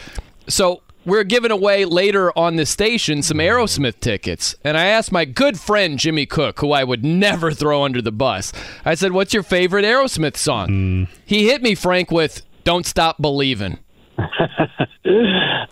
[0.48, 4.56] so we're giving away later on the station some Aerosmith tickets.
[4.64, 8.12] And I asked my good friend Jimmy Cook, who I would never throw under the
[8.12, 8.52] bus,
[8.84, 11.08] I said, What's your favorite Aerosmith song?
[11.26, 13.80] He hit me, Frank, with Don't Stop Believing.
[14.18, 14.26] Uh,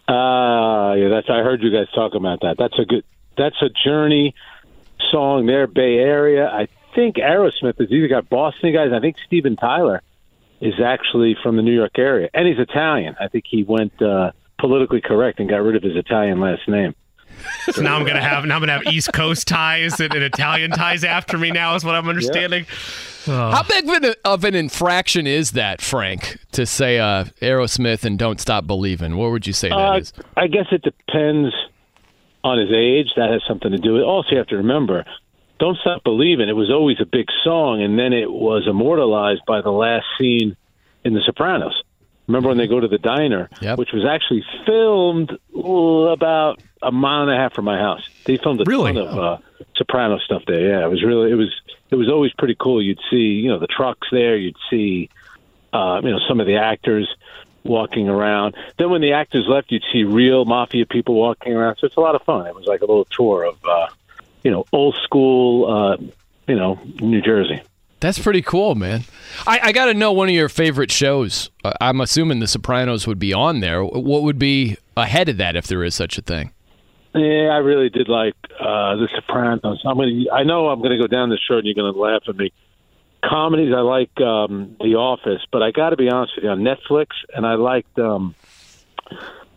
[0.08, 1.30] yeah, that's.
[1.30, 2.56] I heard you guys talk about that.
[2.58, 3.04] That's a good.
[3.38, 4.34] That's a Journey
[5.12, 6.48] song there, Bay Area.
[6.48, 8.92] I think Aerosmith has either got Boston guys.
[8.94, 10.02] I think Steven Tyler
[10.62, 13.16] is actually from the New York area, and he's Italian.
[13.20, 14.32] I think he went uh,
[14.66, 16.96] politically correct and got rid of his Italian last name.
[17.72, 20.72] So now I'm gonna have now I'm gonna have East Coast ties and, and Italian
[20.72, 21.52] ties after me.
[21.52, 22.66] Now is what I'm understanding.
[23.26, 28.18] How big of an, of an infraction is that, Frank, to say uh, Aerosmith and
[28.18, 29.18] Don't Stop Believing?
[29.18, 30.14] What would you say that Uh, is?
[30.38, 31.54] I guess it depends
[32.44, 33.10] on his age.
[33.18, 34.06] That has something to do with it.
[34.06, 35.06] Also, you have to remember,
[35.60, 39.62] Don't Stop Believing, it was always a big song, and then it was immortalized by
[39.62, 40.56] the last scene
[41.04, 41.74] in The Sopranos.
[42.28, 43.78] Remember when they go to the diner, Yep.
[43.78, 48.02] which was actually filmed about a mile and a half from my house.
[48.26, 48.94] They filmed a Really?
[48.94, 49.38] ton of uh,
[49.76, 50.70] Soprano stuff there.
[50.70, 51.50] Yeah, it was really it was
[51.92, 52.82] it was always pretty cool.
[52.82, 54.36] You'd see you know the trucks there.
[54.38, 55.10] You'd see
[55.74, 57.14] uh, you know some of the actors
[57.64, 58.56] walking around.
[58.78, 61.78] Then when the actors left, you'd see real mafia people walking around.
[61.80, 62.46] So it's a lot of fun.
[62.48, 63.88] It was like a little tour of uh,
[64.44, 65.98] you know old school uh,
[66.48, 67.62] you know New Jersey.
[68.02, 69.04] That's pretty cool, man.
[69.48, 71.50] I, I got to know one of your favorite shows.
[71.64, 73.84] Uh, I'm assuming The Sopranos would be on there.
[73.84, 76.52] What would be ahead of that if there is such a thing?
[77.16, 79.82] Yeah, I really did like uh, The Sopranos.
[79.86, 80.26] I'm gonna.
[80.34, 82.52] I know I'm gonna go down this road, and you're gonna laugh at me.
[83.24, 86.60] Comedies, I like um, The Office, but I got to be honest with you, on
[86.60, 88.36] Netflix, and I liked um,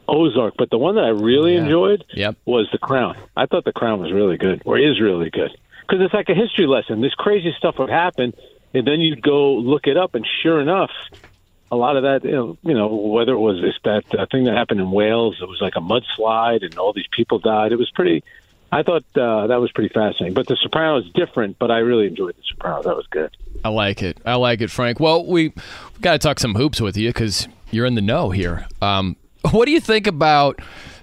[0.07, 0.55] Ozark.
[0.57, 2.37] But the one that I really enjoyed Yep.
[2.47, 3.17] was The Crown.
[3.37, 5.51] I thought The Crown was really good, or is really good,
[5.89, 7.01] because it's like a history lesson.
[7.01, 8.35] This crazy stuff would happen,
[8.75, 10.91] and then you'd go look it up, and sure enough,
[11.71, 14.45] a lot of that, you know, you know whether it was this that uh, thing
[14.45, 17.73] that happened in Wales, it was like a mudslide, and all these people died.
[17.73, 18.23] It was pretty.
[18.71, 20.35] I thought uh, that was pretty fascinating.
[20.35, 22.85] But The Sopranos is different, but I really enjoyed The Sopranos.
[22.85, 23.35] That was good.
[23.65, 24.19] I like it.
[24.27, 25.01] I like it, Frank.
[25.01, 28.31] Well, we we got to talk some hoops with you because you're in the know
[28.31, 28.67] here.
[28.83, 29.17] Um,
[29.51, 30.61] what do you think about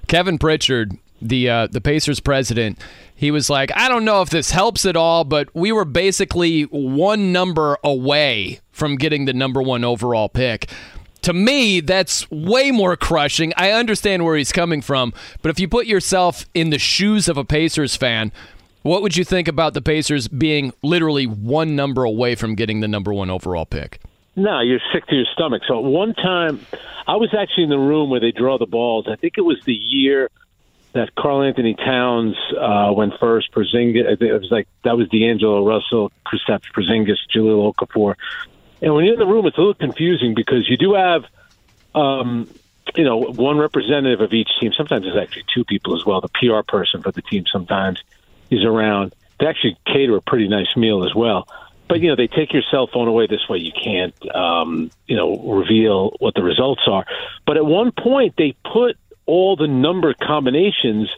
[0.07, 2.79] Kevin Pritchard, the uh, the Pacers president?
[3.15, 6.63] He was like, I don't know if this helps at all, but we were basically
[6.63, 10.69] one number away from getting the number one overall pick.
[11.21, 13.53] To me, that's way more crushing.
[13.57, 17.37] I understand where he's coming from, but if you put yourself in the shoes of
[17.37, 18.31] a Pacers fan,
[18.83, 22.87] what would you think about the Pacers being literally one number away from getting the
[22.87, 23.99] number one overall pick?
[24.35, 25.63] No, you're sick to your stomach.
[25.67, 26.63] So one time,
[27.07, 29.07] I was actually in the room where they draw the balls.
[29.09, 30.29] I think it was the year
[31.45, 33.51] Anthony Towns uh, went first.
[33.51, 38.15] Porzingis, it was like that was D'Angelo Russell, Kristaps Porzingis, Jahlil Okafor.
[38.81, 41.23] And when you're in the room, it's a little confusing because you do have,
[41.93, 42.49] um,
[42.95, 44.73] you know, one representative of each team.
[44.75, 46.21] Sometimes there's actually two people as well.
[46.21, 48.03] The PR person for the team sometimes
[48.49, 49.15] is around.
[49.39, 51.47] They actually cater a pretty nice meal as well.
[51.87, 53.27] But you know, they take your cell phone away.
[53.27, 57.05] This way, you can't, um, you know, reveal what the results are.
[57.45, 61.09] But at one point, they put all the number combinations.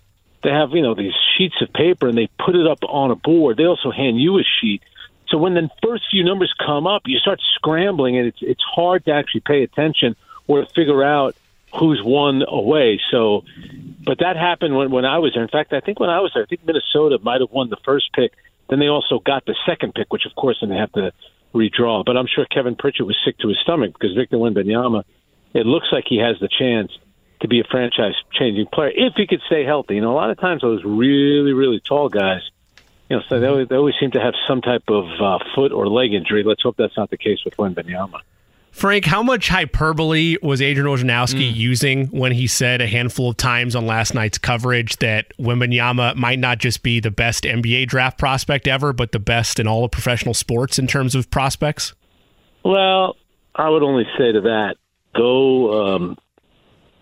[0.44, 3.16] They have, you know, these sheets of paper, and they put it up on a
[3.16, 3.58] board.
[3.58, 4.82] They also hand you a sheet.
[5.30, 9.06] So when the first few numbers come up, you start scrambling, and it's it's hard
[9.06, 10.16] to actually pay attention
[10.48, 11.36] or figure out
[11.78, 13.00] who's one away.
[13.12, 13.44] So
[14.06, 15.44] but that happened when, when I was there.
[15.44, 17.78] In fact, I think when I was there, I think Minnesota might have won the
[17.84, 18.32] first pick.
[18.70, 21.12] Then they also got the second pick, which of course then they have to
[21.54, 22.06] redraw.
[22.06, 25.04] But I'm sure Kevin Pritchard was sick to his stomach because Victor Wembanyama,
[25.54, 26.92] it looks like he has the chance
[27.42, 29.96] to be a franchise changing player if he could stay healthy.
[29.96, 32.42] You know, a lot of times those really, really tall guys,
[33.10, 35.72] you know, so they always, they always seem to have some type of uh, foot
[35.72, 36.44] or leg injury.
[36.44, 38.20] Let's hope that's not the case with Wembanyama.
[38.72, 41.56] Frank, how much hyperbole was Adrian Wojnarowski Mm.
[41.56, 46.38] using when he said a handful of times on last night's coverage that Wembanyama might
[46.38, 49.90] not just be the best NBA draft prospect ever, but the best in all of
[49.90, 51.94] professional sports in terms of prospects?
[52.64, 53.16] Well,
[53.56, 54.76] I would only say to that,
[55.16, 56.18] go um,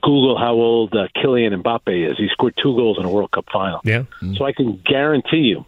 [0.06, 2.16] Google how old uh, Kylian Mbappe is.
[2.16, 3.82] He scored two goals in a World Cup final.
[3.84, 4.04] Yeah.
[4.38, 5.66] So I can guarantee you,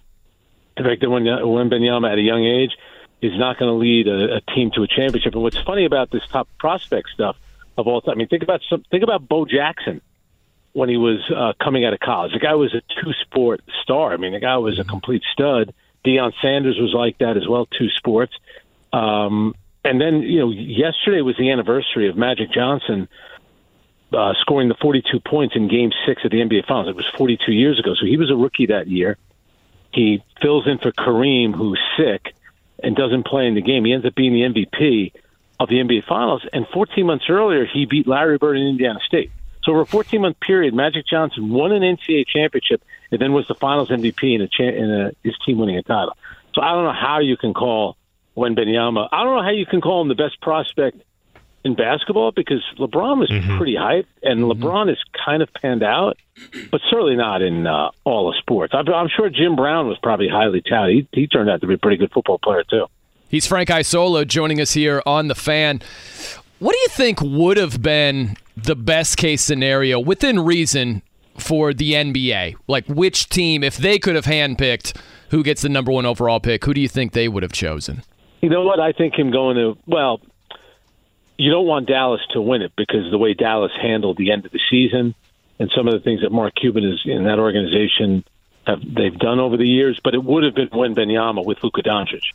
[0.77, 2.73] in fact, that when Wembanyama at a young age
[3.19, 5.33] is not going to lead a, a team to a championship.
[5.33, 7.35] And what's funny about this top prospect stuff
[7.79, 10.01] of all time, I mean, think about some, think about Bo Jackson
[10.73, 12.33] when he was uh, coming out of college.
[12.33, 14.13] The guy was a two-sport star.
[14.13, 15.73] I mean, the guy was a complete stud.
[16.05, 18.33] Deion Sanders was like that as well, two sports.
[18.93, 23.09] Um, and then, you know, yesterday was the anniversary of Magic Johnson
[24.13, 26.89] uh, scoring the 42 points in Game Six of the NBA Finals.
[26.89, 29.17] It was 42 years ago, so he was a rookie that year.
[29.93, 32.33] He fills in for Kareem, who's sick
[32.81, 33.85] and doesn't play in the game.
[33.85, 35.13] He ends up being the MVP
[35.59, 36.45] of the NBA Finals.
[36.53, 39.31] And 14 months earlier, he beat Larry Bird in Indiana State.
[39.63, 43.47] So over a 14 month period, Magic Johnson won an NCAA championship and then was
[43.47, 46.15] the Finals MVP in a, cha- in a his team winning a title.
[46.53, 47.97] So I don't know how you can call
[48.37, 49.09] Wembanyama.
[49.11, 51.01] I don't know how you can call him the best prospect
[51.67, 56.17] in basketball because LeBron was pretty hyped and LeBron is kind of panned out,
[56.71, 58.73] but certainly not in uh, all of sports.
[58.75, 61.07] I'm, I'm sure Jim Brown was probably highly touted.
[61.11, 62.87] He, he turned out to be a pretty good football player too.
[63.29, 65.81] He's Frank Isola joining us here on the fan.
[66.59, 71.03] What do you think would have been the best case scenario within reason
[71.37, 72.55] for the NBA?
[72.67, 74.97] Like which team, if they could have handpicked
[75.29, 78.01] who gets the number one overall pick, who do you think they would have chosen?
[78.41, 78.79] You know what?
[78.79, 80.21] I think him going to well,
[81.37, 84.51] you don't want Dallas to win it because the way Dallas handled the end of
[84.51, 85.15] the season
[85.59, 88.23] and some of the things that Mark Cuban is in that organization
[88.65, 89.99] have they've done over the years.
[90.03, 92.33] But it would have been Wembanyama with Luka Doncic,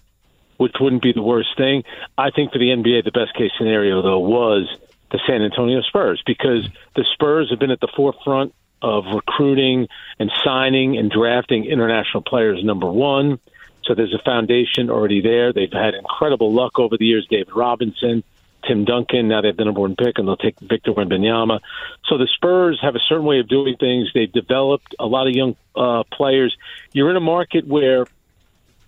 [0.57, 1.85] which wouldn't be the worst thing.
[2.17, 4.69] I think for the NBA, the best case scenario though was
[5.11, 9.89] the San Antonio Spurs because the Spurs have been at the forefront of recruiting
[10.19, 12.63] and signing and drafting international players.
[12.65, 13.39] Number one.
[13.85, 15.53] So there's a foundation already there.
[15.53, 17.27] They've had incredible luck over the years.
[17.29, 18.23] David Robinson,
[18.67, 19.29] Tim Duncan.
[19.29, 21.61] Now they have the number one pick, and they'll take Victor Wembanyama.
[22.07, 24.11] So the Spurs have a certain way of doing things.
[24.15, 26.57] They've developed a lot of young uh, players.
[26.93, 28.07] You're in a market where,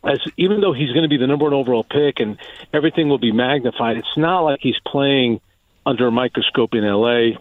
[0.05, 2.39] as even though he's going to be the number one overall pick and
[2.73, 5.41] everything will be magnified, it's not like he's playing
[5.87, 7.39] under a microscope in L.A.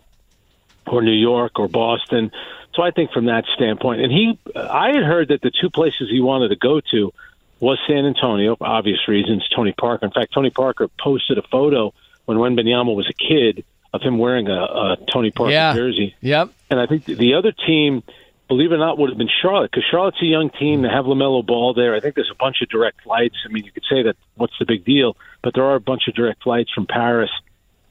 [0.87, 2.31] or New York or Boston.
[2.75, 6.09] So I think from that standpoint, and he, I had heard that the two places
[6.09, 7.13] he wanted to go to
[7.59, 9.47] was San Antonio, obvious reasons.
[9.55, 10.05] Tony Parker.
[10.05, 11.93] In fact, Tony Parker posted a photo
[12.25, 13.63] when Wembanyama was a kid
[13.93, 15.73] of him wearing a, a Tony Parker Yeah.
[15.75, 16.15] jersey.
[16.21, 16.49] Yep.
[16.69, 18.01] And I think the other team,
[18.47, 20.81] believe it or not, would have been Charlotte because Charlotte's a young team.
[20.81, 21.93] They have Lamelo Ball there.
[21.93, 23.35] I think there's a bunch of direct flights.
[23.47, 26.07] I mean, you could say that what's the big deal, but there are a bunch
[26.07, 27.29] of direct flights from Paris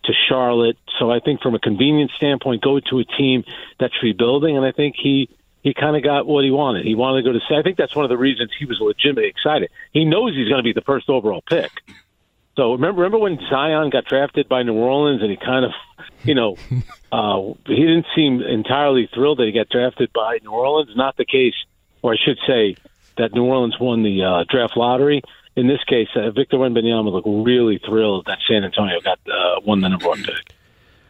[0.05, 0.77] to Charlotte.
[0.99, 3.45] So I think from a convenience standpoint, go to a team
[3.79, 5.29] that's rebuilding, and I think he
[5.63, 6.85] he kind of got what he wanted.
[6.85, 7.55] He wanted to go to.
[7.57, 9.71] I think that's one of the reasons he was legitimately excited.
[9.93, 11.71] He knows he's going to be the first overall pick.
[12.57, 15.73] So remember, remember when Zion got drafted by New Orleans, and he kind of,
[16.23, 16.57] you know,
[17.13, 20.91] uh, he didn't seem entirely thrilled that he got drafted by New Orleans.
[20.95, 21.55] Not the case,
[22.03, 22.77] or I should say,
[23.17, 25.23] that New Orleans won the uh, draft lottery.
[25.55, 29.81] In this case, uh, Victor Wembanyama looked really thrilled that San Antonio got uh, won
[29.81, 30.55] the number one pick.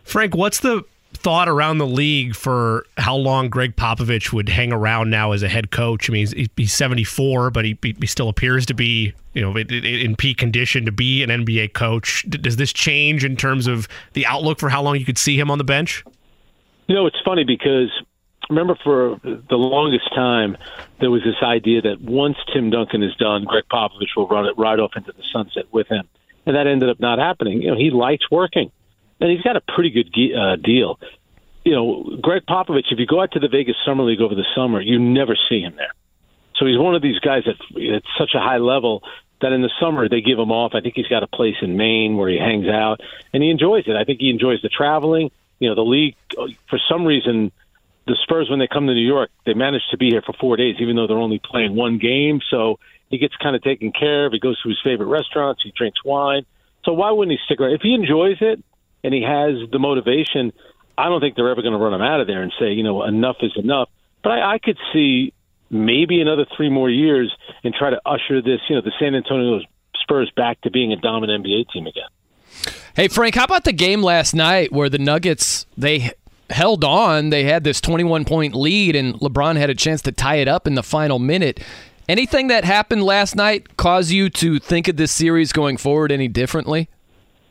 [0.03, 0.85] Frank, what's the
[1.23, 5.49] thought around the league for how long Gregg Popovich would hang around now as a
[5.49, 6.11] head coach?
[6.11, 10.17] I mean, he's, he's 74, but he, he still appears to be, you know, in,
[10.17, 12.25] peak condition to be an NBA coach.
[12.29, 15.51] Does this change in terms of the outlook for how long you could see him
[15.51, 16.05] on the bench?
[16.89, 17.91] You know, it's funny because
[18.51, 20.57] remember for the longest time
[21.01, 24.55] there was this idea that once Tim Duncan is done, Gregg Popovich will run it
[24.59, 26.09] right off into the sunset with him,
[26.47, 27.63] and that ended up not happening.
[27.63, 28.71] You know, he likes working,
[29.23, 30.99] and he's got a pretty good uh, deal.
[31.65, 32.91] You know, Gregg Popovich.
[32.91, 35.61] If you go out to the Vegas Summer League over the summer, you never see
[35.61, 35.93] him there.
[36.57, 39.03] So he's one of these guys that at such a high level
[39.41, 40.73] that in the summer they give him off.
[40.75, 43.01] I think he's got a place in Maine where he hangs out,
[43.33, 43.97] and he enjoys it.
[43.97, 45.31] I think he enjoys the traveling.
[45.61, 46.17] You know, the league
[46.69, 47.53] for some reason
[48.07, 50.57] the Spurs, when they come to New York, they manage to be here for four
[50.57, 52.41] days, even though they're only playing one game.
[52.51, 54.33] So he gets kind of taken care of.
[54.33, 55.63] He goes to his favorite restaurants.
[55.63, 56.45] He drinks wine.
[56.85, 57.75] So why wouldn't he stick around?
[57.75, 58.63] If he enjoys it
[59.05, 60.53] and he has the motivation,
[60.97, 62.83] I don't think they're ever going to run him out of there and say, you
[62.83, 63.89] know, enough is enough.
[64.23, 65.33] But I, I could see
[65.71, 67.35] maybe another three more years
[67.65, 69.61] and try to usher this, you know, the San Antonio
[70.03, 72.09] Spurs back to being a dominant NBA team again.
[72.95, 76.13] Hey Frank, how about the game last night where the Nuggets they
[76.51, 80.37] held on, they had this 21 point lead and LeBron had a chance to tie
[80.37, 81.61] it up in the final minute.
[82.09, 86.29] Anything that happened last night cause you to think of this series going forward any
[86.29, 86.91] differently?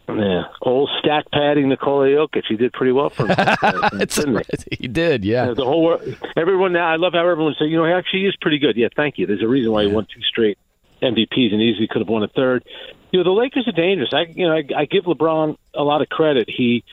[0.08, 2.44] Yeah, old stack padding Nikola Jokic.
[2.48, 5.48] He did pretty well for it's, he did, yeah.
[5.48, 5.54] yeah.
[5.54, 6.02] The whole world,
[6.36, 6.88] everyone now.
[6.88, 8.76] I love how everyone said, you know, he actually is pretty good.
[8.76, 9.26] Yeah, thank you.
[9.26, 10.58] There's a reason why he won two straight
[11.02, 12.64] MVPs and easily could have won a third.
[13.12, 14.10] You know, the Lakers are dangerous.
[14.14, 16.50] I, you know, I, I give LeBron a lot of credit.
[16.50, 16.84] He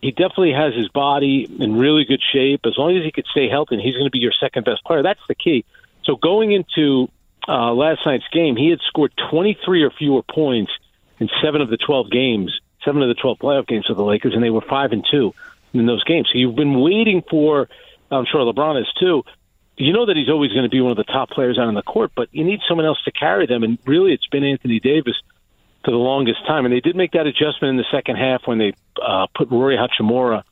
[0.00, 2.60] he definitely has his body in really good shape.
[2.64, 5.02] As long as he could stay healthy, he's going to be your second best player.
[5.02, 5.64] That's the key.
[6.04, 7.08] So going into
[7.48, 10.70] uh, last night's game, he had scored 23 or fewer points
[11.20, 14.34] in seven of the 12 games, seven of the 12 playoff games for the Lakers,
[14.34, 15.34] and they were five and two
[15.72, 16.28] in those games.
[16.32, 17.68] So you've been waiting for,
[18.10, 19.24] I'm sure LeBron is too.
[19.76, 21.74] You know that he's always going to be one of the top players out on
[21.74, 23.62] the court, but you need someone else to carry them.
[23.62, 25.14] And really, it's been Anthony Davis
[25.84, 26.64] for the longest time.
[26.64, 29.76] And they did make that adjustment in the second half when they uh, put Rui
[29.76, 30.42] Hachimura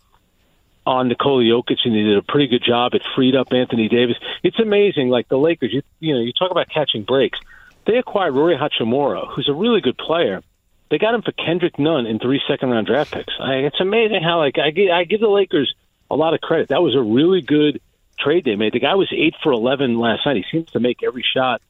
[0.86, 2.94] on Nikola Jokic, and he did a pretty good job.
[2.94, 4.16] It freed up Anthony Davis.
[4.44, 5.72] It's amazing, like the Lakers.
[5.72, 7.40] You you know, you talk about catching breaks.
[7.86, 10.42] They acquired Rui Hachimura, who's a really good player.
[10.90, 13.32] They got him for Kendrick Nunn in three second round draft picks.
[13.40, 15.74] I, it's amazing how like I give, I give the Lakers
[16.10, 16.68] a lot of credit.
[16.68, 17.80] That was a really good
[18.18, 18.72] trade they made.
[18.72, 20.36] The guy was eight for eleven last night.
[20.36, 21.60] He seems to make every shot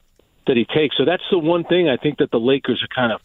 [0.45, 0.97] that he takes.
[0.97, 3.21] So that's the one thing I think that the Lakers are kind of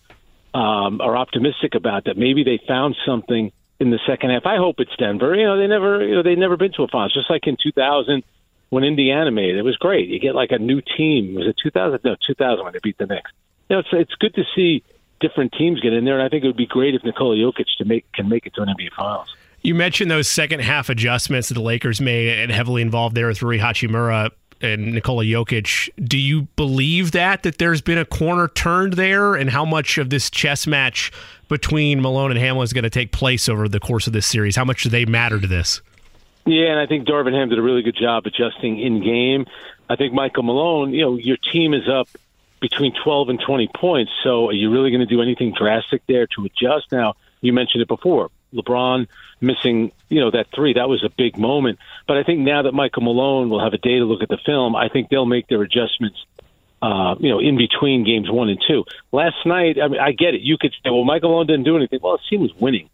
[0.55, 4.47] um, are optimistic about that maybe they found something in the second half.
[4.47, 5.35] I hope it's Denver.
[5.35, 7.14] You know, they never, you know, they never been to a finals.
[7.14, 8.23] Just like in 2000
[8.70, 10.09] when Indiana made it, it was great.
[10.09, 11.35] You get like a new team.
[11.35, 12.01] Was it 2000?
[12.05, 13.31] No, 2000 when they beat the Knicks.
[13.69, 14.82] You know, it's it's good to see
[15.23, 17.66] different teams get in there, and I think it would be great if Nikola Jokic
[17.78, 19.35] to make can make it to an NBA Finals.
[19.62, 23.40] You mentioned those second half adjustments that the Lakers made and heavily involved there with
[23.40, 24.31] Rui Hachimura
[24.61, 25.89] and Nikola Jokic.
[26.05, 30.11] Do you believe that that there's been a corner turned there, and how much of
[30.11, 31.12] this chess match
[31.49, 34.57] between Malone and Hamlin is going to take place over the course of this series?
[34.57, 35.81] How much do they matter to this?
[36.44, 39.47] Yeah, and I think Darvin Ham did a really good job adjusting in game.
[39.89, 42.09] I think Michael Malone, you know, your team is up
[42.63, 46.27] between 12 and 20 points, so are you really going to do anything drastic there
[46.29, 46.91] to adjust?
[46.93, 48.31] Now, you mentioned it before.
[48.55, 49.09] LeBron
[49.41, 51.79] missing, you know, that three, that was a big moment.
[52.07, 54.39] But I think now that Michael Malone will have a day to look at the
[54.47, 56.25] film, I think they'll make their adjustments,
[56.81, 58.85] uh, you know, in between games one and two.
[59.11, 60.43] Last night, I mean, I get it.
[60.43, 61.99] You could say, well, Michael Malone didn't do anything.
[62.03, 62.89] Well, his team was winning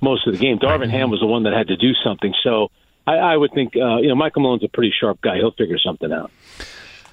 [0.00, 0.58] most of the game.
[0.58, 2.32] Darvin Ham was the one that had to do something.
[2.44, 2.70] So
[3.06, 5.36] I, I would think, uh, you know, Michael Malone's a pretty sharp guy.
[5.36, 6.30] He'll figure something out.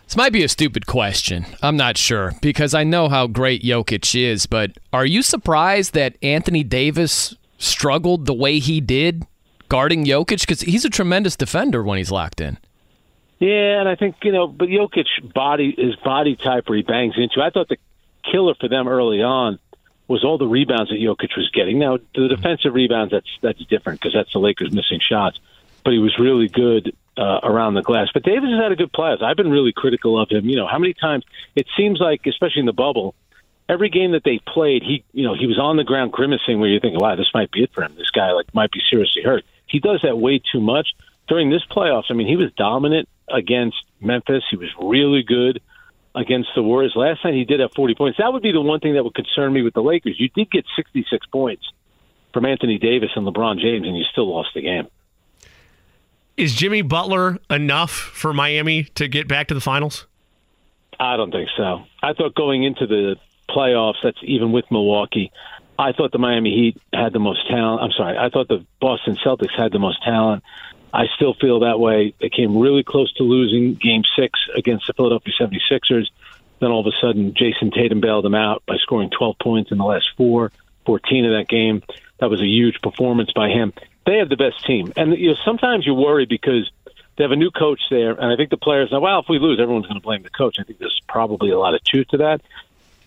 [0.06, 1.46] This might be a stupid question.
[1.62, 6.16] I'm not sure because I know how great Jokic is, but are you surprised that
[6.22, 9.26] Anthony Davis struggled the way he did
[9.68, 10.42] guarding Jokic?
[10.42, 12.58] Because he's a tremendous defender when he's locked in.
[13.40, 17.16] Yeah, and I think you know, but Jokic body his body type where he bangs
[17.18, 17.42] into.
[17.42, 17.78] I thought the
[18.32, 19.60] killer for them early on
[20.08, 21.80] was all the rebounds that Jokic was getting.
[21.80, 25.40] Now the defensive rebounds that's that's different because that's the Lakers missing shots,
[25.86, 28.08] but he was really good uh, around the glass.
[28.14, 29.24] But Davis has had a good playoffs.
[29.24, 30.50] I've been really critical of him.
[30.50, 31.24] You know, how many times
[31.56, 33.16] it seems like, especially in the bubble,
[33.70, 36.70] every game that they played, he you know he was on the ground grimacing where
[36.70, 37.96] you think, wow, this might be it for him.
[37.96, 39.46] This guy like might be seriously hurt.
[39.68, 40.90] He does that way too much
[41.28, 42.06] during this playoffs.
[42.10, 44.44] I mean, he was dominant against Memphis.
[44.50, 45.62] He was really good
[46.16, 46.94] against the Warriors.
[46.96, 48.18] Last night he did have 40 points.
[48.18, 50.16] That would be the one thing that would concern me with the Lakers.
[50.20, 51.64] You did get 66 points
[52.34, 54.88] from Anthony Davis and LeBron James, and you still lost the game.
[56.38, 60.06] Is Jimmy Butler enough for Miami to get back to the finals?
[61.00, 61.84] I don't think so.
[62.04, 63.16] I thought going into the
[63.50, 65.32] playoffs, that's even with Milwaukee,
[65.78, 67.82] I thought the Miami Heat had the most talent.
[67.82, 70.44] I'm sorry, I thought the Boston Celtics had the most talent.
[70.94, 72.14] I still feel that way.
[72.22, 76.08] They came really close to losing game six against the Philadelphia 76ers.
[76.60, 79.78] Then all of a sudden, Jayson Tatum bailed them out by scoring 12 points in
[79.78, 80.54] the last four,
[80.86, 81.84] 14 of that game.
[82.20, 83.74] That was a huge performance by him.
[84.06, 84.94] They have the best team.
[84.96, 86.70] And you know, sometimes you worry because
[87.18, 89.00] they have a new coach there, and I think the players now.
[89.00, 90.58] well, if we lose, everyone's going to blame the coach.
[90.60, 92.42] I think there's probably a lot of truth to that.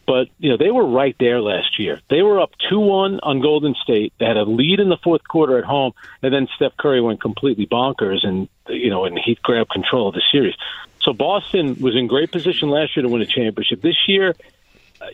[0.06, 2.00] But you know they were right there last year.
[2.08, 4.14] They were up two one on Golden State.
[4.18, 5.92] They had a lead in the fourth quarter at home,
[6.22, 10.14] and then Steph Curry went completely bonkers, and you know, and he grabbed control of
[10.14, 10.54] the series.
[11.00, 13.82] So Boston was in great position last year to win a championship.
[13.82, 14.34] This year,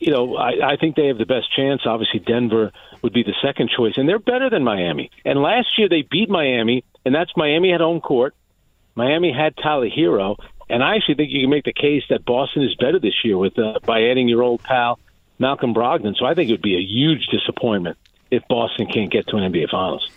[0.01, 1.83] you know, I, I think they have the best chance.
[1.85, 5.11] Obviously, Denver would be the second choice, and they're better than Miami.
[5.25, 8.35] And last year they beat Miami, and that's Miami at home court.
[8.95, 10.37] Miami had Tyler Herro,
[10.69, 13.37] and I actually think you can make the case that Boston is better this year
[13.37, 14.99] with uh, by adding your old pal
[15.39, 16.17] Malcolm Brogdon.
[16.17, 17.99] So I think it would be a huge disappointment
[18.31, 20.09] if Boston can't get to an NBA Finals.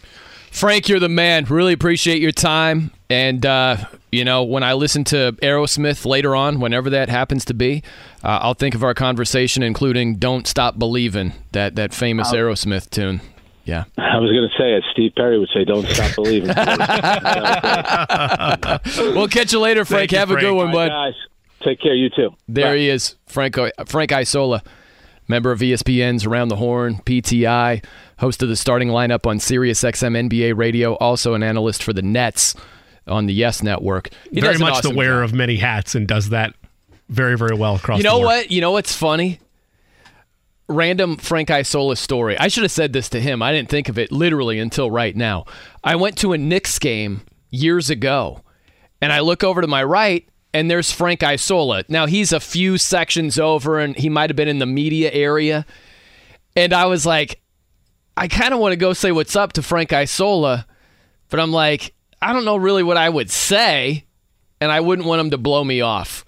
[0.51, 1.45] Frank, you're the man.
[1.45, 2.91] Really appreciate your time.
[3.09, 3.77] And, uh,
[4.11, 7.83] you know, when I listen to Aerosmith later on, whenever that happens to be,
[8.23, 13.21] uh, I'll think of our conversation, including Don't Stop Believing, that, that famous Aerosmith tune.
[13.65, 13.83] Yeah.
[13.97, 16.47] I was going to say, as Steve Perry would say, "Don't stop believing."
[19.13, 20.09] we'll catch you later, Frank.
[20.09, 20.89] Thank you, Have a good one, bud.
[20.89, 21.15] right, guys.
[21.65, 21.93] Take care.
[21.93, 22.29] You too.
[22.47, 24.63] There he is, Frank Frank Isola,
[25.27, 27.83] member of ESPN's Around the Horn, PTI,
[28.19, 32.01] host of the starting lineup on Sirius XM NBA Radio, also an analyst for the
[32.01, 32.55] Nets
[33.07, 34.09] on the Yes Network.
[34.31, 35.29] He very much awesome the wearer job.
[35.29, 36.53] of many hats and does that
[37.09, 38.51] very, very well across You know what?
[38.51, 39.39] You know what's funny?
[40.67, 42.37] Random Frank Isola story.
[42.37, 43.41] I should have said this to him.
[43.41, 45.45] I didn't think of it literally until right now.
[45.83, 48.41] I went to a Knicks game years ago,
[49.01, 51.85] and I look over to my right, and there's Frank Isola.
[51.87, 55.65] Now he's a few sections over, and he might have been in the media area.
[56.57, 57.39] And I was like,
[58.17, 60.65] I kind of want to go say what's up to Frank Isola,
[61.29, 64.05] but I'm like, I don't know really what I would say,
[64.59, 66.25] and I wouldn't want him to blow me off.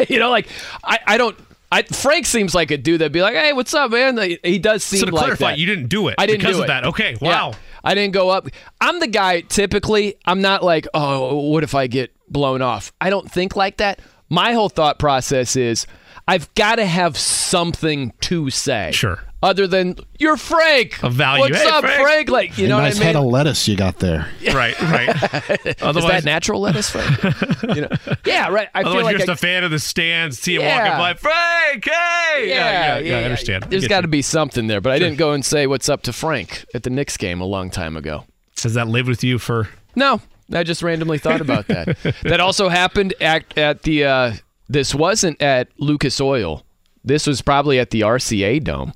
[0.08, 0.48] you know, like
[0.84, 1.36] I, I don't.
[1.70, 4.84] I, Frank seems like a dude that'd be like, "Hey, what's up, man?" He does
[4.84, 5.58] seem So to like clarify, that.
[5.58, 6.68] you didn't do it I didn't because do of it.
[6.68, 6.84] that.
[6.86, 7.28] Okay, Yeah.
[7.28, 7.52] wow.
[7.84, 8.46] I didn't go up.
[8.80, 9.40] I'm the guy.
[9.40, 13.78] Typically, I'm not like, "Oh, what if I get blown off?" I don't think like
[13.78, 14.00] that.
[14.28, 15.86] My whole thought process is,
[16.28, 18.92] I've got to have something to say.
[18.92, 19.18] Sure.
[19.42, 21.02] Other than you're Frank.
[21.02, 21.40] Of value.
[21.42, 22.28] What's Hey, up, Frank." Frank?
[22.30, 23.14] Like you a know nice what I mean?
[23.14, 23.26] head mean?
[23.26, 24.28] of lettuce you got there.
[24.52, 25.08] Right, right.
[25.66, 27.22] Is that natural lettuce, Frank?
[27.76, 27.88] you know?
[28.24, 28.68] Yeah, right.
[28.74, 30.78] I otherwise feel like you're just I- a fan of the stands, see him Yeah.
[30.98, 32.48] walking by, Frank, hey!
[32.48, 33.64] yeah, yeah, I understand.
[33.64, 36.12] There's got to be something there, but I didn't go and say what's up to
[36.12, 38.24] Frank at the Knicks game a long time ago.
[38.62, 39.68] Has that lived with you for?
[39.96, 40.20] No,
[40.52, 41.96] I just randomly thought about that.
[42.22, 44.04] that also happened at at the.
[44.04, 44.32] Uh,
[44.68, 46.64] this wasn't at Lucas Oil.
[47.04, 48.92] This was probably at the RCA Dome,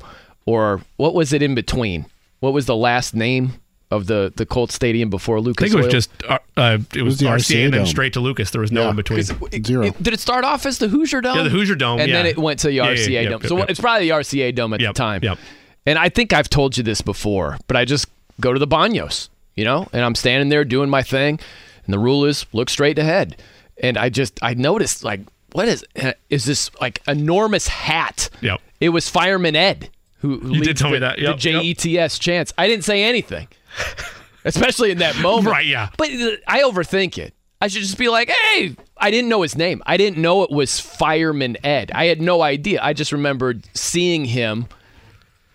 [0.47, 2.06] or what was it in between?
[2.40, 3.55] What was the last name
[3.90, 5.73] of the the Colts Stadium before Lucas?
[5.73, 6.06] I Lucas?
[6.06, 6.39] think it was Oil?
[6.39, 8.51] just uh, uh, it was, the RCA, RCA and then straight to Lucas.
[8.51, 8.90] There was no Yeah.
[8.90, 9.23] in between.
[9.23, 9.85] Zero.
[9.86, 11.36] It- did it start off as the Hoosier Dome?
[11.36, 13.40] Yeah, the Hoosier Dome, and then it went to the Yeah, yeah, RCA yeah, Dome.
[13.43, 13.70] yep, so yep.
[13.70, 15.20] it's probably the RCA Dome at Yep, the time.
[15.23, 15.39] yep.
[15.86, 18.06] And I think I've told you this before, but I just
[18.40, 21.39] go to the Banos, you know, and I'm standing there doing my thing,
[21.85, 23.36] and the rule is look straight ahead.
[23.82, 25.20] And I just I noticed like
[25.52, 25.85] what is
[26.28, 28.31] is this like enormous hat?
[28.40, 28.60] Yep.
[28.81, 31.18] It was Fireman Ed who, who You did tell me that.
[31.18, 32.52] Yep, the JETS chance.
[32.56, 33.48] I didn't say anything,
[34.44, 35.48] especially in that moment.
[35.48, 35.90] Right, yeah.
[35.97, 37.34] But uh, I overthink it.
[37.60, 39.82] I should just be like, hey, I didn't know his name.
[39.86, 41.90] I didn't know it was Fireman Ed.
[41.94, 42.80] I had no idea.
[42.82, 44.66] I just remembered seeing him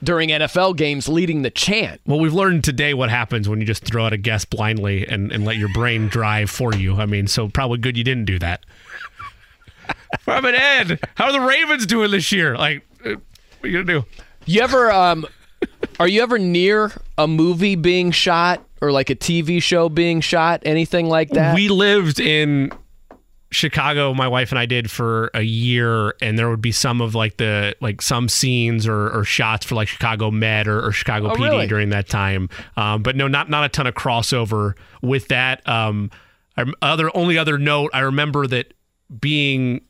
[0.04, 2.02] during NFL games leading the chant.
[2.08, 5.32] Well, we've learned today what happens when you just throw out a guess blindly and,
[5.32, 6.96] and let your brain drive for you.
[6.96, 8.66] I mean, so probably good you didn't do that.
[10.28, 12.58] Robin Ed, how are the Ravens doing this year?
[12.58, 13.20] Like, uh, what
[13.64, 14.06] are you gonna do?
[14.46, 15.26] You ever um
[16.00, 20.62] are you ever near a movie being shot or like a TV show being shot,
[20.66, 21.54] anything like that?
[21.56, 22.72] We lived in
[23.52, 27.14] Chicago, my wife and I did for a year, and there would be some of
[27.14, 31.30] like the like some scenes or, or shots for like Chicago Med or, or Chicago
[31.32, 31.68] Oh, PD really?
[31.68, 32.50] during that time.
[32.78, 35.68] Um, but no, not not a ton of crossover with that.
[35.68, 36.10] Um,
[36.82, 38.74] other only other note, I remember that
[39.20, 39.82] being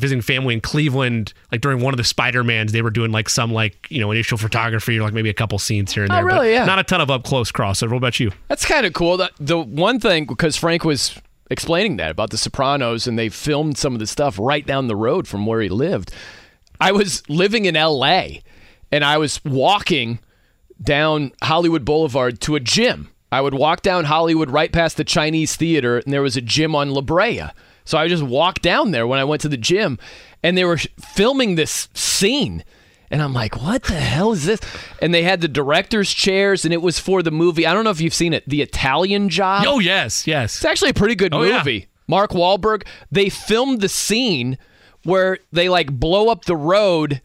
[0.00, 3.28] visiting family in Cleveland, like during one of the Spider Mans, they were doing like
[3.28, 6.16] some like you know initial photography or like maybe a couple scenes here and Oh,
[6.16, 6.24] there.
[6.24, 6.52] but really?
[6.52, 6.64] Yeah.
[6.64, 7.90] Not a ton of up close crossover.
[7.90, 8.32] What about you?
[8.48, 9.16] That's kind of cool.
[9.18, 11.20] The, the one thing, because Frank was
[11.50, 14.96] explaining that about The Sopranos, and they filmed some of the stuff right down the
[14.96, 16.12] road from where he lived.
[16.80, 18.42] I was living in L.A.
[18.90, 20.18] and I was walking
[20.82, 23.10] down Hollywood Boulevard to a gym.
[23.32, 26.74] I would walk down Hollywood right past the Chinese theater, and there was a gym
[26.74, 27.42] on La Brea.
[27.90, 29.98] So I just walked down there when I went to the gym,
[30.44, 30.78] and they were
[31.16, 32.62] filming this scene.
[33.10, 34.60] And I'm like, what the hell is this?
[35.02, 37.66] And they had the director's chairs, and it was for the movie.
[37.66, 39.64] I don't know if you've seen it, The Italian Job.
[39.66, 40.54] Oh yes, yes.
[40.54, 41.58] It's actually a pretty good Oh, yeah.
[41.58, 41.88] movie.
[42.06, 42.86] Mark Wahlberg.
[43.10, 44.56] They filmed the scene
[45.02, 47.20] where they like blow up the road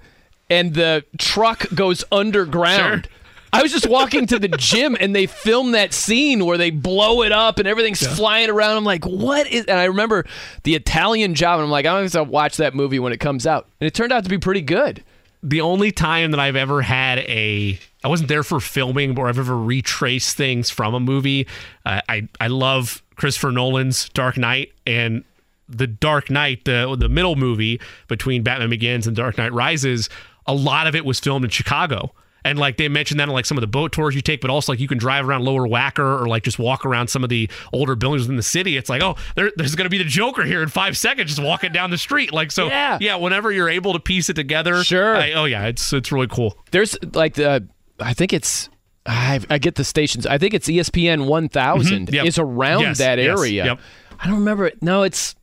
[0.50, 3.06] and the truck goes underground.
[3.06, 3.12] Sure.
[3.56, 7.24] I was just walking to the gym and they filmed that scene where they blow
[7.24, 8.78] it up and everything's flying around.
[8.78, 9.66] I'm like, what is?
[9.66, 10.26] And I remember
[10.64, 13.48] the Italian job, and I'm like, I'm going to watch that movie when it comes
[13.48, 13.68] out.
[13.80, 15.04] And it turned out to be pretty good.
[15.42, 19.40] the only time that I've ever had a I wasn't there for filming or I've
[19.40, 21.48] ever retraced things from a movie.
[21.86, 25.24] Uh, I I love Christopher Nolan's Dark Knight and
[25.70, 30.10] the Dark Knight, the the middle movie between Batman Begins and Dark Knight Rises.
[30.48, 32.12] A lot of it was filmed in Chicago.
[32.46, 34.50] And like they mentioned that on like some of the boat tours you take, but
[34.50, 37.30] also like you can drive around Lower Wacker or like just walk around some of
[37.30, 38.78] the older buildings in the city.
[38.78, 41.44] It's like, oh, there, there's going to be the Joker here in five seconds, just
[41.44, 42.32] walking down the street.
[42.32, 42.98] Like so, Yeah.
[43.02, 43.16] yeah.
[43.16, 45.16] Whenever you're able to piece it together, Sure.
[45.18, 46.58] I- oh yeah, it's it's really cool.
[46.72, 47.68] There's like the,
[48.00, 48.70] I think it's
[49.08, 50.26] I, I get the stations.
[50.26, 52.26] I think it's ESPN 1000 Mhm, yep.
[52.26, 53.66] is around Yes, that yes, area.
[53.66, 53.80] yep.
[54.20, 54.82] I don't remember it.
[54.84, 55.36] No, it's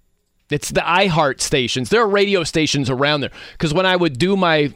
[0.50, 1.88] it's the iHeart stations.
[1.88, 4.72] There are radio stations around there because when I would do my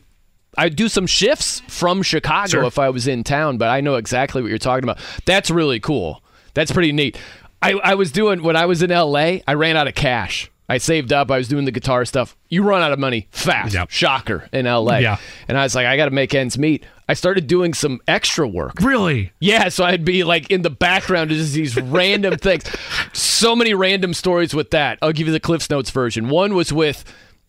[0.57, 2.65] I'd do some shifts from Chicago Sure.
[2.65, 4.99] if I was in town, but I know exactly what you're talking about.
[5.24, 6.23] That's really cool.
[6.55, 7.19] That's pretty neat.
[7.62, 10.51] I, I was doing when I was in LA, I ran out of cash.
[10.69, 11.31] I saved up.
[11.31, 12.37] I was doing the guitar stuff.
[12.49, 13.77] You run out of money fast.
[13.89, 14.99] Shocker in LA.
[14.99, 15.19] Yeah.
[15.47, 16.85] And I was like, I got to make ends meet.
[17.09, 18.81] I started doing some extra work.
[18.81, 19.31] Really?
[19.39, 22.65] Yeah, so I'd be like in the background, just these random things.
[23.12, 24.99] So many random stories with that.
[25.03, 26.28] I'll give you the Cliffs Notes version.
[26.31, 27.05] One was with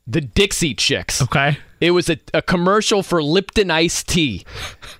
[0.05, 1.19] the Dixie Chicks.
[1.19, 1.57] Okay.
[1.79, 4.45] It was a, a commercial for Lipton iced tea.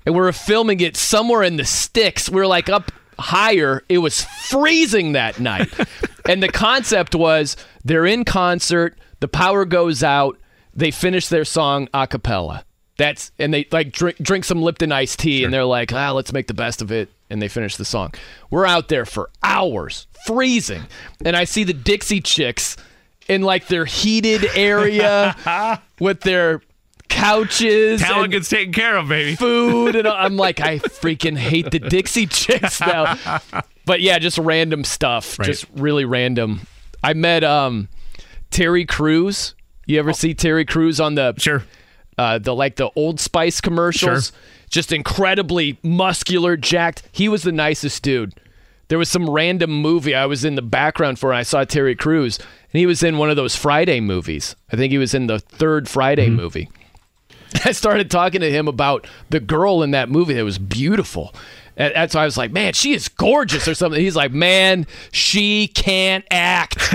[0.05, 2.29] And we were filming it somewhere in the sticks.
[2.29, 3.83] We were like up higher.
[3.89, 5.73] It was freezing that night.
[6.29, 10.37] and the concept was they're in concert, the power goes out,
[10.73, 12.63] they finish their song a cappella.
[12.97, 16.33] That's and they like drink drink some Lipton iced tea and they're like, ah, let's
[16.33, 17.09] make the best of it.
[17.29, 18.13] And they finish the song.
[18.49, 20.83] We're out there for hours, freezing.
[21.23, 22.75] And I see the Dixie Chicks
[23.27, 25.35] in like their heated area
[25.99, 26.61] with their
[27.09, 29.35] couches Talent gets taken care of, baby.
[29.35, 33.17] food and I'm like I freaking hate the Dixie Chicks now.
[33.85, 35.45] But yeah, just random stuff, Right.
[35.45, 36.61] just really random.
[37.03, 37.89] I met um
[38.51, 39.55] Terry Crews.
[39.85, 41.63] You ever see Terry Crews on the Sure.
[42.17, 44.27] uh, the like the Old Spice commercials?
[44.29, 44.37] Sure.
[44.69, 47.03] Just incredibly muscular, jacked.
[47.13, 48.33] He was the nicest dude.
[48.89, 51.95] There was some random movie I was in the background for, and I saw Terry
[51.95, 54.55] Crews, and he was in one of those Friday movies.
[54.71, 56.69] I think he was in the third Friday movie.
[57.65, 61.33] I started talking to him about the girl in that movie that was beautiful.
[61.77, 64.01] And that's why I was like, man, she is gorgeous or something.
[64.01, 66.77] He's like, man, she can't act.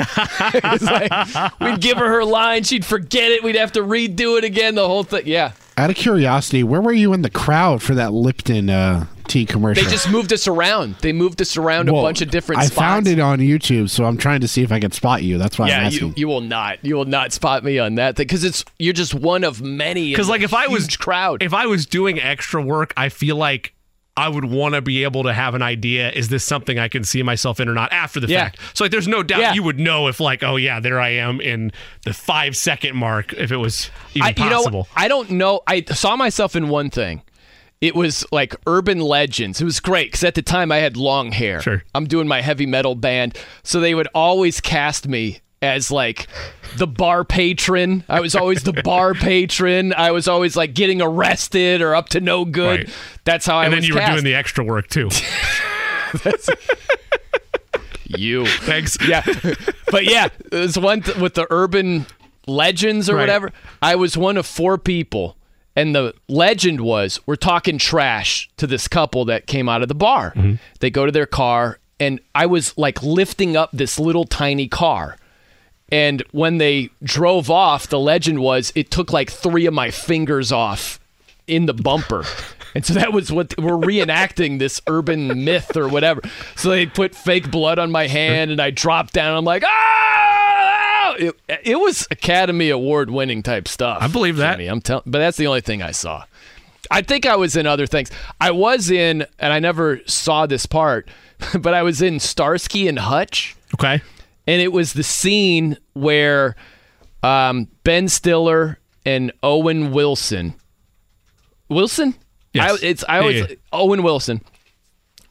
[0.55, 4.45] It's like, we'd give her her line, she'd forget it, we'd have to redo it
[4.45, 5.23] again, the whole thing.
[5.27, 5.53] Yeah.
[5.77, 9.83] Out of curiosity, where were you in the crowd for that Lipton uh, tea commercial?
[9.83, 10.97] They just moved us around.
[11.01, 12.73] They moved us around a bunch of different stuff.
[12.73, 12.87] I spots.
[12.93, 15.39] found it on YouTube, so I'm trying to see if I can spot you.
[15.39, 16.09] That's why I'm yeah, asking.
[16.09, 16.85] you, you will not.
[16.85, 20.11] You will not spot me on that thing because it's you're just one of many.
[20.11, 23.75] Because like if I was crowd, if I was doing extra work, I feel like
[24.15, 26.11] I would want to be able to have an idea.
[26.11, 28.45] Is this something I can see myself in or not after the Yeah.
[28.45, 28.59] fact?
[28.75, 29.55] So like, there's no doubt Yeah.
[29.55, 31.73] you would know if like, oh yeah, there I am in
[32.05, 34.89] the five second mark if it was even I, you know, possible.
[34.95, 35.63] I don't know.
[35.67, 37.23] I saw myself in one thing.
[37.83, 39.61] It was like urban legends.
[39.61, 41.61] It was great because at the time I had long hair.
[41.61, 41.83] Sure.
[41.95, 46.29] I'm doing my heavy metal band, so they would always cast me as like
[46.77, 48.05] the bar patron.
[48.09, 49.93] I was always the bar patron.
[49.97, 52.87] I was always like getting arrested or up to no good.
[52.87, 52.95] Right.
[53.25, 55.09] That's how I and then was you were doing the extra work too.
[58.07, 58.47] you.
[58.47, 58.97] Thanks.
[59.07, 59.25] Yeah.
[59.91, 62.07] But yeah, there's one th- with the urban
[62.47, 63.23] legends or Right.
[63.23, 63.53] whatever.
[63.81, 65.37] I was one of four people.
[65.75, 69.95] And the legend was we're talking trash to this couple that came out of the
[69.95, 70.35] bar.
[70.81, 75.17] They go to their car, and I was like lifting up this little tiny car.
[75.91, 80.51] And when they drove off, the legend was it took like three of my fingers
[80.53, 80.99] off
[81.47, 82.25] in the bumper.
[82.75, 86.23] And so that was what we're reenacting this urban myth or whatever.
[86.57, 89.37] So they put fake blood on my hand and I dropped down.
[89.37, 90.32] I'm like, ah!
[91.19, 93.99] It, it was Academy Award winning type stuff.
[94.01, 94.57] I believe that.
[94.57, 94.69] Jimmy.
[94.69, 96.25] I'm telling, but that's the only thing I saw.
[96.91, 98.11] I think I was in other things.
[98.41, 101.09] I was in, and I never saw this part,
[101.59, 104.03] but I was in Starsky and Hutch Okay.
[104.47, 106.55] and it was the scene where
[107.23, 110.55] um, Ben Stiller and Owen Wilson,
[111.69, 112.15] Wilson,
[112.53, 112.71] Yes.
[112.83, 113.55] I, it's I Yeah, yeah.
[113.73, 114.43] Owen Wilson,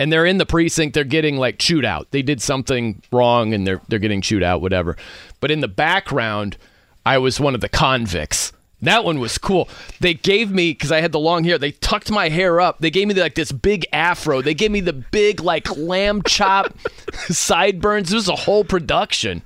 [0.02, 0.96] and they're in the precinct.
[0.96, 2.10] They're getting like chewed out.
[2.10, 4.98] They did something wrong, and they're they're getting chewed out, whatever.
[5.40, 6.58] But in the background,
[7.06, 8.52] I was one of the convicts.
[8.82, 9.70] That one was cool.
[10.00, 11.60] They gave me because I had the long hair.
[11.60, 12.80] They tucked my hair up.
[12.80, 14.42] They gave me like this big afro.
[14.42, 16.76] They gave me the big like lamb chop
[17.28, 18.12] sideburns.
[18.12, 19.44] It was a whole production.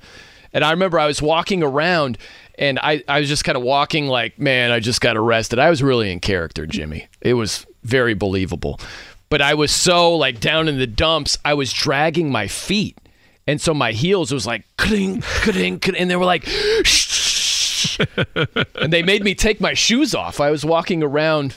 [0.54, 2.16] And I remember I was walking around
[2.58, 5.58] and I, I was just kind of walking like, man, I just got arrested.
[5.58, 7.08] I was really in character, Jimmy.
[7.20, 8.80] It was very believable.
[9.28, 12.98] But I was so like down in the dumps, I was dragging my feet.
[13.46, 17.98] And so my heels was like, cling, cling, cling, and they were like, shh.
[18.74, 20.40] and they made me take my shoes off.
[20.40, 21.56] I was walking around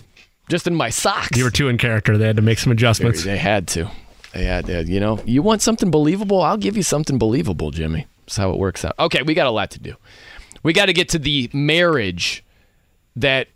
[0.49, 1.37] just in my socks.
[1.37, 2.17] You were too in character.
[2.17, 3.23] They had to make some adjustments.
[3.23, 3.89] They had to.
[4.33, 4.83] They had to.
[4.83, 6.41] You know, you want something believable?
[6.41, 8.07] I'll give you something believable, Jimmy.
[8.25, 8.93] That's how it works out.
[8.99, 9.95] Okay, we got a lot to do.
[10.61, 12.43] We got to get to the marriage
[13.15, 13.47] that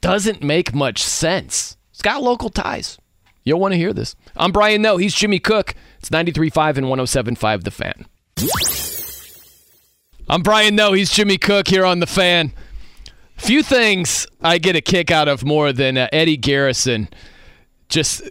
[0.00, 1.76] doesn't make much sense.
[1.92, 2.98] It's got local ties.
[3.46, 4.16] You'll want to hear this.
[4.36, 4.96] I'm Brian Noe.
[4.96, 5.74] He's Jimmy Cook.
[6.00, 8.06] It's 93.5 and 107.5 The Fan.
[10.28, 10.92] I'm Brian Noe.
[10.92, 12.52] He's Jimmy Cook here on The Fan.
[13.36, 17.08] Few things I get a kick out of more than uh, Eddie Garrison
[17.88, 18.28] just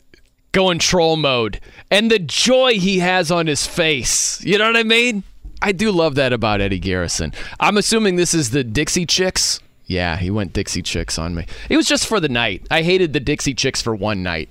[0.51, 4.43] going troll mode and the joy he has on his face.
[4.43, 5.23] You know what I mean?
[5.61, 7.31] I do love that about Eddie Garrison.
[7.61, 9.61] I'm assuming this is the Dixie Chicks.
[9.85, 11.45] Yeah, he went Dixie Chicks on me.
[11.69, 12.67] It was just for the night.
[12.69, 14.49] I hated the Dixie Chicks for one night.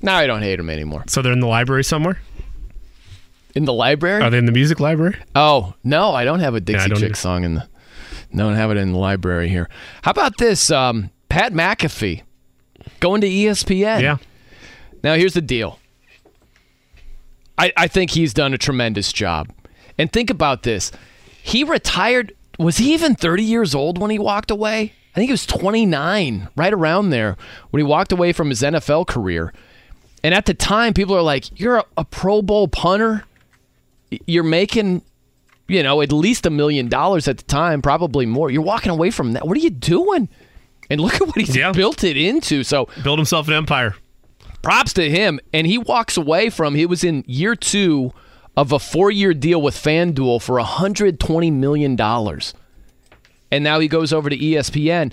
[0.00, 1.04] Now I don't hate them anymore.
[1.08, 2.20] So they're in the library somewhere?
[3.54, 4.22] In the library?
[4.22, 5.16] Are they in the music library?
[5.34, 7.14] Oh, no, I don't have a Dixie don't Chick either.
[7.14, 7.68] song in the
[8.34, 9.70] don't have it in the library here.
[10.02, 10.70] How about this?
[10.70, 12.22] Um, Pat McAfee
[13.00, 14.02] going to ESPN.
[14.02, 14.18] Yeah.
[15.02, 15.78] Now here's the deal.
[17.56, 19.48] I, I think he's done a tremendous job.
[19.96, 20.92] And think about this.
[21.42, 24.92] He retired was he even 30 years old when he walked away?
[25.12, 27.36] I think he was 29, right around there,
[27.70, 29.52] when he walked away from his NFL career.
[30.28, 33.24] And at the time, people are like, You're a, a Pro Bowl punter?
[34.26, 35.00] You're making
[35.68, 38.50] you know, at least a million dollars at the time, probably more.
[38.50, 39.46] You're walking away from that.
[39.48, 40.28] What are you doing?
[40.90, 41.72] And look at what he's Yeah.
[41.72, 42.62] built it into.
[42.62, 43.94] So Build himself an empire.
[44.60, 45.40] props to him.
[45.54, 48.12] And he walks away from, he was in year two
[48.54, 51.98] of a four year deal with FanDuel for $120 million.
[53.50, 55.10] And now he goes over to ESPN.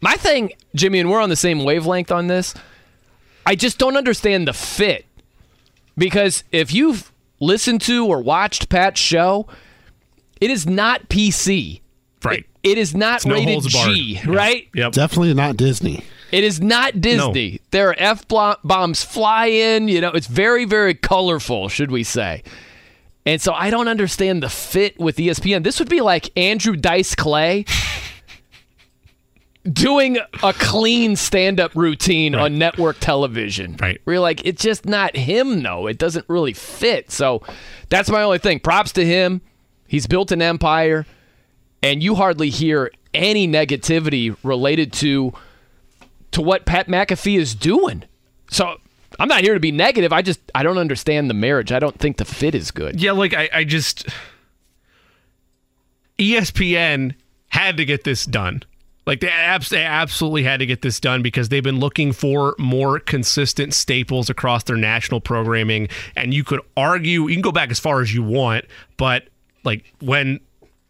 [0.00, 2.54] My thing, Jimmy, and we're on the same wavelength on this,
[3.46, 5.06] I just don't understand the fit.
[5.96, 9.46] Because if you've listened to or watched Pat's show,
[10.40, 11.80] it is not PC.
[12.24, 12.46] Right.
[12.62, 13.94] It is not It's no rated holds barred.
[13.94, 14.30] G, Yeah.
[14.30, 14.68] right?
[14.74, 14.92] Yep.
[14.92, 16.04] Definitely not Disney.
[16.30, 17.60] It is not Disney.
[17.72, 19.88] There are F blo- bombs flying.
[19.88, 22.42] You know, it's very, very colorful, should we say.
[23.26, 25.62] And so I don't understand the fit with ESPN.
[25.62, 27.64] This would be like Andrew Dice Clay
[29.70, 33.76] doing a clean stand up routine on network television.
[33.80, 34.00] Right.
[34.04, 35.86] Where you're like, it's just not him, though.
[35.86, 37.10] It doesn't really fit.
[37.10, 37.42] So
[37.88, 38.60] that's my only thing.
[38.60, 39.40] Props to him.
[39.86, 41.06] He's built an empire,
[41.82, 45.32] and you hardly hear any negativity related to
[46.30, 48.04] to what Pat McAfee is doing.
[48.50, 48.78] So
[49.18, 50.12] I'm not here to be negative.
[50.12, 51.72] I just I don't understand the marriage.
[51.72, 53.00] I don't think the fit is good.
[53.00, 54.08] Yeah, like I, I just
[56.18, 57.14] ESPN
[57.48, 58.62] had to get this done.
[59.06, 62.54] Like they, abs- they absolutely had to get this done because they've been looking for
[62.58, 65.88] more consistent staples across their national programming.
[66.14, 68.64] And you could argue, you can go back as far as you want,
[68.96, 69.24] but
[69.64, 70.38] like when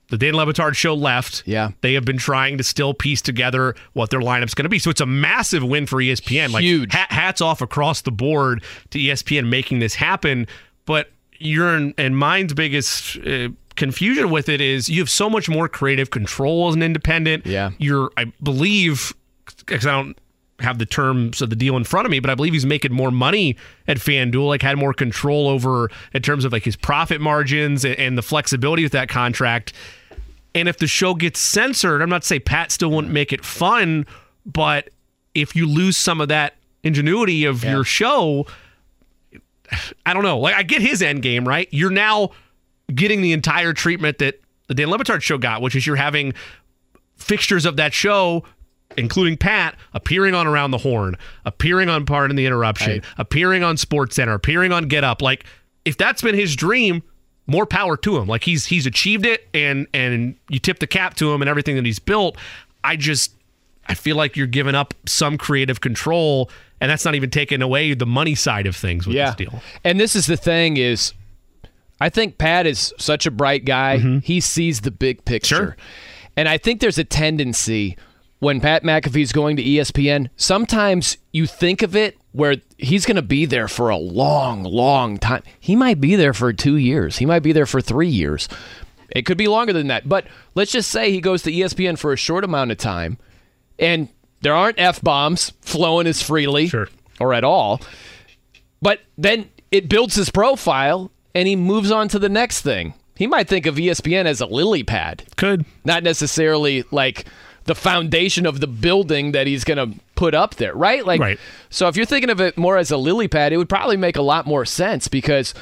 [0.08, 1.70] the Dan Le Batard show left, Yeah.
[1.80, 4.78] they have been trying to still piece together what their lineup's going to be.
[4.78, 6.52] So it's a massive win for ESPN.
[6.52, 6.92] Like Huge.
[6.92, 10.46] ha- hats off across the board to ESPN making this happen.
[10.84, 15.68] But your and mine's biggest uh, confusion with it is you have so much more
[15.68, 17.46] creative control as an independent.
[17.46, 17.70] Yeah.
[17.78, 19.12] you're I believe
[19.58, 20.18] because I don't
[20.60, 22.92] have the terms of the deal in front of me, but I believe he's making
[22.92, 23.56] more money
[23.88, 27.96] at FanDuel, like had more control over in terms of like his profit margins and,
[27.98, 29.72] and the flexibility with that contract.
[30.54, 34.06] And if the show gets censored, I'm not saying Pat still wouldn't make it fun,
[34.44, 34.90] but
[35.34, 38.46] if you lose some of that ingenuity of your show,
[40.04, 40.38] I don't know.
[40.38, 41.68] Like I get his end game, right?
[41.70, 42.30] You're now
[42.94, 46.34] getting the entire treatment that the Dan Le Batard show got, which is you're having
[47.16, 48.44] fixtures of that show,
[48.96, 53.04] including Pat, appearing on Around the Horn, appearing on Pardon the Interruption, Right.
[53.18, 55.22] appearing on Sports Center, appearing on Get Up.
[55.22, 55.44] Like
[55.84, 57.02] if that's been his dream,
[57.46, 58.28] more power to him.
[58.28, 61.76] Like he's he's achieved it, and and you tip the cap to him and everything
[61.76, 62.36] that he's built.
[62.84, 63.34] I just
[63.88, 66.50] I feel like you're giving up some creative control,
[66.80, 69.26] and that's not even taking away the money side of things with Yeah.
[69.26, 69.62] this deal.
[69.84, 71.14] And this is the thing is
[72.02, 73.98] I think Pat is such a bright guy.
[73.98, 74.18] Mm-hmm.
[74.18, 75.56] He sees the big picture.
[75.56, 75.76] Sure.
[76.36, 77.96] And I think there's a tendency
[78.40, 83.22] when Pat McAfee's going to ESPN, sometimes you think of it where he's going to
[83.22, 85.44] be there for a long, long time.
[85.60, 87.18] He might be there for 2 years.
[87.18, 88.48] He might be there for 3 years.
[89.10, 90.08] It could be longer than that.
[90.08, 90.26] But
[90.56, 93.16] let's just say he goes to ESPN for a short amount of time
[93.78, 94.08] and
[94.40, 96.88] there aren't F bombs flowing as freely Sure.
[97.20, 97.80] or at all.
[98.80, 102.94] But then it builds his profile and he moves on to the next thing.
[103.14, 107.26] He might think of ESPN as a lily pad, Could not necessarily like
[107.64, 111.06] the foundation of the building that he's going to put up there, right?
[111.06, 111.38] Like Right.
[111.70, 114.16] so if you're thinking of it more as a lily pad, it would probably make
[114.16, 115.54] a lot more sense because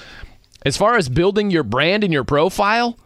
[0.65, 2.99] as far as building your brand and your profile,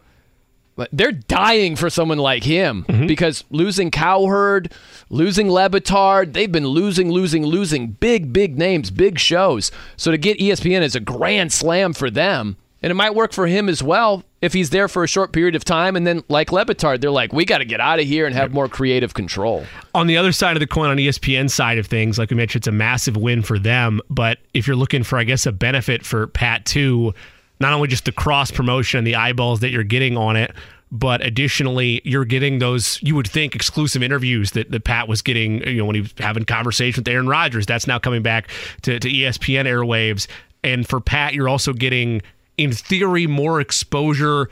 [0.92, 3.06] they're dying for someone like him mm-hmm.
[3.06, 4.72] because losing Cowherd,
[5.08, 9.70] losing Le Batard, they've been losing, losing, losing big, big names, big shows.
[9.96, 12.56] So to get ESPN is a grand slam for them.
[12.82, 15.54] And it might work for him as well if he's there for a short period
[15.54, 15.96] of time.
[15.96, 18.34] And then, like Le Batard, they're like, we got to get out of here and
[18.34, 19.64] have more creative control.
[19.94, 22.60] on the other side of the coin, on ESPN side of things, like we mentioned,
[22.60, 24.02] it's a massive win for them.
[24.10, 27.14] But if you're looking for, I guess, a benefit for Pat too,
[27.60, 30.52] not only just the cross promotion and the eyeballs that you're getting on it,
[30.90, 35.66] but additionally, you're getting those, you would think, exclusive interviews that, that Pat was getting,
[35.66, 37.66] you know, when he was having conversations with Aaron Rodgers.
[37.66, 38.48] That's now coming back
[38.82, 40.28] to, to ESPN airwaves.
[40.62, 42.22] And for Pat, you're also getting,
[42.56, 44.48] in theory, more exposure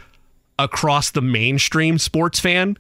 [0.59, 2.77] across the mainstream sports fan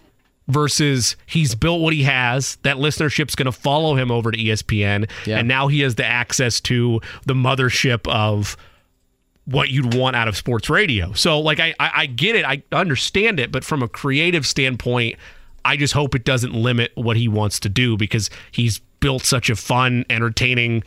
[0.49, 2.57] versus he's built what he has.
[2.63, 5.09] That listenership's going to follow him over to ESPN.
[5.25, 5.39] Yeah.
[5.39, 8.57] And now he has the access to the mothership of
[9.45, 11.13] what you'd want out of sports radio.
[11.13, 15.17] So, like, I, I, I get it, I understand it, but from a creative standpoint,
[15.65, 19.51] I just hope it doesn't limit what he wants to do because he's built such
[19.51, 20.85] a fun, entertaining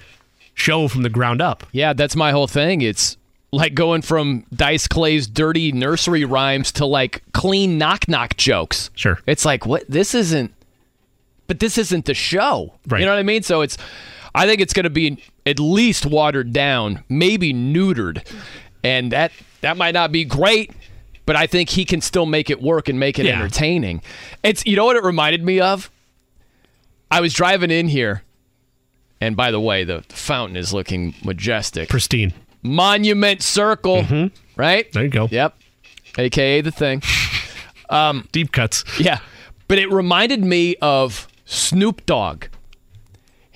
[0.54, 1.66] show from the ground up.
[1.72, 2.82] Yeah, that's my whole thing.
[2.82, 3.18] It's
[3.52, 8.90] like going from Dice Clay's dirty nursery rhymes to like clean knock knock jokes.
[8.96, 9.20] Sure.
[9.28, 10.54] It's like what this isn't
[11.48, 12.74] but this isn't the show.
[12.88, 13.00] Right.
[13.00, 13.44] You know what I mean?
[13.44, 13.78] So it's
[14.36, 18.28] I think it's going to be at least watered down, maybe neutered.
[18.84, 19.32] And that
[19.62, 20.72] that might not be great,
[21.26, 23.34] but I think he can still make it work and make it Yeah.
[23.40, 24.02] entertaining.
[24.44, 25.90] It's you know what it reminded me of?
[27.10, 28.22] I was driving in here
[29.22, 31.88] and by the way, the fountain is looking majestic.
[31.90, 32.34] Pristine.
[32.62, 34.92] Monument Circle, right?
[34.92, 35.28] There you go.
[35.32, 35.56] Yep.
[36.18, 37.02] AKA the thing.
[37.90, 38.84] Um, Deep cuts.
[39.00, 39.20] Yeah.
[39.68, 42.46] But it reminded me of Snoop Dogg.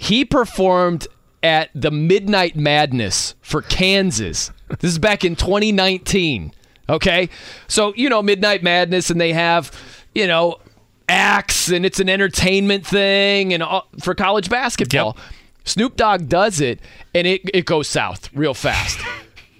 [0.02, 1.08] He performed
[1.44, 4.50] at the Midnight Madness for Kansas.
[4.80, 6.54] This is back in 2019.
[6.88, 7.28] Okay.
[7.68, 9.78] So, you know, Midnight Madness, and they have,
[10.16, 10.62] you know,
[11.10, 15.18] acts, and it's an entertainment thing and all, for college basketball.
[15.66, 16.80] Snoop Dogg does it,
[17.14, 18.98] and it, it goes south real fast.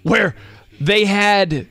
[0.04, 0.36] Where
[0.80, 1.68] they had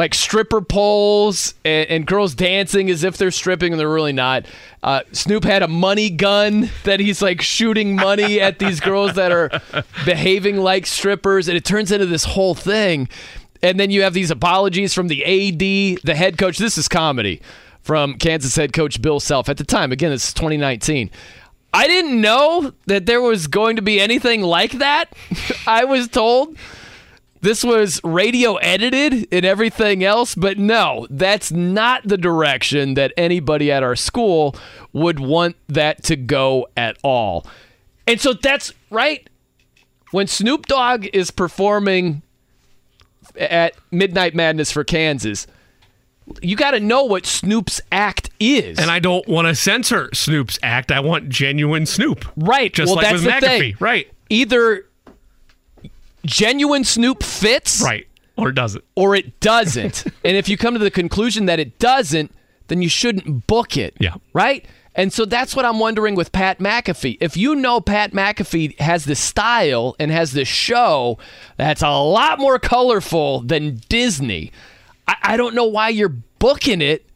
[0.00, 4.46] like stripper poles and, and girls dancing as if they're stripping and they're really not.
[4.82, 9.30] Uh, Snoop had a money gun that he's like shooting money at these girls that
[9.30, 9.50] are
[10.06, 13.10] behaving like strippers, and it turns into this whole thing.
[13.62, 15.58] And then you have these apologies from the AD,
[16.02, 16.56] the head coach.
[16.56, 17.42] This is comedy
[17.82, 19.92] from Kansas head coach Bill Self at the time.
[19.92, 21.10] Again, is 2019.
[21.74, 25.12] I didn't know that there was going to be anything like that.
[25.66, 26.56] I was told
[27.40, 33.72] this was radio edited and everything else, but no, that's not the direction that anybody
[33.72, 34.54] at our school
[34.92, 37.46] would want that to go at all.
[38.06, 39.28] And so that's right.
[40.10, 42.22] When Snoop Dogg is performing
[43.38, 45.46] at Midnight Madness for Kansas,
[46.42, 48.78] you got to know what Snoop's act is.
[48.78, 50.92] And I don't want to censor Snoop's act.
[50.92, 52.24] I want genuine Snoop.
[52.36, 52.72] Right.
[52.72, 53.40] Just well, like with McAfee.
[53.40, 53.76] thing.
[53.80, 54.08] Right.
[54.28, 54.84] Either
[56.24, 58.06] genuine Snoop fits, Right.
[58.36, 58.84] Or does it?
[58.94, 60.04] or it doesn't.
[60.24, 62.32] and if you come to the conclusion that it doesn't,
[62.68, 63.96] then you shouldn't book it.
[64.00, 64.14] Yeah.
[64.32, 64.64] Right?
[64.94, 67.18] And so that's what I'm wondering with Pat McAfee.
[67.20, 71.18] If you know Pat McAfee has the style and has the show
[71.56, 74.52] that's a lot more colorful than Disney,
[75.06, 77.06] I, I don't know why you're booking it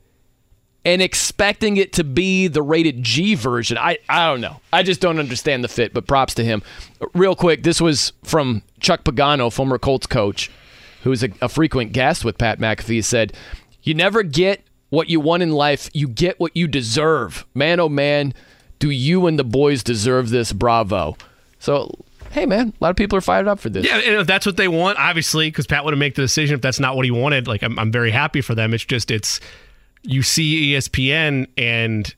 [0.85, 3.78] and expecting it to be the rated G version.
[3.78, 4.61] I, I don't know.
[4.73, 6.62] I just don't understand the fit, but props to him.
[7.15, 10.51] Real quick, this was from Chuck Pagano, former Colts coach,
[11.02, 13.02] who is a, a frequent guest with Pat McAfee.
[13.02, 13.32] Said,
[13.82, 17.47] You never get what you want in life, you get what you deserve.
[17.55, 18.35] Man, oh man,
[18.78, 20.52] do you and the boys deserve this?
[20.52, 21.16] Bravo.
[21.59, 21.90] So,
[22.31, 23.86] hey, man, a lot of people are fired up for this.
[23.86, 26.55] Yeah, and if that's what they want, obviously, because Pat would have made the decision
[26.55, 27.48] if that's not what he wanted.
[27.48, 28.74] Like, I'm, I'm very happy for them.
[28.74, 29.40] It's just, it's,
[30.05, 32.14] you see ESPN and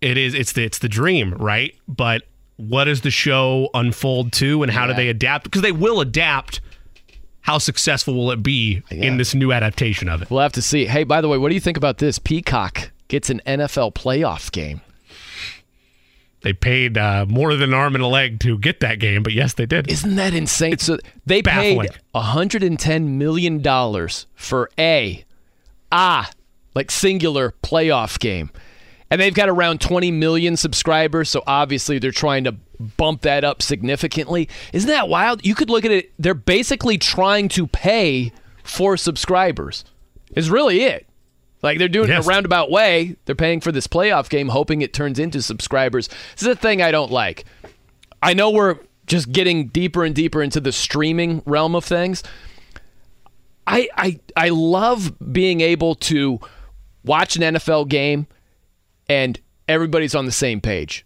[0.00, 1.74] it is, it's the, it's the dream, right?
[1.88, 2.22] But
[2.56, 5.44] what does the show unfold to and how do they adapt?
[5.44, 6.60] Because they will adapt.
[7.40, 10.30] How successful will it be in this new adaptation of it?
[10.30, 10.84] We'll have to see.
[10.84, 12.18] Hey, by the way, what do you think about this?
[12.18, 14.82] Peacock gets an NFL playoff game.
[16.42, 19.32] They paid uh, more than an arm and a leg to get that game, but
[19.32, 19.90] yes, they did.
[19.90, 20.78] Isn't that insane?
[20.78, 21.80] so they baffling.
[21.88, 25.24] paid 110 million dollars for a
[25.90, 26.30] ah
[26.74, 28.50] like singular playoff game.
[29.10, 33.62] And they've got around 20 million subscribers, so obviously they're trying to bump that up
[33.62, 34.48] significantly.
[34.74, 35.44] Isn't that wild?
[35.46, 38.32] You could look at it, they're basically trying to pay
[38.62, 39.84] for subscribers.
[40.36, 41.06] Is really it.
[41.62, 42.24] Like they're doing Yes.
[42.26, 43.16] in a roundabout way.
[43.24, 46.08] They're paying for this playoff game, hoping it turns into subscribers.
[46.34, 47.46] This is a thing I don't like.
[48.22, 48.76] I know we're
[49.06, 52.22] just getting deeper and deeper into the streaming realm of things.
[53.66, 56.40] I I I love being able to
[57.04, 58.26] watch an NFL game
[59.08, 59.38] and
[59.68, 61.04] everybody's on the same page.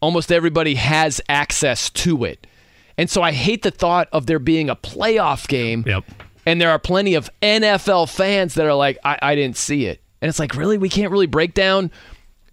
[0.00, 2.46] Almost everybody has access to it.
[2.98, 6.04] And so I hate the thought of there being a playoff game Yep.
[6.44, 10.00] and there are plenty of NFL fans that are like, I, I didn't see it.
[10.20, 10.78] And it's like, really?
[10.78, 11.90] We can't really break down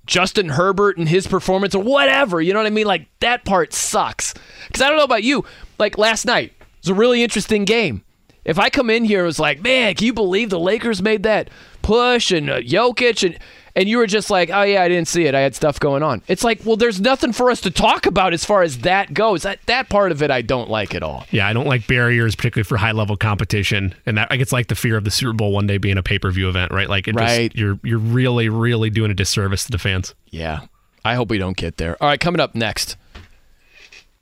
[0.06, 2.41] Justin Herbert and his performance or whatever.
[2.41, 2.88] You know what I mean?
[2.88, 4.34] Like, that part sucks.
[4.68, 5.45] Because I don't know about you.
[5.78, 8.03] Like, last night, it was a really interesting game.
[8.44, 11.24] If I come in here and was like, man, can you believe the Lakers made
[11.24, 13.39] that push and uh, Jokic and
[13.76, 15.35] and you were just like, oh yeah, I didn't see it.
[15.35, 16.22] I had stuff going on.
[16.27, 19.43] It's like, well, there's nothing for us to talk about as far as that goes.
[19.43, 21.26] That that part of it I don't like at all.
[21.31, 24.68] Yeah, I don't like barriers, particularly for high level competition, and that like it's like
[24.68, 26.89] the fear of the Super Bowl one day being a pay per view event, right?
[26.89, 27.51] Like, it Right.
[27.51, 30.14] Just, you're you're really really doing a disservice to the fans.
[30.27, 30.61] Yeah.
[31.06, 31.95] I hope we don't get there.
[32.01, 32.97] All right, coming up next,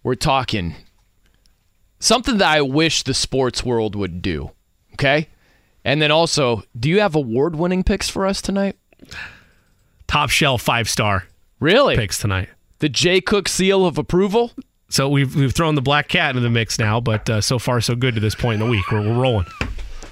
[0.03, 0.75] we're talking
[1.99, 4.51] something that I wish the sports world would do.
[4.93, 5.29] Okay?
[5.88, 8.76] And then also, do you have award winning picks for us tonight?
[10.05, 11.23] Top shelf five star
[11.61, 11.95] Really?
[11.95, 12.49] picks tonight.
[12.80, 14.51] The Jay Cook seal of approval?
[14.89, 17.80] So we've we've thrown the black cat into the mix now, but uh, so far
[17.80, 18.91] so good to this point in the week.
[18.91, 19.45] We're, we're rolling.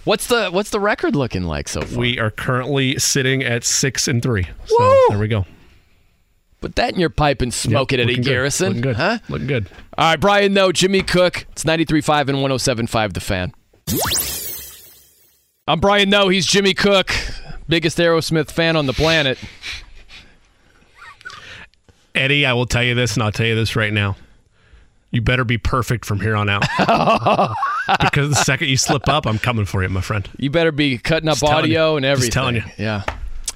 [0.05, 1.99] What's the what's the record looking like so far?
[1.99, 4.47] We are currently sitting at six and three.
[4.67, 4.97] So Woo!
[5.09, 5.45] there we go.
[6.61, 8.67] Put that in your pipe and smoke Yep, it, Eddie good, Garrison.
[8.69, 8.95] Looking good.
[8.95, 9.19] Huh?
[9.27, 9.69] Looking good.
[9.97, 11.45] All right, Brian Noe, Jimmy Cook.
[11.51, 13.53] It's 93.5 and 107.5 The Fan.
[15.67, 16.29] I'm Brian Noe.
[16.29, 17.11] He's Jimmy Cook,
[17.67, 19.39] biggest Aerosmith fan on the planet.
[22.13, 24.15] Eddie, I will tell you this, and I'll tell you this right now.
[25.09, 26.61] You better be perfect from here on out.
[27.99, 30.29] because the second you slip up, I'm coming for you, my friend.
[30.37, 31.97] You better be cutting up Just audio you.
[31.97, 32.31] and Just everything.
[32.31, 32.63] telling you.
[32.77, 33.01] Yeah.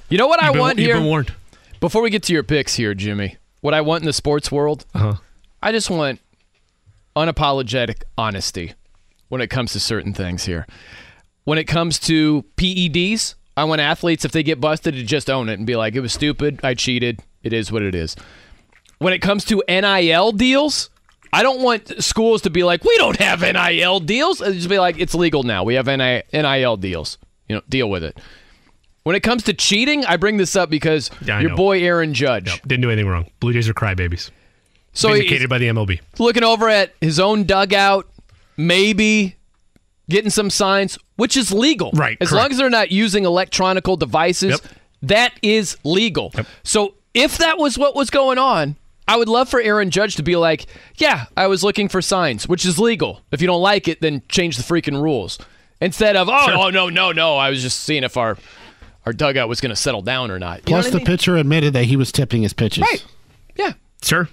[0.08, 0.96] You know what I You've been- want you've here?
[0.96, 1.32] been warned.
[1.78, 4.84] Before we get to your picks here, Jimmy, what I want in the sports world,
[4.94, 5.14] Uh-huh.
[5.62, 6.20] I just want
[7.14, 8.72] unapologetic honesty
[9.28, 10.66] when it comes to certain things here.
[11.44, 15.48] When it comes to PEDs, I want athletes, if they get busted, to just own
[15.48, 16.60] it and be like, it was stupid.
[16.62, 17.20] I cheated.
[17.42, 18.14] It is what it is.
[18.98, 20.90] When it comes to NIL deals,
[21.32, 24.40] I don't want schools to be like, we don't have NIL deals.
[24.40, 25.64] And just be like, it's legal now.
[25.64, 27.18] We have NIL deals.
[27.48, 28.18] You know, deal with it.
[29.02, 31.56] When it comes to cheating, I bring this up because Yeah, your know.
[31.56, 32.60] boy Aaron Judge.
[32.62, 33.30] Didn't do anything wrong.
[33.40, 34.30] Blue Jays are crybabies.
[34.92, 36.00] So Vindicated by the MLB.
[36.18, 38.08] looking over at his own dugout,
[38.56, 39.36] maybe
[40.10, 41.90] getting some signs, which is legal.
[41.94, 42.42] Right, As correct.
[42.42, 44.72] long as they're not using electronical devices, Yep.
[45.02, 46.32] that is legal.
[46.62, 48.76] So if that was what was going on,
[49.08, 50.66] I would love for Aaron Judge to be like,
[50.96, 53.22] yeah, I was looking for signs, which is legal.
[53.32, 55.38] If you don't like it, then change the freaking rules.
[55.80, 56.56] Instead of, oh, Sure.
[56.56, 58.36] oh no, no, no, I was just seeing if our
[59.06, 60.58] our dugout was going to settle down or not.
[60.58, 61.06] You Plus, what I the mean?
[61.06, 62.82] pitcher admitted that he was tipping his pitches.
[62.82, 63.02] Right.
[63.56, 63.72] Yeah.
[64.02, 64.28] Sure.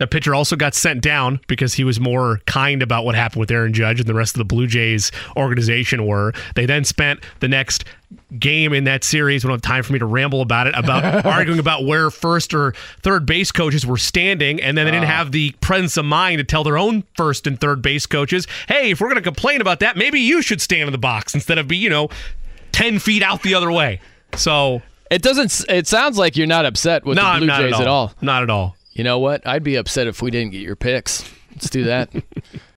[0.00, 3.50] The pitcher also got sent down because he was more kind about what happened with
[3.50, 6.32] Aaron Judge and the rest of the Blue Jays organization were.
[6.54, 7.84] They then spent the next
[8.38, 11.26] game in that series, we don't have time for me to ramble about it, about
[11.26, 12.72] arguing about where first or
[13.02, 15.16] third base coaches were standing, and then they didn't ah.
[15.16, 18.92] have the presence of mind to tell their own first and third base coaches, hey,
[18.92, 21.58] if we're going to complain about that, maybe you should stand in the box instead
[21.58, 22.08] of be, you know,
[22.72, 24.00] 10 feet out the other way.
[24.34, 25.68] So, It doesn't.
[25.68, 27.82] It sounds like you're not upset with no, the Blue Jays at all.
[27.82, 28.14] at all.
[28.22, 28.76] Not at all.
[28.92, 29.46] You know what?
[29.46, 31.28] I'd be upset if we didn't get your picks.
[31.52, 32.10] Let's do that.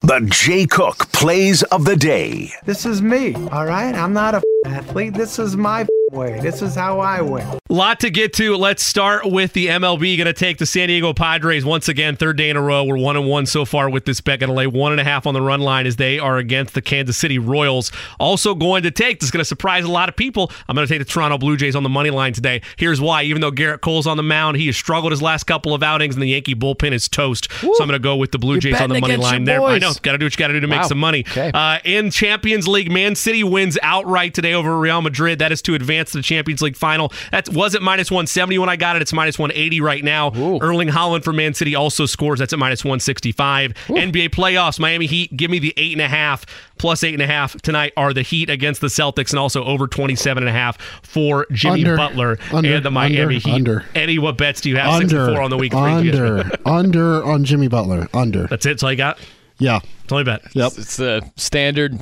[0.06, 2.52] The Jay Cook plays of the day.
[2.65, 3.95] This is me, all right?
[3.95, 5.14] I'm not a athlete.
[5.14, 6.41] This is my way.
[6.41, 7.48] This is how I win.
[7.74, 8.56] Lot to get to.
[8.56, 10.16] Let's start with the MLB.
[10.16, 12.84] Going to take the San Diego Padres once again, third day in a row.
[12.84, 14.41] We're one and one so far with this bet.
[14.41, 16.76] Going to lay one and a half on the run line as they are against
[16.76, 17.91] the Kansas City Royals.
[18.20, 19.22] Also going to take.
[19.22, 20.52] This is going to surprise a lot of people.
[20.68, 22.62] I'm going to take the Toronto Blue Jays on the money line today.
[22.78, 23.24] Here's why.
[23.24, 26.14] Even though Gerrit Cole's on the mound, he has struggled his last couple of outings,
[26.14, 27.52] and the Yankee bullpen is toast.
[27.54, 29.64] So I'm going to go with the Blue You're Jays on the money line there.
[29.64, 29.94] I know.
[30.00, 31.22] Got to do what you got to do to make some money.
[31.28, 31.50] Okay.
[31.52, 35.40] Uh, in Champions League, Man City wins outright today over Real Madrid.
[35.40, 37.12] That is to advance to the Champions League final.
[37.32, 39.02] That was at minus 170 when I got it.
[39.02, 40.31] It's minus 180 right now.
[40.61, 42.40] Erling Haaland for Man City also scores.
[42.40, 43.73] That's at minus 165.
[43.88, 46.45] NBA playoffs, Miami Heat, give me the eight and a half.
[46.77, 49.88] Plus eight and a half tonight are the Heat against the Celtics and also over
[49.88, 53.53] 27 and a half for Jimmy Under, Butler under, and the Miami under, Heat.
[53.53, 53.85] under.
[53.95, 55.02] Eddie, what bets do you have?
[55.02, 55.72] Under, four on the week.
[55.72, 56.41] Three for yesterday.
[56.41, 58.07] under, under on Jimmy Butler.
[58.14, 58.48] Under.
[58.48, 58.69] That's it.
[58.69, 59.19] That's all you got?
[59.60, 59.80] Yeah.
[60.02, 60.41] That's all you bet.
[60.53, 60.72] Yep.
[60.77, 61.98] it's the standard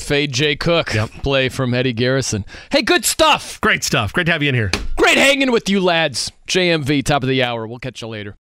[0.00, 0.88] fade Jay Cook
[1.22, 2.44] play from Eddie Garrison.
[2.70, 3.60] Hey, good stuff.
[3.60, 4.12] Great stuff.
[4.12, 4.70] Great to have you in here.
[4.96, 6.32] Great hanging with you lads.
[6.48, 7.66] JMV, top of the hour.
[7.66, 8.34] We'll catch you later.